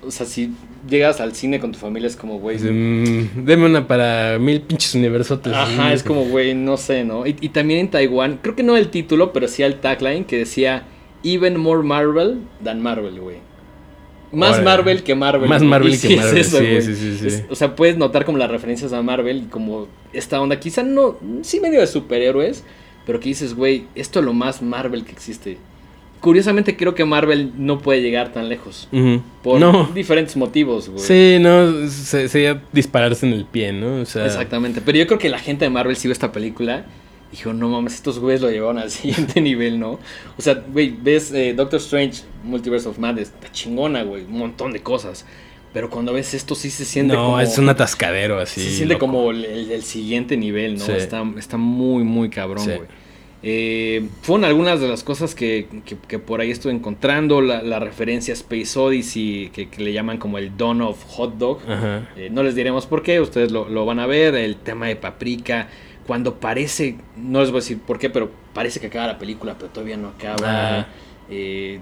o 0.03 0.11
sea, 0.11 0.25
si 0.25 0.51
llegas 0.89 1.21
al 1.21 1.33
cine 1.35 1.59
con 1.59 1.71
tu 1.71 1.79
familia 1.79 2.07
es 2.07 2.15
como, 2.15 2.39
güey. 2.39 2.57
Mm, 2.57 3.45
Deme 3.45 3.65
una 3.65 3.87
para 3.87 4.39
mil 4.39 4.61
pinches 4.61 4.95
universotes. 4.95 5.53
Ajá, 5.53 5.93
es 5.93 6.03
como, 6.03 6.25
güey, 6.25 6.53
no 6.55 6.77
sé, 6.77 7.03
¿no? 7.03 7.25
Y, 7.27 7.35
y 7.41 7.49
también 7.49 7.79
en 7.81 7.91
Taiwán, 7.91 8.39
creo 8.41 8.55
que 8.55 8.63
no 8.63 8.75
el 8.77 8.89
título, 8.89 9.31
pero 9.33 9.47
sí 9.47 9.63
el 9.63 9.79
tagline 9.79 10.25
que 10.25 10.37
decía 10.37 10.83
Even 11.23 11.59
more 11.59 11.83
Marvel 11.83 12.39
than 12.63 12.81
Marvel, 12.81 13.19
güey. 13.19 13.37
Más. 14.31 14.63
Marvel 14.63 15.03
que 15.03 15.13
Marvel. 15.13 15.49
Más. 15.49 15.61
Marvel 15.61 15.91
que 15.91 15.97
sí 15.97 16.13
es 16.13 16.19
Marvel, 16.21 16.37
eso, 16.37 16.57
sí, 16.59 16.81
sí, 16.81 16.95
sí, 16.95 17.17
sí. 17.19 17.27
Es- 17.27 17.43
o 17.49 17.55
sea, 17.55 17.75
puedes 17.75 17.97
notar 17.97 18.23
como 18.25 18.37
las 18.37 18.49
referencias 18.49 18.93
a 18.93 19.01
Marvel 19.01 19.37
y 19.37 19.45
como 19.47 19.87
esta 20.13 20.39
onda, 20.41 20.59
quizá 20.59 20.83
no, 20.83 21.17
sí 21.41 21.59
medio 21.59 21.81
de 21.81 21.87
superhéroes, 21.87 22.63
pero 23.05 23.19
que 23.19 23.29
dices, 23.29 23.53
güey, 23.55 23.85
esto 23.93 24.19
es 24.19 24.25
lo 24.25 24.33
más 24.33 24.61
Marvel 24.61 25.03
que 25.03 25.11
existe. 25.11 25.57
Curiosamente 26.21 26.77
creo 26.77 26.93
que 26.95 27.03
Marvel 27.03 27.51
no 27.57 27.79
puede 27.79 28.01
llegar 28.01 28.31
tan 28.31 28.47
lejos. 28.47 28.87
Por 29.43 29.59
No. 29.59 29.89
diferentes 29.93 30.37
motivos, 30.37 30.87
güey. 30.89 31.03
Sí, 31.03 31.37
no, 31.41 31.87
se- 31.89 32.29
sería 32.29 32.61
dispararse 32.71 33.25
en 33.27 33.33
el 33.33 33.45
pie, 33.45 33.73
¿no? 33.73 34.01
O 34.01 34.05
sea, 34.05 34.25
Exactamente. 34.27 34.81
Pero 34.81 34.99
yo 34.99 35.07
creo 35.07 35.17
que 35.19 35.29
la 35.29 35.39
gente 35.39 35.65
de 35.65 35.69
Marvel 35.71 35.97
vio 36.01 36.11
esta 36.11 36.31
película. 36.31 36.85
y 37.33 37.37
Dijo, 37.37 37.53
no 37.53 37.69
mames, 37.69 37.95
estos 37.95 38.19
güeyes 38.19 38.41
lo 38.41 38.51
llevaron 38.51 38.77
al 38.77 38.91
siguiente 38.91 39.41
nivel, 39.41 39.79
¿no? 39.79 39.99
O 40.37 40.41
sea, 40.41 40.53
güey, 40.71 40.93
ves 41.01 41.31
eh, 41.33 41.53
Doctor 41.55 41.79
Strange, 41.79 42.23
Multiverse 42.43 42.87
of 42.87 42.99
Madness, 42.99 43.29
está 43.29 43.51
chingona, 43.51 44.03
güey, 44.03 44.23
un 44.25 44.37
montón 44.37 44.73
de 44.73 44.81
cosas. 44.81 45.25
Pero 45.73 45.89
cuando 45.89 46.11
ves 46.13 46.33
esto 46.33 46.53
sí 46.53 46.69
se 46.69 46.83
siente 46.83 47.13
no, 47.15 47.23
como... 47.27 47.39
es 47.39 47.57
un 47.57 47.69
atascadero 47.69 48.37
así. 48.39 48.59
se 48.61 48.69
siente 48.71 48.95
loco. 48.95 49.07
como 49.07 49.31
el, 49.31 49.45
el- 49.45 49.71
el 49.71 49.83
siguiente 49.83 50.35
nivel, 50.37 50.77
¿no? 50.77 50.85
Sí. 50.85 50.91
Está, 50.91 51.23
está 51.39 51.55
muy, 51.57 52.03
muy 52.03 52.29
cabrón, 52.29 52.65
Sí. 52.65 52.71
güey. 52.75 52.89
Eh, 53.43 54.07
fueron 54.21 54.45
algunas 54.45 54.79
de 54.81 54.87
las 54.87 55.03
cosas 55.03 55.33
que, 55.33 55.67
que- 55.85 55.97
que 56.07 56.19
por 56.19 56.41
ahí 56.41 56.51
estuve 56.51 56.73
encontrando. 56.73 57.41
La, 57.41 57.63
la 57.63 57.79
referencia 57.79 58.33
a 58.33 58.37
Space 58.37 58.77
Odyssey, 58.77 59.49
que, 59.51 59.67
que 59.69 59.81
le 59.83 59.93
llaman 59.93 60.17
como 60.17 60.37
el 60.37 60.55
Dawn 60.57 60.81
of 60.81 61.03
Hot 61.09 61.37
Dog. 61.37 61.59
Eh, 62.15 62.29
no 62.31 62.43
les 62.43 62.53
diremos 62.55 62.85
por 62.85 63.01
qué, 63.03 63.19
ustedes 63.19 63.51
lo, 63.51 63.67
lo 63.67 63.85
van 63.85 63.99
a 63.99 64.05
ver. 64.05 64.35
El 64.35 64.57
tema 64.57 64.87
de 64.87 64.95
Paprika, 64.95 65.69
cuando 66.05 66.35
parece, 66.39 66.97
no 67.17 67.39
les 67.41 67.49
voy 67.49 67.57
a 67.57 67.61
decir 67.61 67.79
por 67.79 67.97
qué, 67.97 68.09
pero 68.09 68.29
parece 68.53 68.79
que 68.79 68.87
acaba 68.87 69.07
la 69.07 69.17
película, 69.17 69.55
pero 69.57 69.71
todavía 69.71 69.97
no 69.97 70.09
acaba. 70.09 70.77
Ajá. 70.79 70.87
Eh, 71.29 71.79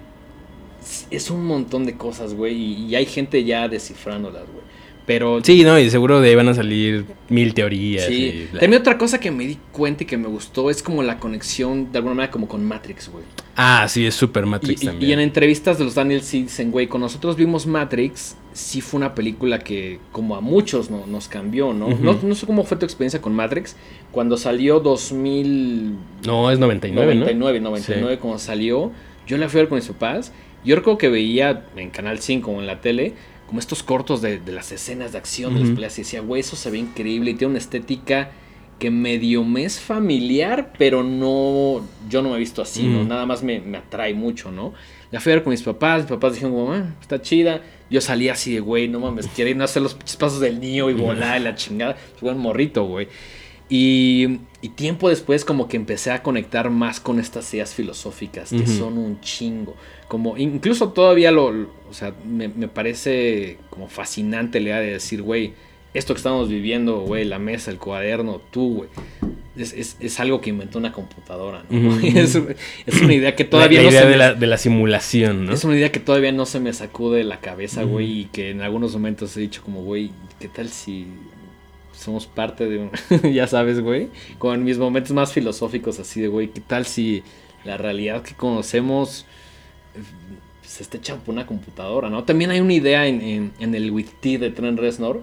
es- 0.82 1.08
es 1.12 1.30
un 1.30 1.46
montón 1.46 1.86
de 1.86 1.96
cosas, 1.98 2.34
güey, 2.36 2.56
y, 2.56 2.86
y 2.86 2.96
hay 2.96 3.06
gente 3.06 3.44
ya 3.44 3.68
descifrándolas, 3.68 4.44
güey. 4.44 4.64
Pero 5.10 5.40
Sí, 5.44 5.64
no, 5.64 5.80
y 5.80 5.90
seguro 5.90 6.22
de 6.22 6.30
ahí 6.30 6.36
van 6.36 6.50
a 6.50 6.54
salir 6.54 7.04
mil 7.30 7.56
teorías. 7.56 8.06
Sí. 8.06 8.48
y. 8.54 8.58
También 8.60 8.80
otra 8.80 9.00
cosa 9.00 9.20
que 9.20 9.32
me 9.32 9.48
di 9.48 9.58
cuenta 9.72 10.04
y 10.04 10.06
que 10.06 10.18
me 10.18 10.28
gustó 10.28 10.70
es 10.70 10.84
como 10.84 11.02
la 11.02 11.18
conexión, 11.18 11.92
de 11.92 11.98
alguna 11.98 12.14
manera, 12.14 12.32
como 12.32 12.48
con 12.48 12.64
Matrix, 12.64 13.10
güey. 13.10 13.24
Ah, 13.56 13.88
sí, 13.90 14.06
es 14.06 14.14
Super 14.14 14.46
Matrix 14.46 14.84
y- 14.84 14.86
también. 14.86 15.10
y 15.10 15.14
en 15.14 15.20
entrevistas 15.22 15.80
de 15.80 15.86
los 15.86 15.96
Daniel 15.96 16.22
sí 16.22 16.44
dicen, 16.44 16.70
güey, 16.70 16.86
cuando 16.86 17.06
nosotros 17.08 17.38
vimos 17.38 17.66
Matrix, 17.66 18.36
sí 18.54 18.82
fue 18.82 19.00
una 19.00 19.16
película 19.16 19.58
que, 19.58 19.98
como 20.12 20.36
a 20.36 20.42
muchos, 20.42 20.92
no, 20.92 21.08
nos 21.08 21.28
cambió, 21.28 21.74
¿no? 21.74 21.90
¿no? 21.90 22.20
No 22.22 22.36
sé 22.36 22.46
cómo 22.46 22.64
fue 22.64 22.78
tu 22.78 22.86
experiencia 22.86 23.20
con 23.20 23.34
Matrix. 23.34 23.76
Cuando 24.12 24.38
salió 24.38 24.80
2000... 24.80 25.96
No, 26.28 26.52
es 26.52 26.60
99, 26.60 27.16
99, 27.16 27.60
¿no? 27.62 27.70
99, 27.72 28.20
cuando 28.20 28.38
salió, 28.38 28.92
yo 29.26 29.38
la 29.40 29.50
fui 29.50 29.58
a 29.60 29.64
ver 29.64 29.70
con 29.70 29.78
mis 29.80 29.88
papás. 29.88 30.32
Yo 30.64 30.76
recuerdo 30.76 31.00
que 31.00 31.10
veía 31.10 31.66
en 31.78 31.90
Canal 31.90 32.20
5 32.20 32.52
o 32.52 32.60
en 32.60 32.68
la 32.68 32.80
tele 32.82 33.14
como 33.50 33.60
estos 33.60 33.82
cortos 33.82 34.22
de, 34.22 34.38
de 34.40 34.52
las 34.52 34.72
escenas 34.72 35.12
de 35.12 35.18
acción 35.18 35.56
de 35.56 35.62
las 35.62 35.70
Ujú. 35.70 35.76
peleas 35.78 35.98
y 35.98 36.04
decía, 36.04 36.22
güey, 36.22 36.42
eso 36.42 36.56
se 36.56 36.70
ve 36.70 36.78
increíble 36.78 37.32
y 37.32 37.34
tiene 37.34 37.50
una 37.50 37.58
estética 37.58 38.30
que 38.78 38.92
medio 38.92 39.44
me 39.44 39.66
es 39.66 39.80
familiar, 39.80 40.72
pero 40.78 41.04
no, 41.04 41.84
yo 42.08 42.22
no 42.22 42.30
me 42.30 42.36
he 42.36 42.40
visto 42.40 42.62
así, 42.62 42.84
¿no? 42.84 43.04
Nada 43.04 43.26
más 43.26 43.42
me, 43.44 43.60
me 43.60 43.80
atrae 43.80 44.14
mucho, 44.14 44.52
¿no? 44.52 44.74
La 45.12 45.20
fui 45.20 45.32
a 45.32 45.36
ver 45.36 45.44
con 45.44 45.50
mis 45.52 45.64
papás, 45.64 46.04
mis 46.04 46.10
papás 46.12 46.34
dijeron, 46.36 46.54
como, 46.54 46.72
"Ah, 46.74 46.86
está 47.02 47.20
chida. 47.22 47.62
Yo 47.90 48.00
salí 48.02 48.30
así 48.30 48.54
de, 48.54 48.60
güey, 48.60 48.88
no 48.88 49.00
mames, 49.00 49.28
quiero 49.36 49.50
ir 49.50 49.60
a 49.60 49.66
hacer 49.66 49.82
los 49.82 49.96
pasos 49.96 50.40
del 50.40 50.60
niño 50.60 50.90
y 50.92 50.94
volar 50.94 51.42
y 51.42 51.44
la 51.44 51.56
chingada. 51.56 51.98
Fue 52.20 52.32
un 52.32 52.38
morrito, 52.38 52.86
güey. 52.86 53.08
Y, 53.72 54.40
y 54.62 54.70
tiempo 54.70 55.10
después 55.10 55.46
como 55.46 55.68
que 55.68 55.78
empecé 55.78 56.10
a 56.12 56.24
conectar 56.24 56.70
más 56.72 57.00
con 57.00 57.20
estas 57.20 57.54
ideas 57.54 57.74
filosóficas, 57.76 58.50
que 58.50 58.66
son 58.66 58.98
un 58.98 59.22
chingo. 59.22 59.76
Como 60.08 60.38
incluso 60.38 60.90
todavía 60.90 61.32
lo, 61.32 61.52
lo- 61.52 61.70
o 61.90 61.94
sea, 61.94 62.14
me, 62.28 62.48
me 62.48 62.68
parece 62.68 63.58
como 63.70 63.88
fascinante 63.88 64.60
la 64.60 64.70
idea 64.70 64.80
de 64.80 64.92
decir, 64.94 65.22
güey, 65.22 65.54
esto 65.94 66.14
que 66.14 66.18
estamos 66.18 66.50
viviendo, 66.50 67.02
güey, 67.02 67.26
la 67.26 67.38
mesa, 67.40 67.70
el 67.72 67.78
cuaderno, 67.78 68.42
tú, 68.52 68.76
güey, 68.78 68.90
es, 69.56 69.74
es- 69.74 69.98
es 70.00 70.20
algo 70.20 70.42
que 70.42 70.50
inventó 70.50 70.80
una 70.80 70.92
computadora, 70.92 71.64
¿no? 71.70 71.96
Es, 72.04 72.36
es 72.88 73.02
una 73.04 73.14
idea 73.14 73.36
que 73.36 73.44
todavía 73.46 73.80
la, 73.82 73.84
no 73.86 73.92
idea 73.92 74.02
se 74.02 74.08
de, 74.08 74.12
me- 74.14 74.18
la, 74.18 74.34
de 74.34 74.48
la 74.48 74.58
simulación, 74.58 75.46
¿no? 75.46 75.54
es 75.54 75.64
una 75.64 75.76
idea 75.78 75.92
que 75.92 76.00
todavía 76.00 76.32
no 76.32 76.48
se 76.48 76.60
me 76.60 76.74
sacude 76.74 77.20
de 77.20 77.24
la 77.24 77.40
cabeza, 77.40 77.84
güey, 77.84 78.22
y 78.22 78.26
que 78.26 78.50
en 78.50 78.62
algunos 78.62 78.94
momentos 78.94 79.38
he 79.38 79.42
dicho 79.42 79.62
como, 79.64 79.84
güey, 79.84 80.10
¿qué 80.40 80.48
tal 80.48 80.70
si 80.70 81.06
somos 82.00 82.26
parte 82.28 82.68
de 82.68 82.80
un... 82.80 82.92
ya 83.34 83.46
sabes, 83.48 83.82
güey, 83.82 84.08
con 84.38 84.64
mis 84.64 84.78
momentos 84.78 85.12
más 85.12 85.34
filosóficos 85.34 86.00
así 86.00 86.22
de, 86.22 86.28
güey, 86.28 86.48
¿qué 86.50 86.62
tal 86.62 86.86
si 86.86 87.24
la 87.66 87.78
realidad 87.78 88.24
que 88.24 88.34
conocemos 88.36 89.26
eh, 89.96 90.00
se 90.62 90.84
está 90.84 90.98
hecha 90.98 91.16
por 91.18 91.34
una 91.34 91.46
computadora, 91.46 92.10
¿no? 92.10 92.24
También 92.24 92.52
hay 92.52 92.60
una 92.62 92.74
idea 92.74 93.08
en, 93.08 93.22
en- 93.22 93.52
en 93.60 93.76
el 93.76 93.92
With 93.92 94.08
T 94.22 94.38
de 94.38 94.50
Trent 94.52 94.80
Reznor, 94.80 95.22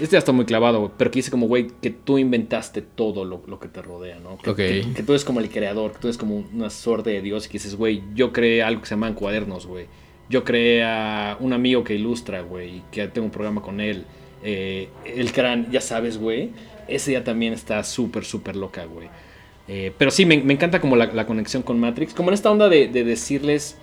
este 0.00 0.14
ya 0.14 0.18
está 0.18 0.32
muy 0.32 0.46
clavado, 0.46 0.80
güey, 0.80 0.90
pero 0.96 1.10
que 1.10 1.18
dice 1.18 1.30
como, 1.30 1.46
güey, 1.46 1.68
que 1.80 1.90
tú 1.90 2.18
inventaste 2.18 2.80
todo 2.82 3.24
lo, 3.24 3.42
lo 3.46 3.60
que 3.60 3.68
te 3.68 3.82
rodea, 3.82 4.18
¿no? 4.18 4.38
Que, 4.38 4.50
Ok. 4.50 4.56
que- 4.56 4.86
que 4.96 5.02
tú 5.02 5.12
eres 5.12 5.24
como 5.24 5.40
el 5.40 5.50
creador, 5.50 5.92
que 5.92 5.98
tú 6.00 6.06
eres 6.08 6.16
como 6.18 6.42
una 6.52 6.70
suerte 6.70 7.10
de 7.10 7.20
Dios 7.22 7.44
y 7.46 7.48
que 7.48 7.52
dices, 7.54 7.76
güey, 7.76 8.02
yo 8.14 8.32
creé 8.32 8.62
algo 8.62 8.80
que 8.80 8.88
se 8.88 8.94
llaman 8.94 9.14
cuadernos, 9.14 9.66
güey. 9.66 9.86
Yo 10.30 10.42
creé 10.42 10.82
a 10.82 11.36
un 11.38 11.52
amigo 11.52 11.84
que 11.84 11.94
ilustra, 11.94 12.40
güey, 12.40 12.76
y 12.78 12.82
que 12.90 13.06
tengo 13.08 13.26
un 13.26 13.30
programa 13.30 13.60
con 13.60 13.78
él. 13.80 14.06
Eh, 14.44 14.90
el 15.04 15.32
crán, 15.32 15.70
ya 15.72 15.80
sabes, 15.82 16.18
güey. 16.18 16.52
Ese 16.88 17.12
día 17.12 17.24
también 17.24 17.54
está 17.54 17.82
súper, 17.84 18.24
súper 18.26 18.56
loca, 18.56 18.84
güey. 18.86 19.10
Eh, 19.68 19.92
pero 19.98 20.10
sí, 20.12 20.26
me, 20.26 20.38
me 20.38 20.54
encanta 20.54 20.80
como 20.80 20.96
la, 20.96 21.06
la 21.06 21.26
conexión 21.26 21.62
con 21.64 21.80
Matrix. 21.80 22.14
Como 22.14 22.30
en 22.30 22.34
esta 22.34 22.50
onda 22.50 22.68
de, 22.68 22.88
de 22.88 23.04
decirles 23.04 23.78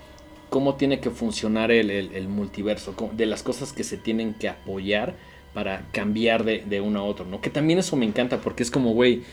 cómo 0.49 0.75
tiene 0.75 0.99
que 1.01 1.11
funcionar 1.11 1.71
el, 1.71 1.89
el- 1.91 2.13
el 2.15 2.29
multiverso. 2.29 2.95
De 3.13 3.25
las 3.25 3.43
cosas 3.43 3.73
que 3.73 3.83
se 3.83 3.97
tienen 3.97 4.35
que 4.35 4.49
apoyar 4.49 5.15
para 5.53 5.87
cambiar 5.91 6.45
de, 6.45 6.59
de 6.65 6.81
uno 6.81 7.01
a 7.01 7.03
otro, 7.03 7.25
¿no? 7.25 7.41
Que 7.41 7.49
también 7.49 7.79
eso 7.79 7.95
me 7.97 8.05
encanta 8.05 8.39
porque 8.41 8.63
es 8.63 8.71
como, 8.71 8.93
güey, 8.93 9.23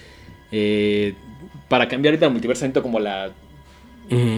eh, 0.53 1.15
para 1.69 1.89
cambiar 1.89 2.13
ahorita 2.15 2.27
el 2.27 2.33
multiverso 2.33 2.65
necesito 2.65 2.83
como 2.83 3.01
la 3.01 3.33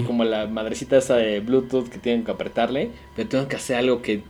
como 0.06 0.24
la 0.24 0.48
madrecita 0.48 0.98
esa 0.98 1.16
de 1.16 1.40
Bluetooth 1.40 1.88
que 1.88 1.98
tienen 1.98 2.24
que 2.24 2.32
apretarle, 2.32 2.90
pero 3.14 3.28
tengo 3.28 3.46
que 3.48 3.56
hacer 3.56 3.76
algo 3.76 4.02
que 4.02 4.22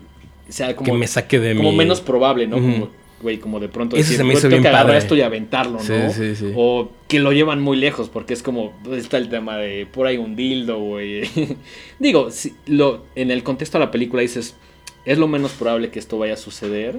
sea 0.53 0.75
como, 0.77 0.93
que 0.93 0.99
me 0.99 1.07
saque 1.07 1.39
de 1.41 1.55
como 1.57 1.71
mi... 1.73 1.79
menos 1.79 2.01
probable, 2.01 2.47
¿no? 2.47 2.57
Como, 2.57 2.89
güey, 3.23 3.39
como 3.39 3.61
de 3.61 3.69
pronto 3.69 3.97
Eso 3.97 4.13
se 4.13 4.19
me 4.19 4.31
"Güey, 4.31 4.39
hizo 4.39 4.49
bien 4.49 4.63
que 4.63 4.69
agarrar 4.69 4.87
padre". 4.89 4.99
esto 4.99 5.15
y 5.17 5.21
aventarlo, 5.21 5.79
¿no? 5.79 5.81
Sí, 5.81 5.95
sí, 6.15 6.35
sí. 6.37 6.53
O 6.57 6.91
que 7.09 7.19
lo 7.21 7.33
llevan 7.33 7.61
muy 7.61 7.77
lejos, 7.77 8.09
porque 8.09 8.33
es 8.35 8.43
como, 8.43 8.73
pues, 8.83 9.03
está 9.05 9.19
el 9.19 9.29
tema 9.29 9.57
de 9.59 9.87
por 9.87 10.07
ahí 10.07 10.17
un 10.17 10.37
dildo, 10.37 10.79
güey. 10.81 11.23
Digo, 11.99 12.31
si 12.31 12.55
lo, 12.67 13.05
en 13.15 13.31
el 13.31 13.43
contexto 13.43 13.79
de 13.79 13.85
la 13.85 13.91
película 13.91 14.23
dices, 14.23 14.57
es 15.05 15.19
lo 15.19 15.29
menos 15.29 15.53
probable 15.53 15.91
que 15.91 15.99
esto 15.99 16.19
vaya 16.19 16.35
a 16.35 16.39
suceder. 16.39 16.99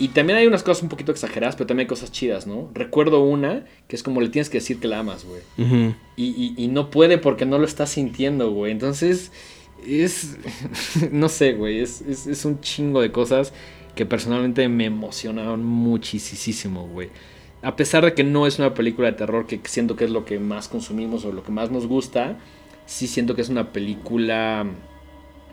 Y 0.00 0.08
también 0.08 0.38
hay 0.38 0.46
unas 0.46 0.62
cosas 0.62 0.84
un 0.84 0.88
poquito 0.88 1.10
exageradas, 1.10 1.56
pero 1.56 1.66
también 1.66 1.86
hay 1.86 1.88
cosas 1.88 2.12
chidas, 2.12 2.46
¿no? 2.46 2.70
Recuerdo 2.72 3.20
una 3.24 3.64
que 3.88 3.96
es 3.96 4.04
como 4.04 4.20
le 4.20 4.28
tienes 4.28 4.48
que 4.48 4.58
decir 4.58 4.78
que 4.78 4.86
la 4.86 5.00
amas, 5.00 5.24
güey. 5.24 5.40
Y, 6.16 6.24
y- 6.26 6.54
y 6.56 6.68
no 6.68 6.88
puede 6.90 7.18
porque 7.18 7.46
no 7.46 7.58
lo 7.58 7.64
está 7.64 7.84
sintiendo, 7.86 8.52
güey. 8.52 8.70
Entonces, 8.70 9.32
es. 9.86 10.36
no 11.12 11.28
sé, 11.28 11.52
güey. 11.54 11.80
Es, 11.80 12.00
es- 12.02 12.44
un 12.44 12.60
chingo 12.60 13.00
de 13.00 13.12
cosas 13.12 13.52
que 13.94 14.06
personalmente 14.06 14.68
me 14.68 14.84
emocionaron 14.86 15.64
muchísimo, 15.64 16.86
güey. 16.88 17.10
a 17.62 17.74
pesar 17.76 18.04
de 18.04 18.14
que 18.14 18.22
no 18.24 18.46
es 18.46 18.58
una 18.60 18.74
película 18.74 19.08
de 19.10 19.16
terror, 19.16 19.46
que 19.46 19.60
siento 19.64 19.96
que 19.96 20.04
es 20.04 20.10
lo 20.10 20.24
que 20.24 20.38
más 20.38 20.68
consumimos 20.68 21.24
o 21.24 21.32
lo 21.32 21.42
que 21.42 21.50
más 21.50 21.70
nos 21.72 21.86
gusta, 21.88 22.38
sí 22.86 23.06
siento 23.08 23.34
que 23.34 23.42
es 23.42 23.48
una 23.48 23.72
película 23.72 24.66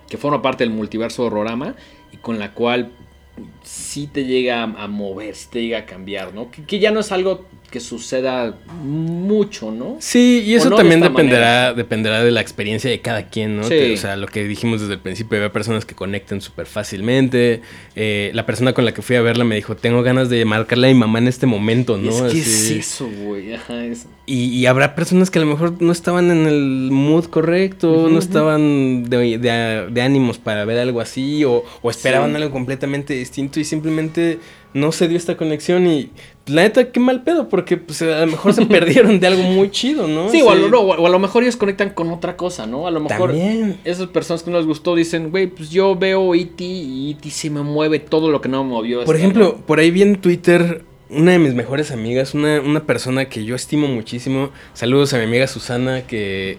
que 0.09 0.17
forma 0.17 0.41
parte 0.43 0.63
del 0.63 0.71
multiverso 0.73 1.23
horrorama 1.23 1.75
y 2.11 2.17
con 2.17 2.37
la 2.37 2.53
cual 2.53 2.91
sí 3.63 4.07
te 4.07 4.25
llega 4.25 4.61
a, 4.63 4.87
mover, 4.87 5.35
sí 5.35 5.47
te 5.51 5.61
llega 5.63 5.79
a 5.79 5.85
cambiar, 5.85 6.33
¿no? 6.35 6.51
Que 6.51 6.79
ya 6.79 6.91
no 6.91 6.99
es 6.99 7.11
algo 7.11 7.45
que 7.75 7.81
suceda 7.81 8.55
mucho, 8.85 9.69
¿no? 9.69 9.97
Sí, 9.99 10.43
y 10.45 10.55
eso 10.55 10.69
no 10.69 10.77
también 10.77 11.01
dependerá, 11.01 11.45
manera. 11.47 11.73
dependerá 11.73 12.23
de 12.23 12.31
la 12.31 12.39
experiencia 12.39 12.89
de 12.89 13.01
cada 13.01 13.27
quien, 13.27 13.57
¿no? 13.57 13.63
Sí. 13.63 13.69
Que, 13.71 13.93
o 13.95 13.97
sea, 13.97 14.15
lo 14.15 14.27
que 14.27 14.45
dijimos 14.45 14.79
desde 14.79 14.93
el 14.93 14.99
principio, 15.01 15.37
había 15.37 15.51
personas 15.51 15.83
que 15.83 15.93
conectan 15.93 16.39
súper 16.39 16.67
fácilmente. 16.67 17.59
Eh, 17.97 18.31
la 18.33 18.45
persona 18.45 18.71
con 18.71 18.85
la 18.85 18.93
que 18.93 19.01
fui 19.01 19.17
a 19.17 19.21
verla 19.21 19.43
me 19.43 19.55
dijo, 19.55 19.75
tengo 19.75 20.03
ganas 20.03 20.29
de 20.29 20.45
marcarle 20.45 20.87
a 20.89 20.93
mi 20.93 20.97
mamá 20.99 21.19
en 21.19 21.27
este 21.27 21.47
momento, 21.47 21.97
¿no? 21.97 22.11
Es 22.27 22.33
que 22.33 22.39
Así. 22.39 22.39
es 22.39 22.71
eso, 22.71 23.09
güey. 23.23 23.53
Ajá, 23.53 23.83
es... 23.83 24.07
Y, 24.25 24.45
y 24.57 24.65
habrá 24.67 24.95
personas 24.95 25.29
que 25.29 25.39
a 25.39 25.41
lo 25.41 25.47
mejor 25.49 25.81
no 25.81 25.91
estaban 25.91 26.31
en 26.31 26.47
el 26.47 26.89
mood 26.91 27.25
correcto, 27.25 28.07
no 28.09 28.19
estaban 28.19 29.03
de, 29.09 29.37
de- 29.37 29.87
de 29.91 30.01
ánimos 30.01 30.37
para 30.37 30.63
ver 30.63 30.79
algo 30.79 31.01
así, 31.01 31.43
o, 31.43 31.65
o 31.81 31.89
esperaban 31.91 32.29
Sí. 32.31 32.37
algo 32.37 32.51
completamente 32.51 33.13
distinto 33.13 33.59
y 33.59 33.65
simplemente 33.65 34.39
no 34.75 34.91
se 34.91 35.07
dio 35.07 35.17
esta 35.17 35.37
conexión. 35.37 35.87
Y 35.87 36.11
la 36.47 36.63
neta, 36.63 36.91
qué 36.91 36.99
mal 36.99 37.23
pedo, 37.23 37.47
porque 37.47 37.77
pues, 37.77 38.01
a 38.01 38.25
lo 38.25 38.27
mejor 38.27 38.53
se 38.53 38.65
perdieron 38.67 39.21
de 39.21 39.27
algo 39.27 39.41
muy 39.43 39.71
chido, 39.71 40.05
¿no? 40.07 40.29
Sí, 40.29 40.41
o 40.41 40.51
a, 40.51 40.55
lo, 40.55 40.69
no, 40.69 40.81
o 40.81 41.07
a 41.07 41.09
lo 41.09 41.17
mejor 41.17 41.43
ellos 41.43 41.55
conectan 41.55 41.91
con 41.91 42.11
otra 42.11 42.35
cosa, 42.35 42.67
¿no? 42.67 42.85
A 42.85 42.91
lo 42.91 42.99
mejor 42.99 43.31
También. 43.31 43.79
esas 43.85 44.07
personas 44.07 44.43
que 44.43 44.51
no 44.51 44.57
les 44.57 44.67
gustó 44.67 44.93
dicen, 44.93 45.31
güey, 45.31 45.47
pues 45.47 45.69
yo 45.69 45.95
veo 45.95 46.35
E.T. 46.35 46.63
y 46.63 47.11
E.T. 47.11 47.29
sí 47.31 47.49
me 47.49 47.61
mueve 47.61 47.99
todo 47.99 48.29
lo 48.29 48.41
que 48.41 48.49
no 48.49 48.65
me 48.65 48.69
movió. 48.69 49.03
Por 49.05 49.15
esta, 49.15 49.25
ejemplo, 49.25 49.55
por 49.65 49.79
ahí 49.79 49.91
vi 49.91 50.01
en 50.01 50.17
Twitter 50.17 50.83
una 51.09 51.31
de 51.31 51.39
mis 51.39 51.53
mejores 51.53 51.91
amigas, 51.91 52.33
una, 52.33 52.59
una 52.59 52.83
persona 52.85 53.25
que 53.25 53.45
yo 53.45 53.55
estimo 53.55 53.87
muchísimo. 53.87 54.49
Saludos 54.73 55.13
a 55.13 55.19
mi 55.19 55.23
amiga 55.23 55.47
Susana 55.47 56.05
que 56.05 56.57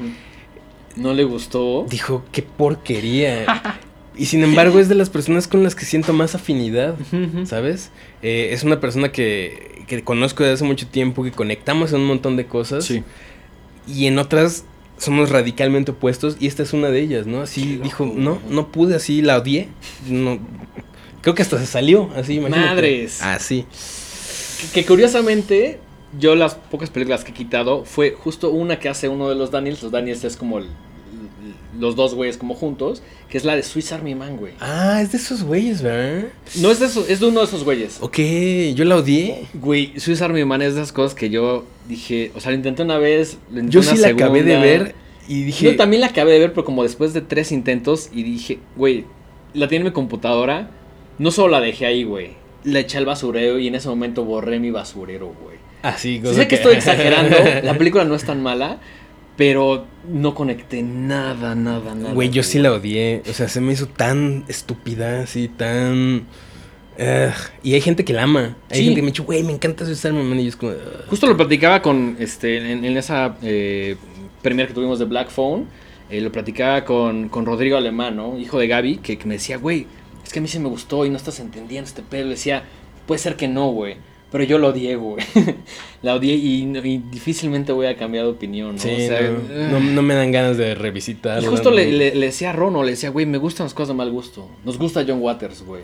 ¿no? 0.97 1.09
¿No 1.09 1.14
le 1.14 1.25
gustó? 1.25 1.85
dijo, 1.91 2.25
qué 2.33 2.43
porquería. 2.43 3.79
y 4.17 4.27
sin 4.27 4.43
embargo 4.43 4.79
es 4.81 4.89
de 4.89 4.95
las 4.95 5.11
personas 5.11 5.47
con 5.49 5.62
las 5.62 5.75
que 5.75 5.85
siento 5.85 6.12
más 6.12 6.35
afinidad, 6.35 6.97
¿sabes? 7.45 7.91
Eh, 8.23 8.49
es 8.53 8.62
una 8.62 8.81
persona 8.81 9.12
que, 9.12 9.83
que 9.87 10.03
conozco 10.03 10.43
desde 10.43 10.55
hace 10.55 10.64
mucho 10.64 10.87
tiempo, 10.87 11.23
que 11.25 11.33
conectamos 11.33 11.93
en 11.93 12.01
un 12.01 12.07
montón 12.07 12.37
de 12.37 12.47
cosas. 12.47 12.85
Sí. 12.85 13.03
Y 13.87 14.07
en 14.07 14.19
otras 14.19 14.64
somos 14.99 15.31
radicalmente 15.31 15.91
opuestos 15.93 16.37
y 16.41 16.47
esta 16.47 16.62
es 16.62 16.73
una 16.73 16.89
de 16.89 17.01
ellas, 17.01 17.27
¿no? 17.27 17.43
Así 17.43 17.77
dijo, 17.83 18.07
no, 18.07 18.39
no 18.49 18.73
pude, 18.73 18.95
así 18.97 19.21
la 19.23 19.37
odié. 19.39 19.69
No, 20.09 20.39
creo 21.21 21.35
que 21.35 21.43
hasta 21.43 21.59
se 21.59 21.67
salió, 21.67 22.11
así, 22.17 22.35
imagínate. 22.35 22.67
Madres. 22.69 23.23
Así. 23.23 23.67
Que, 24.73 24.81
que 24.81 24.87
curiosamente, 24.87 25.79
yo 26.19 26.35
las 26.35 26.55
pocas 26.55 26.89
películas 26.89 27.25
que 27.25 27.33
he 27.33 27.35
quitado 27.35 27.85
fue 27.85 28.12
justo 28.12 28.51
una 28.51 28.79
que 28.79 28.89
hace 28.89 29.09
uno 29.09 29.29
de 29.29 29.35
los 29.35 29.51
Daniels. 29.51 29.83
Los 29.83 29.93
Daniels 29.93 30.25
es 30.25 30.37
como 30.37 30.59
el- 30.59 30.69
los 31.79 31.97
dos 31.97 32.14
güeyes 32.14 32.37
como 32.37 32.55
juntos, 32.55 33.03
que 33.29 33.39
es 33.39 33.45
la 33.45 33.57
de 33.57 33.62
Swiss 33.62 33.93
Army 33.93 34.14
Man, 34.14 34.37
güey. 34.37 34.53
Ah, 34.61 35.01
es 35.03 35.12
de 35.12 35.18
esos 35.18 35.43
güeyes, 35.43 35.83
¿verdad? 35.83 36.29
No 36.61 36.70
es 36.70 36.81
de 36.81 36.87
esos, 36.87 37.09
es 37.09 37.20
de 37.20 37.27
uno 37.27 37.41
de 37.41 37.47
esos 37.47 37.64
güeyes. 37.64 37.99
Ok, 38.01 38.18
yo 38.74 38.85
la 38.85 38.97
odié. 38.97 39.47
Güey, 39.55 39.99
Swiss 39.99 40.22
Army 40.22 40.45
Man 40.45 40.62
es 40.62 40.74
de 40.74 40.81
esas 40.81 40.93
cosas 40.93 41.14
que 41.14 41.31
yo 41.31 41.64
dije, 41.89 42.33
o 42.35 42.41
sea, 42.41 42.51
lo 42.51 42.57
intenté 42.57 42.83
una 42.83 42.99
vez, 42.99 43.39
lo 43.51 43.61
intenté 43.61 43.72
Yo 43.72 43.81
una 43.81 43.91
sí 43.91 43.99
la 43.99 44.09
acabé 44.09 44.43
de 44.43 44.57
ver 44.57 44.95
y 45.29 45.43
dije... 45.43 45.64
Yo 45.64 45.77
también 45.77 46.01
la 46.01 46.09
acabé 46.09 46.33
de 46.33 46.39
ver, 46.39 46.53
pero 46.53 46.64
como 46.64 46.83
después 46.83 47.12
de 47.12 47.20
tres 47.20 47.53
intentos 47.53 48.11
y 48.12 48.22
dije, 48.22 48.59
güey, 48.77 49.05
la 49.55 49.68
tiene 49.68 49.83
en 49.83 49.89
mi 49.89 49.93
computadora, 49.93 50.70
no 51.18 51.31
solo 51.31 51.49
la 51.49 51.61
dejé 51.61 51.87
ahí, 51.87 52.05
güey, 52.05 52.33
la 52.64 52.81
eché 52.81 52.99
al 52.99 53.07
basurero 53.07 53.59
y 53.59 53.68
en 53.68 53.74
ese 53.74 53.89
momento 53.89 54.24
borré 54.24 54.61
mi 54.61 54.70
basurero, 54.70 55.33
güey. 55.43 55.57
Así, 55.83 56.16
Sí 56.16 56.20
cosa 56.20 56.35
sé 56.35 56.49
que 56.49 56.57
estoy 56.57 56.74
exagerando, 56.77 57.37
la 57.62 57.79
película 57.79 58.05
no 58.05 58.14
es 58.14 58.24
tan 58.24 58.43
mala, 58.43 58.81
pero 59.37 59.87
no 60.09 60.34
conecté 60.34 60.82
nada, 60.82 61.55
nada, 61.55 61.95
nada. 61.95 62.14
Güey, 62.14 62.30
yo 62.30 62.43
sí 62.43 62.59
la 62.59 62.72
odié. 62.72 63.22
O 63.28 63.32
sea, 63.32 63.49
se 63.49 63.61
me 63.61 63.72
hizo 63.72 63.87
tan 63.87 64.45
estúpida, 64.49 65.22
así, 65.22 65.49
tan... 65.49 66.24
Y 67.62 67.74
hay 67.74 67.80
gente 67.82 68.05
que 68.05 68.12
la 68.14 68.22
ama. 68.22 68.57
Hay 68.70 68.78
Sí. 68.78 68.84
gente 68.84 68.97
que 68.97 69.03
me 69.03 69.09
dicho, 69.09 69.24
güey, 69.24 69.43
me 69.43 69.53
encanta 69.53 69.84
Swiss 69.84 70.05
Army 70.07 70.22
Man", 70.22 70.41
Y 70.41 70.45
yo 70.45 70.49
es 70.49 70.57
como... 70.57 70.72
Justo 71.09 71.26
lo 71.26 71.37
platicaba 71.37 71.82
con, 71.82 72.16
este, 72.18 72.72
en, 72.72 72.84
en 72.84 72.97
esa 72.97 73.37
eh, 73.43 73.97
premier 74.43 74.68
que 74.68 74.74
tuvimos 74.74 74.99
de 74.99 75.05
Black 75.05 75.28
Phone, 75.30 75.66
eh, 76.09 76.20
lo 76.22 76.32
platicaba 76.32 76.84
con, 76.84 77.28
con 77.28 77.45
Rodrigo 77.45 77.76
Alemán, 77.76 78.16
¿no? 78.16 78.39
Hijo 78.39 78.59
de 78.59 78.68
Gaby, 78.68 78.97
que, 78.99 79.18
que 79.18 79.26
me 79.26 79.34
decía, 79.34 79.59
güey, 79.59 79.87
es 80.24 80.32
que 80.32 80.39
a 80.39 80.43
mí 80.43 80.49
sí 80.49 80.59
me 80.59 80.68
gustó 80.68 81.05
y 81.05 81.11
no 81.11 81.16
estás 81.18 81.39
entendiendo 81.41 81.87
este 81.87 82.03
pedo. 82.03 82.24
Le 82.24 82.30
decía, 82.30 82.62
puede 83.07 83.18
ser 83.18 83.37
que 83.37 83.49
no, 83.49 83.68
güey. 83.70 83.97
Pero 84.37 84.45
yo 84.51 84.59
lo 84.59 84.68
odié, 84.68 84.97
güey. 84.97 85.24
la 86.03 86.14
odié 86.14 86.34
y, 86.34 86.66
difícilmente 87.11 87.72
voy 87.72 87.87
a 87.87 87.97
cambiar 87.97 88.24
de 88.26 88.32
opinión, 88.32 88.72
¿no? 88.74 88.78
Sí, 88.78 88.91
O 88.91 88.97
sea, 88.97 89.20
no, 89.30 89.80
no- 89.80 89.80
no 89.80 90.03
me 90.03 90.14
dan 90.14 90.30
ganas 90.30 90.59
de 90.59 90.74
revisitar. 90.74 91.43
Y 91.43 91.47
justo 91.47 91.70
le, 91.70 91.91
le- 91.91 92.14
le 92.14 92.26
decía 92.26 92.51
a 92.51 92.53
Rono, 92.53 92.82
le 92.84 92.91
decía, 92.91 93.09
güey, 93.09 93.24
me 93.24 93.39
gustan 93.39 93.64
las 93.64 93.72
cosas 93.72 93.89
de 93.89 93.95
mal 93.95 94.11
gusto. 94.11 94.47
Nos 94.64 94.76
gusta 94.78 95.05
John 95.09 95.22
Waters, 95.22 95.62
güey. 95.62 95.82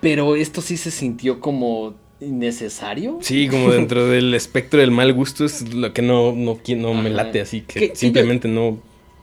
Pero 0.00 0.36
esto 0.36 0.60
sí 0.60 0.76
se 0.76 0.90
sintió 0.92 1.40
como 1.40 1.94
innecesario. 2.20 3.18
Sí, 3.22 3.48
como 3.48 3.70
dentro 3.72 4.06
del 4.06 4.32
espectro 4.34 4.78
del 4.80 4.92
mal 4.92 5.12
gusto 5.12 5.44
es 5.44 5.74
lo 5.74 5.92
que 5.92 6.02
no, 6.02 6.32
no, 6.32 6.94
me 6.94 7.10
late, 7.10 7.40
así 7.40 7.62
que 7.62 7.80
Que- 7.80 7.88
que 7.90 7.96
simplemente 7.96 8.46
no... 8.48 8.78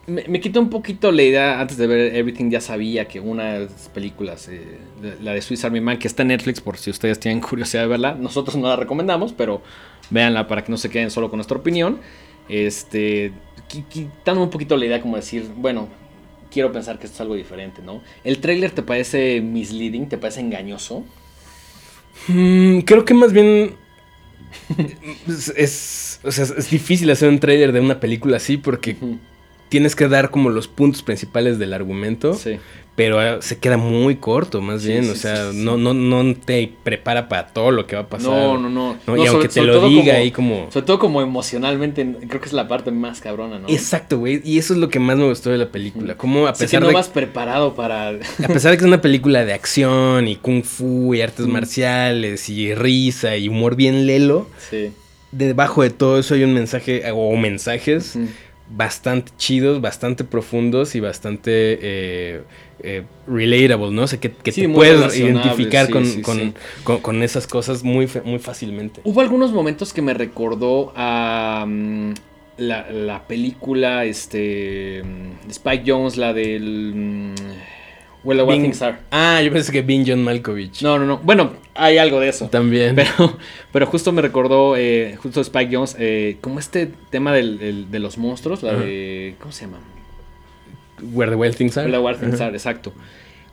Me, 0.10 0.26
me 0.28 0.40
quitó 0.40 0.60
un 0.60 0.70
poquito 0.70 1.12
la 1.12 1.24
idea, 1.24 1.60
antes 1.62 1.78
de 1.78 1.88
ver 1.88 2.16
Everything 2.16 2.50
ya 2.50 2.62
sabía 2.62 3.08
que 3.08 3.20
una 3.20 3.54
de 3.54 3.60
las 3.66 3.90
películas, 3.90 4.48
eh, 4.48 4.78
de- 5.02 5.18
la 5.22 5.34
de 5.34 5.42
Swiss 5.42 5.64
Army 5.66 5.82
Man, 5.82 6.00
que 6.00 6.08
está 6.08 6.24
en 6.24 6.30
Netflix 6.30 6.62
por 6.62 6.78
si 6.78 6.90
ustedes 6.90 7.20
tienen 7.20 7.42
curiosidad 7.50 7.84
de 7.84 7.88
verla, 7.90 8.16
nosotros 8.16 8.56
no 8.58 8.68
la 8.68 8.76
recomendamos, 8.76 9.34
pero 9.34 9.62
véanla 10.10 10.48
para 10.48 10.64
que 10.64 10.72
no 10.72 10.78
se 10.78 10.90
queden 10.90 11.12
solo 11.12 11.30
con 11.30 11.38
nuestra 11.38 11.58
opinión. 11.58 12.00
Este, 12.50 13.32
qui- 13.70 13.86
quitando 13.88 14.42
un 14.44 14.50
poquito 14.50 14.76
la 14.78 14.86
idea 14.86 15.02
como 15.02 15.16
decir, 15.18 15.46
bueno, 15.56 15.88
quiero 16.52 16.72
pensar 16.72 16.98
que 16.98 17.06
esto 17.06 17.16
es 17.18 17.22
algo 17.22 17.36
diferente, 17.36 17.82
¿no? 17.84 18.02
¿El 18.24 18.40
tráiler 18.40 18.72
te 18.72 18.82
parece 18.82 19.42
misleading, 19.42 20.08
te 20.10 20.18
parece 20.18 20.40
engañoso? 20.42 21.06
Mm, 22.28 22.80
creo 22.82 23.06
que 23.06 23.14
más 23.14 23.32
bien 23.34 23.76
es, 25.28 25.50
es- 25.56 26.20
o 26.24 26.32
sea, 26.32 26.44
es 26.46 26.70
difícil 26.70 27.10
hacer 27.12 27.30
un 27.30 27.40
trailer 27.40 27.72
de 27.72 27.80
una 27.80 28.00
película 28.00 28.38
así 28.38 28.58
porque. 28.58 28.96
Tienes 29.70 29.96
que 29.96 30.08
dar 30.08 30.30
como 30.32 30.50
los 30.50 30.68
puntos 30.68 31.02
principales 31.04 31.60
del 31.60 31.74
argumento, 31.74 32.34
Sí. 32.34 32.58
pero 32.96 33.22
eh, 33.24 33.38
se 33.42 33.58
queda 33.60 33.78
muy 33.78 34.16
corto 34.18 34.62
más 34.62 34.82
Sí, 34.82 34.90
bien, 34.90 35.06
sí, 35.06 35.12
o 35.12 35.16
sea, 35.16 35.52
no, 35.54 35.78
no, 35.78 35.94
no 35.94 36.36
te 36.36 36.72
prepara 36.84 37.30
para 37.30 37.48
todo 37.48 37.72
lo 37.72 37.88
que 37.88 37.96
va 37.96 38.02
a 38.02 38.08
pasar. 38.10 38.30
No, 38.30 38.58
no, 38.58 38.70
no. 38.70 38.94
¿no? 38.94 39.00
No, 39.08 39.14
y 39.16 39.20
sobre- 39.20 39.30
aunque 39.30 39.48
te 39.48 39.62
lo 39.62 39.88
diga 39.88 40.04
como- 40.14 40.18
ahí 40.18 40.32
como... 40.32 40.68
Sobre 40.72 40.86
todo 40.86 41.00
como 41.00 41.22
emocionalmente, 41.22 42.06
creo 42.28 42.42
que 42.42 42.48
es 42.48 42.54
la 42.54 42.68
parte 42.68 42.92
más 42.92 43.22
cabrona, 43.22 43.60
¿no? 43.60 43.70
Exacto, 43.70 44.18
güey, 44.20 44.42
y 44.44 44.58
eso 44.58 44.74
es 44.74 44.80
lo 44.80 44.90
que 44.90 45.00
más 45.00 45.18
me 45.18 45.28
gustó 45.30 45.50
de 45.50 45.58
la 45.60 45.70
película, 45.70 46.16
como 46.18 46.48
a 46.48 46.54
pesar 46.54 46.82
no 46.82 46.88
de... 46.90 46.94
vas 46.94 47.08
preparado 47.10 47.76
para... 47.76 48.10
A 48.10 48.48
pesar 48.48 48.72
de 48.72 48.78
que 48.78 48.84
es 48.84 48.88
una 48.88 49.02
película 49.02 49.46
de 49.46 49.54
acción 49.54 50.28
y 50.28 50.36
kung 50.36 50.64
fu 50.64 51.14
y 51.14 51.22
artes 51.22 51.46
Mm. 51.46 51.52
marciales 51.52 52.50
y 52.50 52.74
risa 52.74 53.38
y 53.38 53.48
humor 53.50 53.76
bien 53.76 54.06
lelo, 54.08 54.48
Sí. 54.70 54.92
debajo 55.32 55.84
de 55.84 55.92
todo 55.92 56.20
eso 56.20 56.34
hay 56.34 56.44
un 56.44 56.54
mensaje 56.54 57.04
o 57.14 57.36
mensajes 57.38 58.16
Ujú. 58.16 58.28
Bastante 58.70 59.32
chidos, 59.38 59.82
bastante 59.82 60.24
profundos 60.24 60.96
y 60.96 61.00
bastante 61.00 61.52
eh, 61.82 62.42
eh, 62.84 63.04
relatable, 63.28 63.92
¿no? 63.92 64.04
O 64.04 64.08
sea, 64.08 64.20
que, 64.20 64.32
que 64.32 64.52
Sí, 64.52 64.62
te 64.62 64.70
puedes 64.70 65.18
identificar 65.18 65.88
sí, 65.88 65.92
con, 65.92 66.06
sí, 66.06 66.22
con- 66.22 66.54
con- 66.84 67.00
con 67.02 67.24
esas 67.24 67.48
cosas 67.48 67.84
muy, 67.84 68.08
muy 68.24 68.40
fácilmente. 68.40 69.02
Hubo 69.04 69.22
algunos 69.22 69.52
momentos 69.52 69.92
que 69.94 70.02
me 70.02 70.14
recordó 70.14 70.94
a 70.96 71.66
mm, 71.68 72.14
la, 72.58 72.90
la 72.92 73.28
película, 73.28 74.06
este... 74.06 75.04
mm, 75.04 75.50
Spike 75.50 75.84
Jones, 75.86 76.18
la 76.18 76.34
del... 76.34 76.94
mm, 76.96 77.79
Well, 78.30 78.38
the 78.38 78.44
Wild 78.44 78.58
Bing- 78.58 78.62
Things 78.72 78.82
Are. 78.82 78.98
Ah, 79.12 79.42
yo 79.42 79.52
pensé 79.52 79.72
que 79.72 79.82
Bing 79.82 80.06
John 80.08 80.24
Malkovich. 80.24 80.82
No, 80.84 81.00
no, 81.00 81.06
no. 81.06 81.18
Bueno, 81.18 81.54
hay 81.74 81.98
algo 81.98 82.20
de 82.20 82.30
eso. 82.30 82.48
También. 82.50 82.96
Pero, 82.96 83.38
pero 83.72 83.86
justo 83.88 84.12
me 84.12 84.22
recordó, 84.22 84.76
eh, 84.78 85.16
justo 85.22 85.42
Spike 85.42 85.76
Jones, 85.76 85.96
eh, 86.00 86.38
como 86.42 86.60
este 86.60 86.92
tema 87.10 87.34
del- 87.34 87.90
de 87.92 88.00
los 88.00 88.18
monstruos, 88.18 88.62
la 88.64 88.74
de... 88.74 89.36
¿Cómo 89.40 89.52
se 89.52 89.66
llama? 89.66 89.80
Where 91.14 91.32
the 91.32 91.36
Wild 91.38 91.56
Things 91.56 91.78
Are. 91.78 91.90
La 91.90 92.00
Wild 92.02 92.20
Things. 92.20 92.42
Are, 92.42 92.54
exacto. 92.54 92.94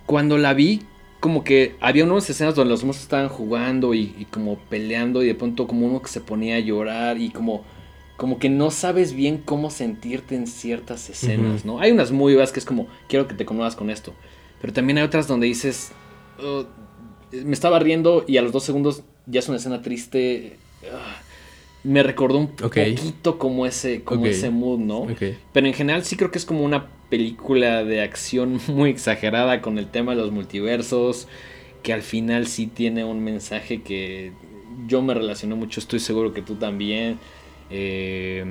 Cuando 0.05 0.37
la 0.39 0.53
vi, 0.53 0.83
como 1.21 1.45
que 1.45 1.77
había 1.81 2.05
unas 2.05 2.29
escenas 2.29 2.55
donde 2.55 2.71
los 2.71 2.85
monstruos 2.85 3.05
estaban 3.05 3.29
jugando 3.29 3.95
y, 3.95 4.15
y 4.19 4.27
como 4.31 4.57
peleando 4.69 5.23
y 5.23 5.27
de 5.27 5.35
pronto 5.35 5.67
como 5.67 5.87
uno 5.87 6.03
que 6.03 6.09
se 6.09 6.21
ponía 6.21 6.57
a 6.57 6.61
llorar 6.61 7.19
y 7.19 7.31
como, 7.31 7.65
como 8.17 8.39
que 8.39 8.49
no 8.49 8.71
sabes 8.71 9.15
bien 9.15 9.39
cómo 9.45 9.71
sentirte 9.71 10.35
en 10.35 10.47
ciertas 10.47 11.09
escenas. 11.09 11.65
¿no? 11.65 11.81
Hay 11.81 11.93
unas 11.93 12.11
muy 12.13 12.35
que 12.35 12.59
es 12.59 12.65
como, 12.65 12.89
quiero 13.09 13.27
que 13.29 13.35
te 13.35 13.45
conmuevas 13.45 13.77
con 13.77 13.91
esto. 13.91 14.13
Pero 14.61 14.73
también 14.73 14.99
hay 14.99 15.05
otras 15.05 15.29
donde 15.29 15.47
dices, 15.47 15.93
"Oh, 16.43 16.65
me 17.33 17.53
estaba 17.53 17.79
riendo 17.79 18.25
y 18.27 18.37
a 18.37 18.43
los 18.43 18.53
dos 18.53 18.65
segundos 18.65 19.03
ya 19.27 19.41
es 19.41 19.49
una 19.49 19.59
escena 19.59 19.83
triste. 19.83 20.57
Ah, 20.93 21.21
me 21.85 22.03
recordó 22.03 22.39
un 22.39 22.57
poquito 22.97 23.39
como 23.39 23.67
ese, 23.67 24.03
como 24.03 24.27
ese 24.27 24.51
mood, 24.51 24.79
¿no? 24.81 25.07
Pero 25.53 25.67
en 25.67 25.75
general 25.75 26.05
sí 26.05 26.17
creo 26.17 26.31
que 26.31 26.39
es 26.39 26.45
como 26.45 26.65
una 26.65 26.87
película 27.11 27.85
de 27.85 28.03
acción 28.03 28.61
muy 28.69 28.91
exagerada 28.91 29.61
con 29.61 29.79
el 29.79 29.89
tema 29.89 30.15
de 30.15 30.23
los 30.23 30.33
multiversos, 30.33 31.29
que 31.83 31.93
al 31.93 32.03
final 32.03 32.47
sí 32.47 32.67
tiene 32.67 33.05
un 33.05 33.23
mensaje 33.23 33.83
que 33.83 34.33
yo 34.89 35.03
me 35.03 35.15
relacioné 35.15 35.55
mucho, 35.55 35.81
estoy 35.81 36.01
seguro 36.01 36.33
que 36.33 36.43
tú 36.43 36.57
también. 36.57 37.19
Eh, 37.71 38.45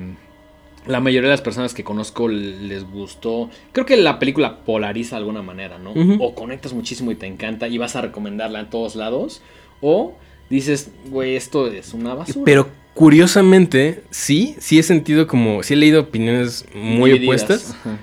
la 0.86 1.00
mayoría 1.00 1.28
de 1.28 1.34
las 1.34 1.40
personas 1.42 1.74
que 1.74 1.82
conozco 1.84 2.28
les 2.28 2.84
gustó. 2.84 3.50
Creo 3.72 3.86
que 3.86 3.96
la 3.96 4.18
película 4.18 4.58
polariza 4.64 5.16
de 5.16 5.20
alguna 5.20 5.42
manera, 5.42 5.78
¿no? 5.78 5.92
O 6.20 6.34
conectas 6.34 6.72
muchísimo 6.72 7.10
y 7.10 7.14
te 7.16 7.26
encanta 7.26 7.68
y 7.68 7.78
vas 7.78 7.96
a 7.96 8.00
recomendarla 8.02 8.60
en 8.60 8.70
todos 8.70 8.96
lados. 8.96 9.42
O 9.80 10.14
dices, 10.50 10.90
güey, 11.10 11.36
esto 11.36 11.66
es 11.66 11.92
una 11.94 12.14
basura. 12.14 12.44
Pero 12.44 12.68
curiosamente, 12.94 14.02
sí, 14.10 14.56
sí 14.58 14.78
he 14.78 14.82
sentido 14.82 15.26
como, 15.26 15.62
sí 15.62 15.74
he 15.74 15.76
leído 15.76 16.00
opiniones 16.02 16.66
muy 16.74 17.12
opuestas, 17.12 17.70
Ajá. 17.80 17.98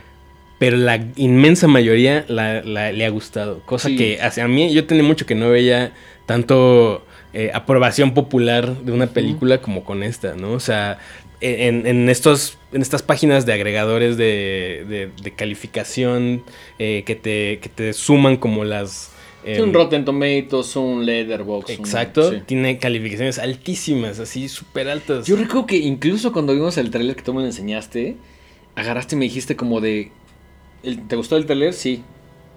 pero 0.60 0.76
la 0.78 1.06
inmensa 1.16 1.68
mayoría 1.68 2.26
la, 2.28 2.62
la- 2.64 2.92
le 2.92 3.06
ha 3.06 3.10
gustado. 3.10 3.62
Cosa 3.66 3.90
Sí. 3.90 3.96
que 3.96 4.22
hacia 4.22 4.48
mí, 4.48 4.74
yo 4.74 4.86
tenía 4.86 5.04
mucho 5.04 5.26
que 5.26 5.36
no 5.36 5.50
veía 5.50 5.94
tanto 6.26 7.06
eh, 7.34 7.52
aprobación 7.54 8.14
popular 8.14 8.78
de 8.84 8.92
una 8.92 9.08
película 9.08 9.60
como 9.62 9.84
con 9.84 10.04
esta, 10.04 10.36
¿no? 10.36 10.52
O 10.52 10.60
sea, 10.60 11.00
en, 11.42 11.86
en 11.88 12.10
estos, 12.10 12.58
en 12.72 12.82
estas 12.82 13.02
páginas 13.04 13.46
de 13.46 13.54
agregadores 13.54 14.18
de, 14.18 14.86
de- 14.88 15.10
de 15.22 15.32
calificación 15.32 16.44
eh, 16.80 17.04
que, 17.06 17.16
te, 17.16 17.60
que 17.60 17.70
te 17.70 17.94
suman 17.94 18.38
como 18.38 18.64
las... 18.64 19.12
Sí, 19.46 19.52
em, 19.52 19.64
un 19.64 19.74
Rotten 19.74 20.06
Tomatoes, 20.06 20.76
un 20.78 21.06
Letterboxd. 21.06 21.72
un- 21.72 21.76
Exacto, 21.86 22.32
sí. 22.32 22.38
tiene 22.46 22.78
calificaciones 22.78 23.40
altísimas, 23.40 24.20
así 24.20 24.48
súper 24.48 24.88
altas. 24.90 25.26
Yo 25.28 25.36
recuerdo 25.36 25.66
que 25.68 25.78
incluso 25.78 26.32
cuando 26.32 26.54
vimos 26.54 26.78
el 26.78 26.92
trailer 26.92 27.16
que 27.16 27.24
tú 27.24 27.34
me 27.34 27.44
enseñaste, 27.44 28.16
agarraste 28.76 29.16
y 29.16 29.20
me 29.20 29.26
dijiste 29.26 29.56
como 29.56 29.82
de... 29.82 30.12
"¿El- 30.84 31.08
¿Te 31.08 31.16
gustó 31.18 31.36
el 31.38 31.46
trailer? 31.46 31.74
Sí. 31.74 32.04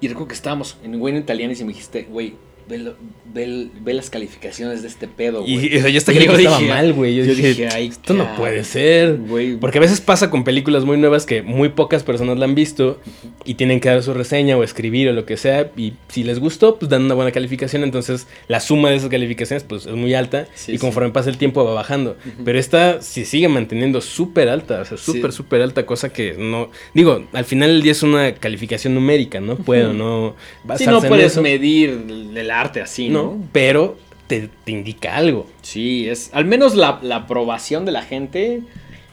Y 0.01 0.09
recuerdo 0.09 0.29
que 0.29 0.35
estábamos 0.35 0.77
en 0.85 1.01
Wayne 1.01 1.21
Italiano 1.21 1.53
y 1.59 1.65
me 1.65 1.69
dijiste, 1.73 2.03
güey, 2.11 2.35
ve, 2.69 2.79
lo- 2.79 2.97
ve 3.33 3.45
el- 3.45 3.71
ve 3.81 3.95
las 3.95 4.11
calificaciones 4.11 4.83
de 4.83 4.89
este 4.89 5.07
pedo, 5.09 5.43
güey. 5.43 5.73
Y 5.75 5.77
o 5.77 5.81
sea, 5.81 5.91
yo 5.91 5.99
hasta 5.99 6.13
que 6.13 6.19
estaba 6.21 6.39
dije- 6.59 6.69
mal, 6.69 6.93
güey. 6.93 7.15
Yo, 7.17 7.25
yo 7.25 7.35
dije, 7.35 7.49
dije, 7.49 7.69
"Ay, 7.73 7.89
esto 7.89 8.15
no 8.15 8.25
cabrón". 8.25 8.39
puede 8.41 8.65
ser. 8.65 9.17
Güey, 9.19 9.57
Porque 9.57 9.79
a 9.79 9.81
veces 9.81 10.01
pasa 10.01 10.31
con 10.31 10.45
películas 10.45 10.85
muy 10.85 10.97
nuevas 10.97 11.27
que 11.27 11.43
muy 11.43 11.69
pocas 11.71 12.03
personas 12.03 12.39
la 12.39 12.45
han 12.47 12.55
visto 12.55 13.01
y 13.45 13.55
tienen 13.55 13.81
que 13.81 13.89
dar 13.89 14.03
su 14.03 14.15
reseña 14.15 14.57
o 14.57 14.63
escribir 14.63 15.09
o 15.09 15.13
lo 15.13 15.27
que 15.27 15.37
sea. 15.37 15.71
Y 15.77 15.95
si 16.09 16.25
les 16.25 16.39
gustó, 16.41 16.77
pues 16.79 16.89
dan 16.91 17.05
una 17.05 17.15
buena 17.15 17.31
calificación. 17.33 17.85
Entonces 17.85 18.27
la 18.49 18.61
suma 18.61 18.91
de 18.91 18.97
esas 18.97 19.11
calificaciones 19.11 19.63
pues 19.65 19.87
es 19.87 19.95
muy 19.95 20.15
alta 20.15 20.47
Sí, 20.55 20.73
y 20.73 20.75
sí. 20.77 20.81
conforme 20.81 21.11
pasa 21.11 21.31
el 21.31 21.39
tiempo 21.39 21.65
va 21.65 21.75
bajando. 21.75 22.17
Pero 22.45 22.59
esta 22.59 23.01
se 23.03 23.25
sigue 23.25 23.49
manteniendo 23.49 24.01
súper 24.01 24.49
alta, 24.49 24.81
o 24.81 24.85
sea, 24.85 24.97
súper, 24.97 25.31
Sí. 25.31 25.37
súper 25.37 25.63
alta, 25.63 25.87
cosa 25.87 26.13
que 26.13 26.35
no... 26.39 26.71
Digo, 26.95 27.27
al 27.33 27.45
final 27.45 27.69
del 27.71 27.83
día 27.83 27.93
es 27.93 28.03
una 28.03 28.35
calificación 28.35 28.95
numérica, 28.95 29.41
¿no? 29.41 29.57
Puedo, 29.57 29.93
no... 29.93 30.35
Sí, 30.77 30.87
no 30.87 31.01
puedes 31.03 31.33
eso, 31.33 31.43
medir 31.43 31.91
el 32.35 32.51
el 32.61 32.67
arte 32.67 32.81
así, 32.81 33.09
¿no? 33.09 33.23
¿no? 33.23 33.49
Pero 33.53 33.97
te, 34.27 34.49
te 34.65 34.73
indica 34.73 35.17
algo. 35.17 35.47
Sí, 35.63 36.09
es 36.09 36.31
al 36.33 36.45
menos 36.45 36.75
la, 36.75 36.99
la 37.03 37.17
aprobación 37.17 37.85
de 37.85 37.93
la 37.93 38.03
gente, 38.03 38.63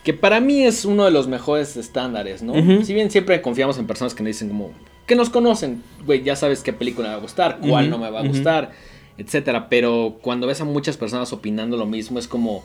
que 0.03 0.13
para 0.13 0.39
mí 0.39 0.63
es 0.63 0.85
uno 0.85 1.05
de 1.05 1.11
los 1.11 1.27
mejores 1.27 1.77
estándares, 1.77 2.41
¿no? 2.43 2.53
Si 2.83 2.93
bien 2.93 3.09
siempre 3.11 3.41
confiamos 3.41 3.77
en 3.77 3.87
personas 3.87 4.13
que 4.15 4.23
nos 4.23 4.29
dicen 4.29 4.47
como, 4.49 4.71
que 5.05 5.15
nos 5.15 5.29
conocen, 5.29 5.83
güey, 6.05 6.23
ya 6.23 6.35
sabes 6.35 6.61
qué 6.61 6.73
película 6.73 7.07
me 7.09 7.13
va 7.15 7.19
a 7.19 7.21
gustar, 7.23 7.59
cuál 7.59 7.89
no 7.89 7.97
me 7.97 8.09
va 8.09 8.21
a 8.21 8.27
gustar, 8.27 8.71
etcétera, 9.17 9.69
pero 9.69 10.17
cuando 10.21 10.47
ves 10.47 10.59
a 10.61 10.65
muchas 10.65 10.97
personas 10.97 11.31
opinando 11.33 11.77
lo 11.77 11.85
mismo 11.85 12.17
es 12.19 12.27
como, 12.27 12.63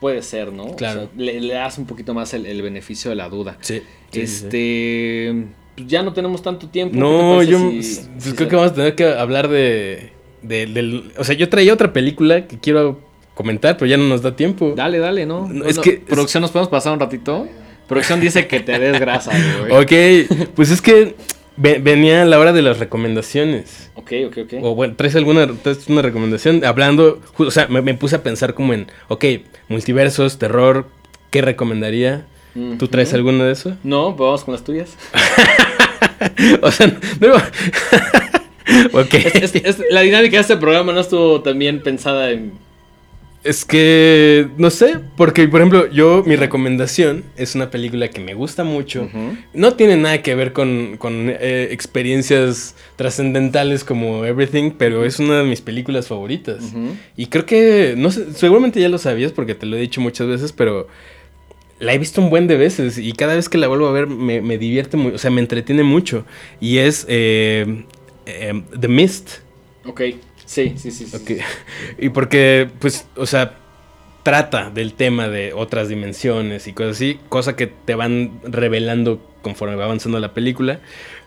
puede 0.00 0.22
ser, 0.22 0.52
¿no? 0.52 0.64
O 0.64 0.76
Claro. 0.76 1.00
sea, 1.02 1.08
le, 1.16 1.40
le 1.40 1.54
das 1.54 1.78
un 1.78 1.86
poquito 1.86 2.12
más 2.14 2.34
el, 2.34 2.44
el 2.46 2.60
beneficio 2.62 3.08
de 3.10 3.16
la 3.16 3.28
duda. 3.28 3.56
Sí. 3.60 3.82
este, 4.12 5.46
pues 5.76 5.88
ya 5.88 6.02
no 6.02 6.12
tenemos 6.12 6.42
tanto 6.42 6.68
tiempo. 6.68 6.92
¿qué 6.92 6.98
te 6.98 7.02
No, 7.02 7.42
yo 7.42 7.58
si- 7.58 7.64
pues, 7.74 8.10
si 8.18 8.32
creo 8.32 8.36
se- 8.36 8.48
que 8.48 8.56
vamos 8.56 8.72
a 8.72 8.74
tener 8.74 8.94
que 8.94 9.04
hablar 9.06 9.48
de, 9.48 10.12
de- 10.42 10.66
del... 10.66 11.12
O 11.18 11.24
sea, 11.24 11.34
yo 11.34 11.48
traía 11.48 11.72
otra 11.72 11.92
película 11.92 12.46
que 12.46 12.58
quiero 12.58 13.00
comentar, 13.34 13.76
pero 13.76 13.86
ya 13.88 13.96
no 13.96 14.04
nos 14.04 14.22
da 14.22 14.36
tiempo. 14.36 14.74
Dale, 14.76 14.98
dale, 14.98 15.26
¿no? 15.26 15.46
No, 15.48 15.54
No, 15.54 15.64
es 15.66 15.76
no, 15.76 15.82
que- 15.82 15.92
Producción, 15.98 16.42
¿nos 16.42 16.50
podemos 16.50 16.68
pasar 16.70 16.92
un 16.92 17.00
ratito? 17.00 17.46
Producción 17.88 18.20
dice 18.20 18.46
que 18.46 18.60
te 18.60 18.78
des 18.78 19.00
grasa, 19.00 19.32
güey. 19.60 19.72
Ok, 20.28 20.52
pues 20.54 20.70
es 20.70 20.80
que 20.82 21.14
ve- 21.56 21.78
venía 21.82 22.24
la 22.24 22.38
hora 22.38 22.52
de 22.52 22.62
las 22.62 22.78
recomendaciones. 22.78 23.90
Ok, 23.94 24.12
ok, 24.28 24.38
ok. 24.44 24.52
O 24.62 24.74
bueno, 24.74 24.94
¿traes 24.96 25.16
alguna 25.16 25.46
traes 25.62 25.88
una 25.88 26.02
recomendación? 26.02 26.64
Hablando, 26.64 27.20
o 27.36 27.50
sea, 27.50 27.66
me, 27.68 27.82
me 27.82 27.94
puse 27.94 28.16
a 28.16 28.22
pensar 28.22 28.54
como 28.54 28.74
en, 28.74 28.86
ok, 29.08 29.24
multiversos, 29.68 30.38
terror, 30.38 30.86
¿qué 31.30 31.42
recomendaría? 31.42 32.26
¿Tú 32.78 32.88
traes 32.88 33.08
Ujú. 33.08 33.16
alguno 33.18 33.44
de 33.44 33.52
eso? 33.52 33.76
No, 33.84 34.16
pues 34.16 34.26
vamos 34.26 34.44
con 34.44 34.52
las 34.54 34.64
tuyas. 34.64 34.96
o 36.62 36.70
sea, 36.70 36.86
no... 37.20 37.34
ok. 39.00 39.14
Es- 39.14 39.54
es- 39.54 39.82
la 39.90 40.00
dinámica 40.02 40.36
de 40.36 40.42
este 40.42 40.56
programa 40.56 40.92
no 40.92 41.00
estuvo 41.00 41.40
tan 41.42 41.58
bien 41.58 41.80
pensada 41.82 42.30
en... 42.30 42.52
Es 43.42 43.64
que, 43.64 44.48
no 44.58 44.68
sé, 44.68 44.98
porque 45.16 45.48
por 45.48 45.60
ejemplo, 45.62 45.90
yo, 45.90 46.22
mi 46.26 46.36
recomendación 46.36 47.24
es 47.38 47.54
una 47.54 47.70
película 47.70 48.08
que 48.08 48.20
me 48.20 48.34
gusta 48.34 48.64
mucho. 48.64 49.08
No 49.54 49.72
tiene 49.76 49.96
nada 49.96 50.20
que 50.20 50.34
ver 50.34 50.52
con, 50.52 50.96
con, 50.98 51.30
eh, 51.30 51.68
experiencias 51.70 52.74
trascendentales 52.96 53.82
como 53.82 54.26
Everything, 54.26 54.72
pero 54.76 55.06
es 55.06 55.18
una 55.20 55.38
de 55.38 55.44
mis 55.44 55.62
películas 55.62 56.06
favoritas. 56.08 56.62
Y 57.16 57.26
creo 57.28 57.46
que, 57.46 57.94
no 57.96 58.10
sé, 58.10 58.34
seguramente 58.34 58.78
ya 58.78 58.90
lo 58.90 58.98
sabías 58.98 59.32
porque 59.32 59.54
te 59.54 59.64
lo 59.64 59.74
he 59.78 59.80
dicho 59.80 60.02
muchas 60.02 60.26
veces, 60.26 60.52
pero 60.52 60.88
la 61.80 61.94
he 61.94 61.98
visto 61.98 62.20
un 62.20 62.30
buen 62.30 62.46
de 62.46 62.56
veces 62.56 62.98
y 62.98 63.12
cada 63.12 63.34
vez 63.34 63.48
que 63.48 63.58
la 63.58 63.66
vuelvo 63.66 63.88
a 63.88 63.92
ver 63.92 64.06
me, 64.06 64.40
me 64.40 64.58
divierte 64.58 64.96
mucho, 64.96 65.16
o 65.16 65.18
sea, 65.18 65.30
me 65.30 65.40
entretiene 65.40 65.82
mucho. 65.82 66.24
Y 66.60 66.78
es 66.78 67.06
eh, 67.08 67.84
eh, 68.26 68.62
The 68.78 68.88
Mist. 68.88 69.38
Ok, 69.86 70.02
sí, 70.44 70.74
sí, 70.76 70.90
sí. 70.90 71.06
sí. 71.06 71.38
Y 71.98 72.10
porque, 72.10 72.68
pues, 72.78 73.06
o 73.16 73.26
sea, 73.26 73.56
trata 74.22 74.70
del 74.70 74.92
tema 74.92 75.28
de 75.28 75.54
otras 75.54 75.88
dimensiones 75.88 76.66
y 76.66 76.74
cosas 76.74 76.96
así, 76.96 77.18
cosa 77.30 77.56
que 77.56 77.66
te 77.66 77.94
van 77.94 78.40
revelando 78.44 79.26
conforme 79.42 79.74
va 79.76 79.84
avanzando 79.84 80.20
la 80.20 80.34
película. 80.34 80.80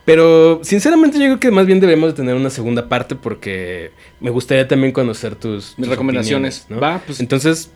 Pero, 0.06 0.60
sinceramente, 0.64 1.18
yo 1.18 1.26
creo 1.26 1.40
que 1.40 1.50
más 1.50 1.66
bien 1.66 1.80
debemos 1.80 2.12
de 2.12 2.16
tener 2.16 2.36
una 2.36 2.50
segunda 2.50 2.90
parte 2.90 3.16
porque 3.16 3.92
me 4.20 4.30
gustaría 4.30 4.68
también 4.68 4.92
conocer 4.92 5.36
tus, 5.36 5.78
Mis 5.78 5.88
tus 5.88 5.90
recomendaciones. 5.90 6.66
¿no? 6.70 6.80
Va, 6.80 7.02
pues... 7.06 7.20
Entonces, 7.22 7.72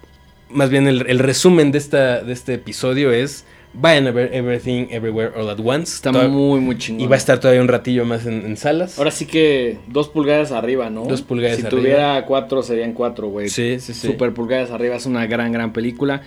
más 0.49 0.69
bien 0.69 0.87
el, 0.87 1.05
el 1.07 1.19
resumen 1.19 1.71
de, 1.71 1.77
esta, 1.77 2.21
de 2.21 2.33
este 2.33 2.53
episodio 2.55 3.11
es, 3.11 3.45
vayan 3.73 4.07
a 4.07 4.11
ver 4.11 4.33
Everything, 4.33 4.87
Everywhere, 4.89 5.31
All 5.35 5.49
at 5.49 5.59
Once. 5.63 5.93
Está 5.95 6.11
Toda- 6.11 6.27
muy, 6.27 6.59
muy 6.59 6.77
chingón. 6.77 7.01
Y 7.01 7.07
va 7.07 7.15
a 7.15 7.17
estar 7.17 7.39
todavía 7.39 7.61
un 7.61 7.67
ratillo 7.67 8.05
más 8.05 8.25
en, 8.25 8.45
en 8.45 8.57
salas. 8.57 8.97
Ahora 8.97 9.11
sí 9.11 9.25
que 9.25 9.77
dos 9.87 10.07
pulgadas 10.09 10.51
arriba, 10.51 10.89
¿no? 10.89 11.05
Dos 11.05 11.21
pulgadas 11.21 11.57
si 11.57 11.65
arriba. 11.65 11.81
tuviera 11.81 12.25
cuatro 12.25 12.63
serían 12.63 12.93
cuatro, 12.93 13.27
güey. 13.27 13.49
Sí, 13.49 13.79
sí, 13.79 13.93
sí. 13.93 14.07
Super 14.07 14.33
pulgadas 14.33 14.71
arriba, 14.71 14.95
es 14.95 15.05
una 15.05 15.25
gran, 15.27 15.51
gran 15.51 15.73
película. 15.73 16.21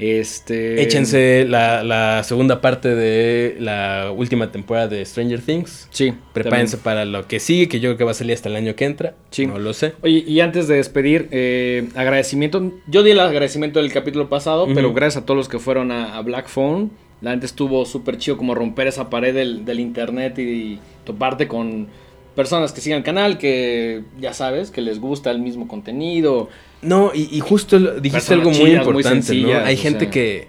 Este... 0.00 0.82
Échense 0.82 1.44
la, 1.46 1.84
la 1.84 2.24
segunda 2.24 2.60
parte 2.60 2.94
de 2.94 3.56
la 3.60 4.12
última 4.16 4.50
temporada 4.50 4.88
de 4.88 5.04
Stranger 5.04 5.40
Things. 5.40 5.88
Sí. 5.90 6.14
Prepárense 6.32 6.76
también. 6.76 6.84
para 6.84 7.04
lo 7.04 7.28
que 7.28 7.38
sigue, 7.38 7.68
que 7.68 7.80
yo 7.80 7.90
creo 7.90 7.98
que 7.98 8.04
va 8.04 8.12
a 8.12 8.14
salir 8.14 8.34
hasta 8.34 8.48
el 8.48 8.56
año 8.56 8.74
que 8.74 8.86
entra. 8.86 9.14
Sí. 9.30 9.46
No 9.46 9.58
lo 9.58 9.72
sé. 9.74 9.92
Oye, 10.02 10.24
y 10.26 10.40
antes 10.40 10.68
de 10.68 10.76
despedir, 10.76 11.28
eh, 11.30 11.88
agradecimiento. 11.94 12.72
Yo 12.86 13.02
di 13.02 13.10
el 13.10 13.20
agradecimiento 13.20 13.80
del 13.80 13.92
capítulo 13.92 14.28
pasado, 14.28 14.66
pero 14.74 14.92
gracias 14.94 15.22
a 15.22 15.26
todos 15.26 15.36
los 15.36 15.48
que 15.48 15.58
fueron 15.58 15.92
a, 15.92 16.16
a 16.16 16.22
Black 16.22 16.48
Phone. 16.48 16.90
La 17.20 17.32
gente 17.32 17.44
estuvo 17.44 17.84
súper 17.84 18.16
chido 18.16 18.38
como 18.38 18.54
romper 18.54 18.86
esa 18.86 19.10
pared 19.10 19.34
del, 19.34 19.66
del 19.66 19.78
internet 19.78 20.38
y, 20.38 20.78
toparte 21.04 21.48
con 21.48 21.88
personas 22.34 22.72
que 22.72 22.80
sigan 22.80 22.98
el 22.98 23.04
canal, 23.04 23.38
que 23.38 24.02
ya 24.20 24.32
sabes, 24.32 24.70
que 24.70 24.80
les 24.80 25.00
gusta 25.00 25.30
el 25.30 25.40
mismo 25.40 25.68
contenido. 25.68 26.48
No, 26.82 27.12
y, 27.14 27.28
y 27.30 27.40
justo 27.40 27.78
dijiste 27.78 28.10
Personas 28.10 28.30
algo 28.38 28.50
muy 28.50 28.58
chidas, 28.58 28.70
muy 28.70 28.78
importante, 28.94 29.22
sencillas, 29.26 29.60
¿no? 29.62 29.66
Hay 29.66 29.76
gente 29.76 30.00
sea. 30.06 30.10
que. 30.10 30.48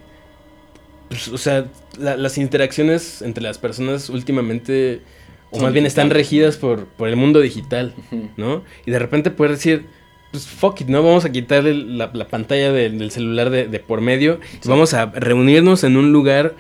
pues, 1.10 1.28
o 1.28 1.38
sea, 1.38 1.66
la- 2.00 2.18
las 2.18 2.38
interacciones 2.38 3.22
entre 3.22 3.44
las 3.44 3.58
personas 3.58 4.10
últimamente. 4.10 5.02
O 5.50 5.56
Son 5.58 5.66
más 5.66 5.74
bien 5.74 5.86
están 5.86 6.10
regidas 6.10 6.56
por, 6.56 6.86
por 6.86 7.10
el 7.10 7.18
mundo 7.18 7.42
digital. 7.42 7.94
¿no? 8.38 8.64
Y 8.86 8.92
de 8.92 9.00
repente 9.00 9.32
puedes 9.32 9.58
decir. 9.58 9.86
Pues 10.32 10.48
fuck 10.48 10.80
it, 10.80 10.88
¿no? 10.88 11.04
Vamos 11.04 11.26
a 11.26 11.30
quitarle 11.34 11.74
la, 11.74 12.10
la 12.14 12.26
pantalla 12.30 12.72
del, 12.72 12.98
del 13.00 13.12
celular 13.12 13.50
de, 13.50 13.68
de 13.68 13.80
por 13.80 14.00
medio. 14.00 14.40
Vamos 14.64 14.94
a 14.94 15.08
reunirnos 15.08 15.84
en 15.84 15.98
un 15.98 16.14
lugar 16.14 16.56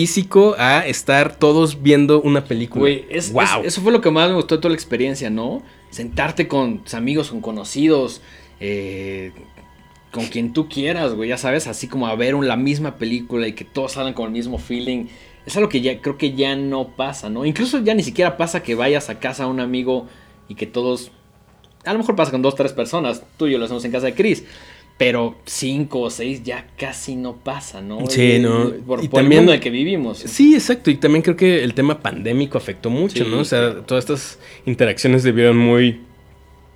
físico 0.00 0.54
a 0.58 0.86
estar 0.86 1.36
todos 1.36 1.82
viendo 1.82 2.20
una 2.20 2.44
película. 2.44 2.80
Güey, 2.80 3.06
es, 3.08 3.32
wow. 3.32 3.42
es- 3.62 3.68
eso 3.68 3.80
fue 3.80 3.92
lo 3.92 4.02
que 4.02 4.10
más 4.10 4.28
me 4.28 4.34
gustó 4.36 4.56
de 4.56 4.60
toda 4.60 4.70
la 4.70 4.76
experiencia, 4.76 5.30
¿no? 5.30 5.62
Sentarte 5.90 6.46
con 6.48 6.80
tus 6.84 6.92
amigos, 6.92 7.30
con 7.30 7.40
conocidos, 7.40 8.20
eh, 8.60 9.32
con 10.12 10.26
quien 10.26 10.52
tú 10.52 10.68
quieras, 10.68 11.14
güey, 11.14 11.30
ya 11.30 11.38
sabes, 11.38 11.66
así 11.66 11.88
como 11.88 12.06
a 12.08 12.14
ver 12.14 12.34
un- 12.34 12.46
la 12.46 12.56
misma 12.56 12.96
película 12.96 13.48
y 13.48 13.52
que 13.54 13.64
todos 13.64 13.92
salgan 13.92 14.12
con 14.12 14.26
el 14.26 14.32
mismo 14.32 14.58
feeling. 14.58 15.06
Es 15.46 15.56
algo 15.56 15.70
que 15.70 15.80
ya 15.80 16.00
creo 16.02 16.18
que 16.18 16.34
ya 16.34 16.56
no 16.56 16.88
pasa, 16.88 17.30
¿no? 17.30 17.46
Incluso 17.46 17.78
ya 17.82 17.94
ni 17.94 18.02
siquiera 18.02 18.36
pasa 18.36 18.62
que 18.62 18.74
vayas 18.74 19.08
a 19.08 19.18
casa 19.18 19.44
a 19.44 19.46
un 19.46 19.60
amigo 19.60 20.06
y 20.48 20.56
que 20.56 20.66
todos... 20.66 21.10
A 21.86 21.92
lo 21.92 21.98
mejor 22.00 22.16
pasa 22.16 22.32
con 22.32 22.42
dos, 22.42 22.54
tres 22.56 22.72
personas. 22.72 23.22
Tú 23.38 23.46
y 23.46 23.52
yo 23.52 23.58
lo 23.58 23.64
hacemos 23.64 23.84
en 23.84 23.92
casa 23.92 24.06
de 24.06 24.14
Chris. 24.14 24.44
Pero 24.98 25.36
cinco 25.44 26.00
o 26.00 26.10
seis 26.10 26.42
ya 26.42 26.66
casi 26.78 27.16
no 27.16 27.36
pasa, 27.36 27.82
¿no? 27.82 28.06
Sí, 28.08 28.36
Y- 28.36 28.38
no. 28.38 28.72
Por, 28.86 29.04
Y 29.04 29.08
por 29.08 29.20
también- 29.20 29.32
el 29.32 29.38
mundo 29.40 29.52
en 29.52 29.56
el 29.56 29.60
que 29.62 29.68
vivimos. 29.70 30.18
Sí, 30.18 30.54
exacto. 30.54 30.90
Y 30.90 30.96
también 30.96 31.22
creo 31.22 31.36
que 31.36 31.62
el 31.62 31.74
tema 31.74 32.00
pandémico 32.00 32.56
afectó 32.56 32.88
mucho, 32.88 33.24
Sí, 33.24 33.30
¿no? 33.30 33.40
O 33.40 33.44
sea, 33.44 33.82
todas 33.84 34.04
estas 34.04 34.38
interacciones 34.64 35.22
se 35.22 35.32
vieron 35.32 35.58
muy 35.58 36.00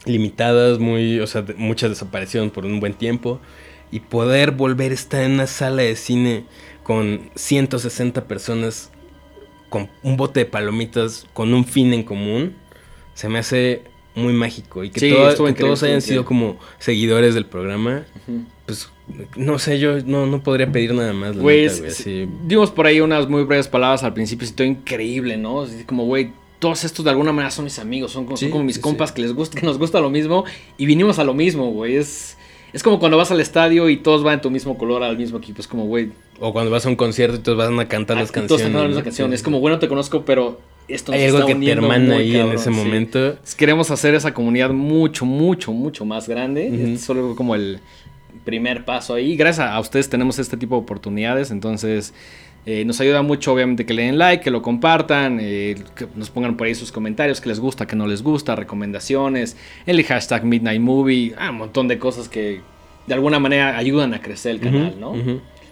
limitadas, 0.04 0.78
muy, 0.78 1.18
o 1.20 1.26
sea, 1.26 1.44
muchas 1.56 1.90
desaparecieron 1.90 2.50
por 2.50 2.64
un 2.66 2.78
buen 2.80 2.94
tiempo. 2.94 3.40
Y 3.92 4.00
poder 4.00 4.52
volver 4.52 4.92
a 4.92 4.94
estar 4.94 5.22
en 5.22 5.32
una 5.32 5.46
sala 5.46 5.82
de 5.82 5.96
cine 5.96 6.44
con 6.84 7.30
160 7.34 8.26
personas, 8.28 8.90
con 9.68 9.88
un 10.02 10.16
bote 10.16 10.40
de 10.40 10.46
palomitas, 10.46 11.26
con 11.32 11.54
un 11.54 11.64
fin 11.64 11.92
en 11.92 12.02
común, 12.02 12.54
se 13.14 13.28
me 13.28 13.38
hace 13.38 13.82
muy 14.14 14.32
mágico. 14.32 14.82
Y 14.84 14.90
que, 14.90 15.00
Sí, 15.00 15.10
todo- 15.10 15.46
que 15.46 15.52
todos 15.54 15.82
hayan 15.82 16.02
sido 16.02 16.24
como 16.24 16.58
seguidores 16.78 17.34
del 17.34 17.46
programa, 17.46 18.04
pues 18.66 18.88
no 19.36 19.58
sé, 19.58 19.78
yo 19.78 20.00
no, 20.04 20.26
no 20.26 20.42
podría 20.42 20.70
pedir 20.70 20.94
nada 20.94 21.12
más. 21.12 21.34
la 21.36 21.42
Güey, 21.42 21.66
neta, 21.66 22.30
dimos 22.46 22.70
por 22.70 22.86
ahí 22.86 23.00
unas 23.00 23.28
muy 23.28 23.42
breves 23.44 23.68
palabras 23.68 24.02
al 24.04 24.14
principio, 24.14 24.46
todo 24.54 24.66
increíble, 24.66 25.36
¿no? 25.36 25.62
Así 25.62 25.84
como, 25.84 26.04
güey, 26.04 26.32
todos 26.58 26.84
estos 26.84 27.04
de 27.04 27.10
alguna 27.10 27.32
manera 27.32 27.50
son 27.50 27.64
mis 27.64 27.78
amigos, 27.78 28.12
son, 28.12 28.24
como- 28.26 28.36
son 28.36 28.50
como 28.50 28.64
mis 28.64 28.78
compas 28.78 29.12
que 29.12 29.22
les 29.22 29.32
gusta, 29.32 29.58
que 29.58 29.66
nos 29.66 29.78
gusta 29.78 30.00
lo 30.00 30.10
mismo 30.10 30.44
y 30.76 30.86
vinimos 30.86 31.18
a 31.18 31.24
lo 31.24 31.34
mismo, 31.34 31.70
güey. 31.72 31.96
Es, 31.96 32.36
es 32.72 32.82
como 32.82 32.98
cuando 32.98 33.16
vas 33.16 33.30
al 33.30 33.40
estadio 33.40 33.88
y 33.88 33.96
todos 33.96 34.22
van 34.22 34.34
en 34.34 34.40
tu 34.40 34.50
mismo 34.50 34.78
color 34.78 35.02
al 35.02 35.16
mismo 35.16 35.38
equipo. 35.38 35.60
Es 35.60 35.68
como, 35.68 35.84
güey, 35.86 36.12
O 36.38 36.52
cuando 36.52 36.70
vas 36.70 36.86
a 36.86 36.88
un 36.88 36.96
concierto 36.96 37.36
y 37.36 37.40
todos 37.40 37.58
van 37.58 37.78
a 37.78 37.88
cantar 37.88 38.16
las 38.16 38.30
ah, 38.30 38.32
canciones. 38.32 38.48
todos 38.48 38.62
cantando 38.62 38.82
la 38.82 38.88
misma 38.88 39.02
canción. 39.02 39.32
Es 39.32 39.42
como, 39.42 39.60
bueno, 39.60 39.78
te 39.78 39.88
conozco, 39.88 40.24
pero 40.24 40.60
esto 40.88 41.12
Hay 41.12 41.24
algo 41.24 41.46
que 41.46 41.54
te 41.54 41.70
hermana 41.70 42.16
ahí 42.16 42.36
en 42.36 42.52
ese 42.52 42.64
sí. 42.64 42.70
momento. 42.70 43.36
Queremos 43.56 43.90
hacer 43.90 44.14
esa 44.14 44.34
comunidad 44.34 44.70
mucho, 44.70 45.24
mucho, 45.24 45.72
mucho 45.72 46.04
más 46.04 46.28
grande. 46.28 46.66
Este 46.68 46.94
es 46.94 47.00
solo 47.02 47.34
como 47.36 47.54
el 47.54 47.80
primer 48.44 48.84
paso 48.84 49.14
ahí. 49.14 49.36
Gracias 49.36 49.66
a 49.68 49.78
ustedes 49.80 50.08
tenemos 50.08 50.38
este 50.38 50.56
tipo 50.56 50.76
de 50.76 50.82
oportunidades. 50.82 51.50
Entonces, 51.50 52.14
eh, 52.66 52.84
nos 52.84 53.00
ayuda 53.00 53.22
mucho, 53.22 53.52
obviamente, 53.52 53.86
que 53.86 53.94
le 53.94 54.02
den 54.02 54.18
like, 54.18 54.44
que 54.44 54.50
lo 54.50 54.60
compartan, 54.60 55.38
eh, 55.40 55.76
que 55.96 56.06
nos 56.14 56.30
pongan 56.30 56.56
por 56.56 56.66
ahí 56.66 56.74
sus 56.74 56.92
comentarios, 56.92 57.40
que 57.40 57.48
les 57.48 57.58
gusta, 57.58 57.86
que 57.86 57.96
no 57.96 58.06
les 58.06 58.22
gusta, 58.22 58.54
recomendaciones, 58.54 59.56
el 59.86 60.02
hashtag 60.04 60.44
Midnight 60.44 60.80
Movie, 60.80 61.34
ah, 61.38 61.50
un 61.50 61.56
montón 61.56 61.88
de 61.88 61.98
cosas 61.98 62.28
que 62.28 62.60
de 63.06 63.14
alguna 63.14 63.38
manera 63.38 63.76
ayudan 63.78 64.12
a 64.14 64.20
crecer 64.20 64.52
el 64.52 64.60
canal, 64.60 64.96
¿no? 65.00 65.14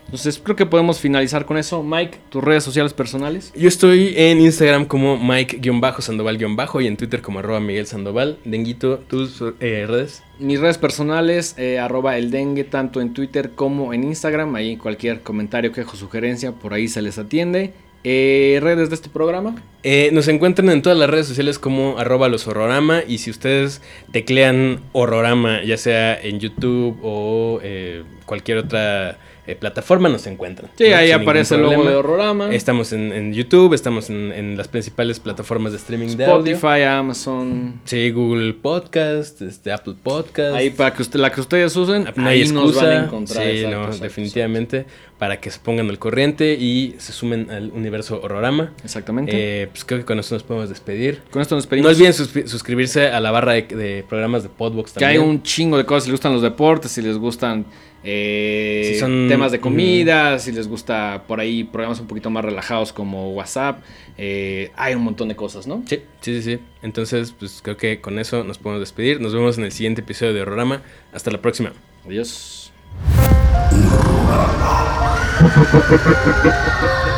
Entonces, 0.09 0.41
creo 0.43 0.57
que 0.57 0.65
podemos 0.65 1.01
finalizar 1.01 1.45
con 1.45 1.59
eso. 1.59 1.83
Mike, 1.83 2.17
tus 2.31 2.43
redes 2.43 2.65
sociales 2.65 2.95
personales. 2.95 3.53
Yo 3.55 3.69
estoy 3.69 4.15
en 4.17 4.41
Instagram 4.41 4.87
como 4.87 5.19
Mike-Sandoval- 5.19 6.83
y 6.83 6.87
en 6.87 6.97
Twitter 6.97 7.21
como 7.21 7.41
arroba 7.41 7.61
Miguel 7.61 7.87
Sandoval. 7.87 8.39
Denguito, 8.47 9.01
tus 9.01 9.43
eh, 9.61 9.85
redes. 9.87 10.23
Mis 10.39 10.61
redes 10.61 10.79
personales, 10.79 11.55
eh, 11.59 11.79
arroba 11.79 12.17
el 12.17 12.31
dengue, 12.31 12.65
tanto 12.65 13.03
en 13.03 13.13
Twitter 13.13 13.51
como 13.55 13.93
en 13.93 14.03
Instagram. 14.03 14.55
Ahí 14.55 14.79
cualquier 14.79 15.21
comentario, 15.21 15.73
quejo, 15.73 15.95
sugerencia, 15.95 16.53
por 16.53 16.73
ahí 16.73 16.89
se 16.89 17.03
les 17.03 17.19
atiende. 17.19 17.75
Eh, 18.03 18.61
redes 18.63 18.89
de 18.89 18.95
este 18.95 19.11
programa. 19.11 19.57
Eh, 19.83 20.09
nos 20.15 20.27
encuentran 20.29 20.71
en 20.71 20.81
todas 20.81 20.97
las 20.97 21.11
redes 21.11 21.27
sociales 21.27 21.59
como 21.59 21.99
arroba 21.99 22.31
los 22.31 22.47
horrorama. 22.47 23.03
Y 23.07 23.19
si 23.19 23.31
ustedes 23.31 23.83
teclean 24.11 24.81
horrorama, 24.93 25.63
ya 25.65 25.77
sea 25.77 26.19
en 26.19 26.41
YouTube 26.41 26.99
o 27.03 27.61
eh, 27.63 28.05
cualquier 28.25 28.57
otra 28.57 29.19
eh, 29.49 29.57
plataforma, 29.57 30.09
nos 30.09 30.26
encuentran. 30.26 30.70
Sí, 30.76 30.88
¿no? 30.90 30.96
ahí 30.96 31.11
aparece 31.11 31.55
el 31.57 31.62
logo 31.62 31.84
de 31.84 31.94
Horrorama. 31.96 32.55
Estamos 32.55 32.92
en, 32.92 33.12
en 33.12 33.32
YouTube, 33.32 33.74
estamos 33.74 34.11
en, 34.11 34.30
en 34.32 34.57
las 34.57 34.68
principales 34.68 35.18
plataformas 35.20 35.72
de 35.72 35.78
streaming 35.78 36.16
de 36.16 36.26
audio. 36.26 36.55
Spotify, 36.55 36.82
Amazon. 36.82 37.80
Sí, 37.84 38.11
Google 38.11 38.55
Podcast, 38.55 39.40
este, 39.42 39.72
Apple 39.72 39.94
Podcast. 40.03 40.55
Ahí 40.55 40.70
para 40.70 40.92
que 40.94 41.03
usted, 41.03 41.18
la 41.18 41.32
que 41.32 41.40
ustedes 41.40 41.74
usen, 41.76 42.05
No 42.16 42.28
ahí 42.28 42.42
hay 42.42 42.49
nos 42.53 42.74
van 42.76 42.84
a 42.86 42.88
excusa. 42.92 43.05
encontrar. 43.05 43.44
Sí, 43.44 43.51
Exacto, 43.51 43.76
no, 43.76 43.82
exacto, 43.84 44.05
definitivamente. 44.05 44.86
Para 45.18 45.40
que 45.40 45.51
se 45.51 45.59
pongan 45.59 45.88
al 45.88 45.99
corriente 45.99 46.53
y 46.55 46.94
se 46.99 47.12
sumen 47.12 47.51
al 47.51 47.72
universo 47.72 48.20
horrorama. 48.22 48.72
Exactamente. 48.84 49.32
Eh, 49.34 49.66
pues 49.66 49.84
creo 49.84 49.99
que 49.99 50.05
con 50.07 50.18
eso 50.20 50.34
nos 50.36 50.44
podemos 50.44 50.68
despedir. 50.68 51.22
Con 51.32 51.42
esto 51.42 51.57
nos 51.57 51.64
No 51.64 51.70
despedimos. 51.76 51.90
olviden 51.96 52.12
suscri- 52.12 52.46
suscribirse 52.46 53.09
a 53.09 53.18
la 53.18 53.32
barra 53.32 53.55
de, 53.55 53.62
de 53.62 54.05
programas 54.09 54.44
de 54.44 54.49
Podbox 54.49 54.92
que 54.92 55.01
también. 55.01 55.22
hay 55.22 55.28
un 55.28 55.42
chingo 55.42 55.76
de 55.76 55.84
cosas. 55.84 56.05
Si 56.05 56.11
les 56.11 56.14
gustan 56.20 56.32
los 56.34 56.42
deportes, 56.42 56.92
si 56.92 57.03
les 57.03 57.16
gustan 57.18 57.66
eh, 58.05 58.90
Si 58.94 59.01
son- 59.01 59.28
temas 59.28 59.51
de 59.53 59.61
comida, 59.61 60.38
si 60.38 60.53
les 60.53 60.68
gusta 60.68 61.24
por 61.26 61.40
ahí 61.40 61.64
programas 61.64 62.01
un 62.01 62.07
poquito 62.07 62.30
más 62.30 62.44
relajados 62.44 62.92
como 62.92 63.32
WhatsApp. 63.32 63.80
eh, 64.20 64.72
hay 64.76 64.94
un 64.94 65.05
montón 65.05 65.28
de 65.28 65.36
cosas, 65.36 65.66
¿no? 65.68 65.82
Sí, 65.86 66.01
sí, 66.20 66.40
sí, 66.40 66.42
sí. 66.42 66.59
Entonces, 66.82 67.32
pues 67.38 67.61
creo 67.62 67.76
que 67.76 68.01
con 68.01 68.18
eso 68.18 68.42
nos 68.44 68.59
podemos 68.59 68.80
despedir. 68.80 69.20
Nos 69.20 69.32
vemos 69.34 69.59
en 69.59 69.64
el 69.64 69.70
siguiente 69.72 70.01
episodio 70.01 70.34
de 70.34 70.42
Horrorama. 70.42 70.82
Hasta 71.12 71.30
la 71.30 71.40
próxima. 71.40 71.72
Adiós. 72.07 72.72